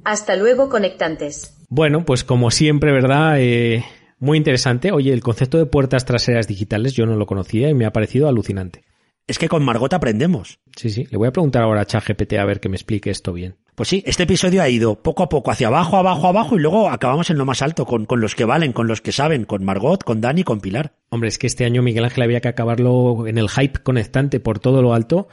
Hasta 0.02 0.34
luego, 0.34 0.68
conectantes. 0.68 1.64
Bueno, 1.68 2.04
pues 2.04 2.24
como 2.24 2.50
siempre, 2.50 2.90
¿verdad? 2.90 3.36
Eh, 3.38 3.84
muy 4.18 4.36
interesante. 4.36 4.90
Oye, 4.90 5.12
el 5.12 5.22
concepto 5.22 5.56
de 5.56 5.66
puertas 5.66 6.04
traseras 6.04 6.48
digitales 6.48 6.94
yo 6.94 7.06
no 7.06 7.14
lo 7.14 7.26
conocía 7.26 7.70
y 7.70 7.74
me 7.74 7.86
ha 7.86 7.92
parecido 7.92 8.26
alucinante. 8.26 8.82
Es 9.30 9.38
que 9.38 9.48
con 9.48 9.64
Margot 9.64 9.92
aprendemos. 9.94 10.58
Sí, 10.74 10.90
sí. 10.90 11.06
Le 11.08 11.16
voy 11.16 11.28
a 11.28 11.30
preguntar 11.30 11.62
ahora 11.62 11.82
a 11.82 11.86
ChatGPT 11.86 12.32
a 12.32 12.44
ver 12.44 12.58
que 12.58 12.68
me 12.68 12.74
explique 12.74 13.10
esto 13.10 13.32
bien. 13.32 13.54
Pues 13.76 13.88
sí, 13.88 14.02
este 14.04 14.24
episodio 14.24 14.60
ha 14.60 14.68
ido 14.68 15.04
poco 15.04 15.22
a 15.22 15.28
poco 15.28 15.52
hacia 15.52 15.68
abajo, 15.68 15.98
abajo, 15.98 16.26
abajo 16.26 16.56
y 16.56 16.58
luego 16.58 16.90
acabamos 16.90 17.30
en 17.30 17.38
lo 17.38 17.44
más 17.44 17.62
alto, 17.62 17.86
con, 17.86 18.06
con 18.06 18.20
los 18.20 18.34
que 18.34 18.44
valen, 18.44 18.72
con 18.72 18.88
los 18.88 19.00
que 19.00 19.12
saben, 19.12 19.44
con 19.44 19.64
Margot, 19.64 20.02
con 20.02 20.20
Dani, 20.20 20.42
con 20.42 20.60
Pilar. 20.60 20.94
Hombre, 21.10 21.28
es 21.28 21.38
que 21.38 21.46
este 21.46 21.64
año 21.64 21.80
Miguel 21.80 22.06
Ángel 22.06 22.24
había 22.24 22.40
que 22.40 22.48
acabarlo 22.48 23.28
en 23.28 23.38
el 23.38 23.48
hype 23.48 23.78
conectante 23.84 24.40
por 24.40 24.58
todo 24.58 24.82
lo 24.82 24.94
alto, 24.94 25.28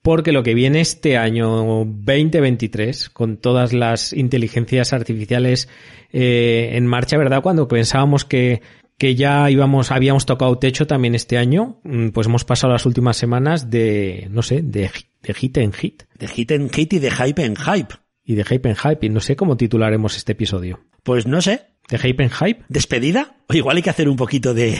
porque 0.00 0.30
lo 0.30 0.44
que 0.44 0.54
viene 0.54 0.80
este 0.80 1.16
año 1.16 1.48
2023, 1.48 3.10
con 3.10 3.36
todas 3.36 3.72
las 3.72 4.12
inteligencias 4.12 4.92
artificiales 4.92 5.68
eh, 6.12 6.70
en 6.74 6.86
marcha, 6.86 7.18
¿verdad? 7.18 7.42
Cuando 7.42 7.66
pensábamos 7.66 8.24
que, 8.24 8.62
que 9.00 9.14
ya 9.14 9.50
íbamos, 9.50 9.92
habíamos 9.92 10.26
tocado 10.26 10.58
techo 10.58 10.86
también 10.86 11.14
este 11.14 11.38
año, 11.38 11.80
mm, 11.84 12.08
pues 12.10 12.26
hemos 12.26 12.44
pasado 12.44 12.74
las 12.74 12.84
últimas 12.84 13.16
semanas 13.16 13.70
de, 13.70 14.28
no 14.30 14.42
sé, 14.42 14.60
de, 14.60 14.90
de 15.22 15.34
hit 15.34 15.56
en 15.56 15.72
hit. 15.72 16.02
De 16.18 16.28
hit 16.28 16.50
en 16.50 16.68
hit 16.68 16.92
y 16.92 16.98
de 16.98 17.10
hype 17.10 17.42
en 17.42 17.56
hype. 17.56 17.94
Y 18.22 18.34
de 18.34 18.44
hype 18.44 18.68
en 18.68 18.76
hype, 18.76 19.06
y 19.06 19.08
no 19.08 19.20
sé 19.20 19.36
cómo 19.36 19.56
titularemos 19.56 20.18
este 20.18 20.32
episodio. 20.32 20.80
Pues 21.02 21.26
no 21.26 21.40
sé. 21.40 21.62
¿De 21.88 21.98
hype 21.98 22.24
en 22.24 22.28
hype? 22.28 22.62
¿Despedida? 22.68 23.38
O 23.48 23.54
igual 23.54 23.78
hay 23.78 23.82
que 23.82 23.88
hacer 23.88 24.06
un 24.06 24.16
poquito 24.16 24.52
de... 24.52 24.76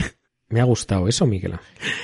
Me 0.50 0.60
ha 0.60 0.64
gustado 0.64 1.08
eso, 1.08 1.24
Miguel. 1.26 1.54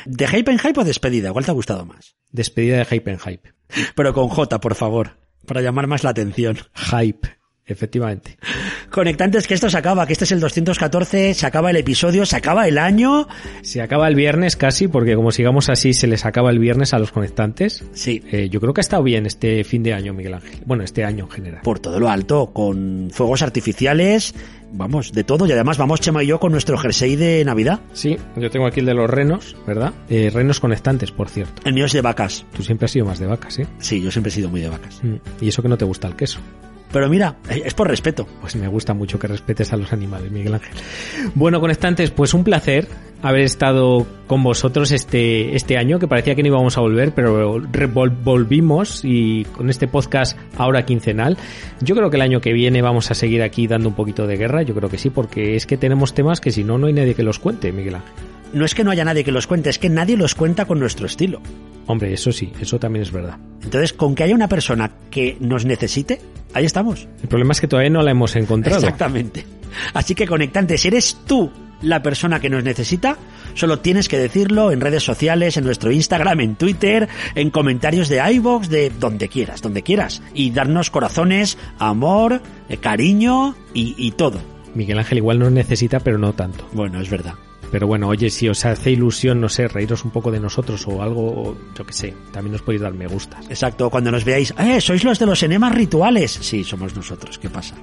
¿De 0.06 0.26
hype 0.26 0.50
en 0.50 0.58
hype 0.58 0.80
o 0.80 0.84
despedida? 0.84 1.34
¿Cuál 1.34 1.44
te 1.44 1.50
ha 1.50 1.54
gustado 1.54 1.84
más? 1.84 2.16
Despedida 2.32 2.78
de 2.78 2.86
Hype 2.86 3.10
en 3.10 3.18
Hype. 3.18 3.52
Pero 3.94 4.14
con 4.14 4.28
J, 4.28 4.58
por 4.58 4.74
favor, 4.74 5.18
para 5.46 5.60
llamar 5.60 5.86
más 5.86 6.02
la 6.02 6.10
atención. 6.10 6.56
Hype. 6.72 7.35
Efectivamente. 7.66 8.38
Conectantes, 8.90 9.46
que 9.48 9.54
esto 9.54 9.68
se 9.68 9.76
acaba, 9.76 10.06
que 10.06 10.12
este 10.12 10.24
es 10.24 10.32
el 10.32 10.40
214, 10.40 11.34
se 11.34 11.46
acaba 11.46 11.70
el 11.70 11.76
episodio, 11.76 12.24
se 12.24 12.36
acaba 12.36 12.68
el 12.68 12.78
año. 12.78 13.26
Se 13.62 13.82
acaba 13.82 14.06
el 14.06 14.14
viernes 14.14 14.56
casi, 14.56 14.86
porque 14.86 15.16
como 15.16 15.32
sigamos 15.32 15.68
así, 15.68 15.92
se 15.92 16.06
les 16.06 16.24
acaba 16.24 16.50
el 16.50 16.60
viernes 16.60 16.94
a 16.94 16.98
los 17.00 17.10
conectantes. 17.10 17.84
Sí. 17.92 18.22
Eh, 18.30 18.48
yo 18.48 18.60
creo 18.60 18.72
que 18.72 18.80
ha 18.80 18.82
estado 18.82 19.02
bien 19.02 19.26
este 19.26 19.64
fin 19.64 19.82
de 19.82 19.92
año, 19.94 20.14
Miguel 20.14 20.34
Ángel. 20.34 20.60
Bueno, 20.64 20.84
este 20.84 21.04
año 21.04 21.24
en 21.24 21.30
general. 21.30 21.60
Por 21.64 21.80
todo 21.80 21.98
lo 21.98 22.08
alto, 22.08 22.52
con 22.52 23.10
fuegos 23.12 23.42
artificiales, 23.42 24.32
vamos, 24.72 25.12
de 25.12 25.24
todo. 25.24 25.44
Y 25.46 25.52
además 25.52 25.76
vamos 25.76 26.00
Chema 26.00 26.22
y 26.22 26.28
yo 26.28 26.38
con 26.38 26.52
nuestro 26.52 26.78
jersey 26.78 27.16
de 27.16 27.44
Navidad. 27.44 27.80
Sí, 27.92 28.16
yo 28.36 28.48
tengo 28.48 28.66
aquí 28.68 28.78
el 28.80 28.86
de 28.86 28.94
los 28.94 29.10
renos, 29.10 29.56
¿verdad? 29.66 29.92
Eh, 30.08 30.30
renos 30.32 30.60
conectantes, 30.60 31.10
por 31.10 31.28
cierto. 31.28 31.62
El 31.64 31.74
mío 31.74 31.86
es 31.86 31.92
de 31.92 32.00
vacas. 32.00 32.46
Tú 32.56 32.62
siempre 32.62 32.84
has 32.84 32.92
sido 32.92 33.06
más 33.06 33.18
de 33.18 33.26
vacas, 33.26 33.58
¿eh? 33.58 33.66
Sí, 33.78 34.00
yo 34.00 34.12
siempre 34.12 34.28
he 34.30 34.34
sido 34.34 34.48
muy 34.48 34.60
de 34.60 34.68
vacas. 34.68 35.00
Mm, 35.02 35.16
Y 35.40 35.48
eso 35.48 35.62
que 35.62 35.68
no 35.68 35.76
te 35.76 35.84
gusta 35.84 36.06
el 36.06 36.14
queso. 36.14 36.38
Pero 36.92 37.08
mira, 37.08 37.36
es 37.48 37.74
por 37.74 37.88
respeto. 37.88 38.26
Pues 38.40 38.56
me 38.56 38.68
gusta 38.68 38.94
mucho 38.94 39.18
que 39.18 39.26
respetes 39.26 39.72
a 39.72 39.76
los 39.76 39.92
animales, 39.92 40.30
Miguel 40.30 40.54
Ángel. 40.54 40.74
Bueno, 41.34 41.60
conectantes, 41.60 42.10
pues 42.10 42.34
un 42.34 42.44
placer 42.44 42.88
haber 43.22 43.42
estado 43.42 44.06
con 44.26 44.42
vosotros 44.42 44.92
este, 44.92 45.56
este 45.56 45.78
año, 45.78 45.98
que 45.98 46.06
parecía 46.06 46.34
que 46.34 46.42
no 46.42 46.48
íbamos 46.48 46.76
a 46.76 46.80
volver, 46.80 47.12
pero 47.12 47.60
volvimos 48.22 49.00
y 49.04 49.44
con 49.44 49.70
este 49.70 49.88
podcast 49.88 50.38
ahora 50.56 50.84
quincenal. 50.84 51.36
Yo 51.80 51.94
creo 51.94 52.10
que 52.10 52.16
el 52.16 52.22
año 52.22 52.40
que 52.40 52.52
viene 52.52 52.82
vamos 52.82 53.10
a 53.10 53.14
seguir 53.14 53.42
aquí 53.42 53.66
dando 53.66 53.88
un 53.88 53.94
poquito 53.94 54.26
de 54.26 54.36
guerra, 54.36 54.62
yo 54.62 54.74
creo 54.74 54.88
que 54.88 54.98
sí, 54.98 55.10
porque 55.10 55.56
es 55.56 55.66
que 55.66 55.76
tenemos 55.76 56.14
temas 56.14 56.40
que 56.40 56.50
si 56.50 56.64
no, 56.64 56.78
no 56.78 56.86
hay 56.86 56.92
nadie 56.92 57.14
que 57.14 57.22
los 57.22 57.38
cuente, 57.38 57.72
Miguel 57.72 57.96
Ángel. 57.96 58.35
No 58.52 58.64
es 58.64 58.74
que 58.74 58.84
no 58.84 58.90
haya 58.90 59.04
nadie 59.04 59.24
que 59.24 59.32
los 59.32 59.46
cuente, 59.46 59.70
es 59.70 59.78
que 59.78 59.88
nadie 59.88 60.16
los 60.16 60.34
cuenta 60.34 60.64
con 60.64 60.78
nuestro 60.78 61.06
estilo. 61.06 61.40
Hombre, 61.86 62.12
eso 62.12 62.32
sí, 62.32 62.52
eso 62.60 62.78
también 62.78 63.02
es 63.02 63.12
verdad. 63.12 63.38
Entonces, 63.62 63.92
con 63.92 64.14
que 64.14 64.24
haya 64.24 64.34
una 64.34 64.48
persona 64.48 64.90
que 65.10 65.36
nos 65.40 65.64
necesite, 65.64 66.20
ahí 66.52 66.64
estamos. 66.64 67.06
El 67.22 67.28
problema 67.28 67.52
es 67.52 67.60
que 67.60 67.68
todavía 67.68 67.90
no 67.90 68.02
la 68.02 68.10
hemos 68.10 68.34
encontrado. 68.34 68.78
Exactamente. 68.78 69.44
Así 69.94 70.14
que 70.14 70.26
conectantes, 70.26 70.80
si 70.80 70.88
eres 70.88 71.18
tú 71.26 71.50
la 71.82 72.02
persona 72.02 72.40
que 72.40 72.50
nos 72.50 72.64
necesita, 72.64 73.18
solo 73.54 73.80
tienes 73.80 74.08
que 74.08 74.18
decirlo 74.18 74.72
en 74.72 74.80
redes 74.80 75.04
sociales, 75.04 75.56
en 75.56 75.64
nuestro 75.64 75.92
Instagram, 75.92 76.40
en 76.40 76.56
Twitter, 76.56 77.08
en 77.34 77.50
comentarios 77.50 78.08
de 78.08 78.20
iVoox, 78.32 78.68
de 78.68 78.90
donde 78.98 79.28
quieras, 79.28 79.62
donde 79.62 79.82
quieras. 79.82 80.22
Y 80.34 80.50
darnos 80.50 80.90
corazones, 80.90 81.58
amor, 81.78 82.40
eh, 82.68 82.78
cariño 82.78 83.54
y, 83.74 83.94
y 83.96 84.12
todo. 84.12 84.40
Miguel 84.74 84.98
Ángel 84.98 85.18
igual 85.18 85.38
nos 85.38 85.52
necesita, 85.52 86.00
pero 86.00 86.18
no 86.18 86.32
tanto. 86.32 86.68
Bueno, 86.72 87.00
es 87.00 87.08
verdad. 87.10 87.34
Pero 87.70 87.86
bueno, 87.86 88.08
oye, 88.08 88.30
si 88.30 88.48
os 88.48 88.64
hace 88.64 88.90
ilusión, 88.92 89.40
no 89.40 89.48
sé, 89.48 89.68
reíros 89.68 90.04
un 90.04 90.10
poco 90.10 90.30
de 90.30 90.40
nosotros 90.40 90.86
o 90.86 91.02
algo, 91.02 91.56
yo 91.76 91.84
que 91.84 91.92
sé, 91.92 92.14
también 92.32 92.54
os 92.54 92.62
podéis 92.62 92.82
dar 92.82 92.94
me 92.94 93.06
gustas. 93.06 93.44
Exacto, 93.48 93.90
cuando 93.90 94.10
nos 94.10 94.24
veáis, 94.24 94.54
eh, 94.58 94.80
sois 94.80 95.02
los 95.04 95.18
de 95.18 95.26
los 95.26 95.42
enemas 95.42 95.74
rituales. 95.74 96.30
Sí, 96.40 96.64
somos 96.64 96.94
nosotros, 96.94 97.38
¿qué 97.38 97.48
pasa? 97.50 97.74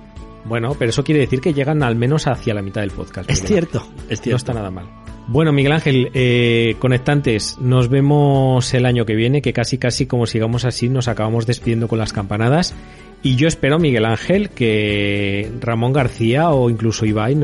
Bueno, 0.46 0.76
pero 0.78 0.90
eso 0.90 1.04
quiere 1.04 1.22
decir 1.22 1.40
que 1.42 1.54
llegan 1.54 1.84
al 1.84 1.96
menos 1.96 2.28
hacia 2.28 2.54
la 2.54 2.62
mitad 2.62 2.82
del 2.82 2.92
podcast. 2.92 3.30
Es 3.30 3.42
cierto, 3.44 3.86
es 4.10 4.20
No 4.20 4.24
cierto. 4.24 4.36
está 4.38 4.54
nada 4.54 4.72
mal. 4.72 4.86
Bueno, 5.28 5.54
Miguel 5.54 5.72
Ángel, 5.72 6.12
eh, 6.14 6.76
conectantes, 6.80 7.58
nos 7.60 7.88
vemos 7.88 8.74
el 8.74 8.86
año 8.86 9.06
que 9.06 9.16
viene, 9.16 9.42
que 9.42 9.54
casi 9.54 9.78
casi 9.78 10.06
como 10.06 10.26
sigamos 10.26 10.66
así 10.66 10.90
nos 10.90 11.08
acabamos 11.08 11.46
despidiendo 11.46 11.88
con 11.88 11.98
las 11.98 12.12
campanadas. 12.12 12.76
Y 13.22 13.38
yo 13.38 13.48
espero, 13.48 13.80
Miguel 13.80 14.04
Ángel, 14.04 14.50
que 14.50 15.50
Ramón 15.62 15.94
García 15.94 16.50
o 16.50 16.70
incluso 16.70 17.06
Ibai 17.06 17.38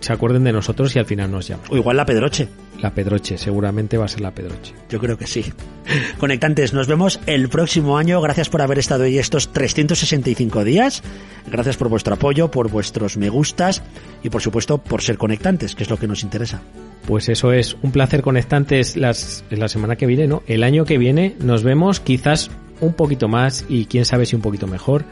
se 0.00 0.12
acuerden 0.14 0.44
de 0.44 0.52
nosotros 0.52 0.96
y 0.96 0.98
al 0.98 1.04
final 1.04 1.30
nos 1.30 1.46
llamen. 1.46 1.66
O 1.68 1.76
igual 1.76 1.98
la 1.98 2.06
Pedroche. 2.06 2.48
La 2.82 2.94
Pedroche, 2.94 3.36
seguramente 3.36 3.98
va 3.98 4.06
a 4.06 4.08
ser 4.08 4.22
la 4.22 4.34
Pedroche. 4.34 4.74
Yo 4.88 4.98
creo 4.98 5.18
que 5.18 5.26
sí. 5.26 5.44
Conectantes, 6.18 6.72
nos 6.72 6.86
vemos 6.86 7.20
el 7.26 7.48
próximo 7.48 7.98
año. 7.98 8.20
Gracias 8.20 8.48
por 8.48 8.62
haber 8.62 8.78
estado 8.78 9.04
ahí 9.04 9.18
estos 9.18 9.52
365 9.52 10.64
días. 10.64 11.02
Gracias 11.50 11.76
por 11.76 11.88
vuestro 11.88 12.14
apoyo, 12.14 12.50
por 12.50 12.70
vuestros 12.70 13.16
me 13.16 13.28
gustas 13.28 13.82
y 14.22 14.30
por 14.30 14.40
supuesto 14.40 14.78
por 14.78 15.02
ser 15.02 15.18
conectantes, 15.18 15.74
que 15.74 15.82
es 15.82 15.90
lo 15.90 15.98
que 15.98 16.08
nos 16.08 16.22
interesa. 16.22 16.62
Pues 17.06 17.28
eso 17.28 17.52
es 17.52 17.76
un 17.82 17.92
placer 17.92 18.22
conectantes 18.22 18.96
las, 18.96 19.44
la 19.50 19.68
semana 19.68 19.96
que 19.96 20.06
viene, 20.06 20.26
¿no? 20.26 20.42
El 20.46 20.62
año 20.62 20.84
que 20.84 20.98
viene 20.98 21.36
nos 21.40 21.62
vemos 21.62 22.00
quizás 22.00 22.50
un 22.80 22.94
poquito 22.94 23.28
más 23.28 23.64
y 23.68 23.86
quién 23.86 24.04
sabe 24.04 24.26
si 24.26 24.36
un 24.36 24.42
poquito 24.42 24.66
mejor 24.66 25.04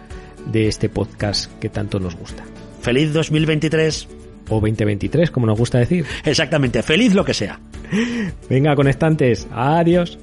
de 0.50 0.68
este 0.68 0.88
podcast 0.88 1.52
que 1.58 1.68
tanto 1.68 2.00
nos 2.00 2.16
gusta. 2.16 2.44
Feliz 2.80 3.12
2023. 3.12 4.17
O 4.48 4.60
2023, 4.60 5.30
como 5.30 5.46
nos 5.46 5.58
gusta 5.58 5.78
decir. 5.78 6.04
Exactamente, 6.24 6.82
feliz 6.82 7.14
lo 7.14 7.24
que 7.24 7.34
sea. 7.34 7.60
Venga, 8.48 8.74
conectantes, 8.74 9.46
adiós. 9.50 10.18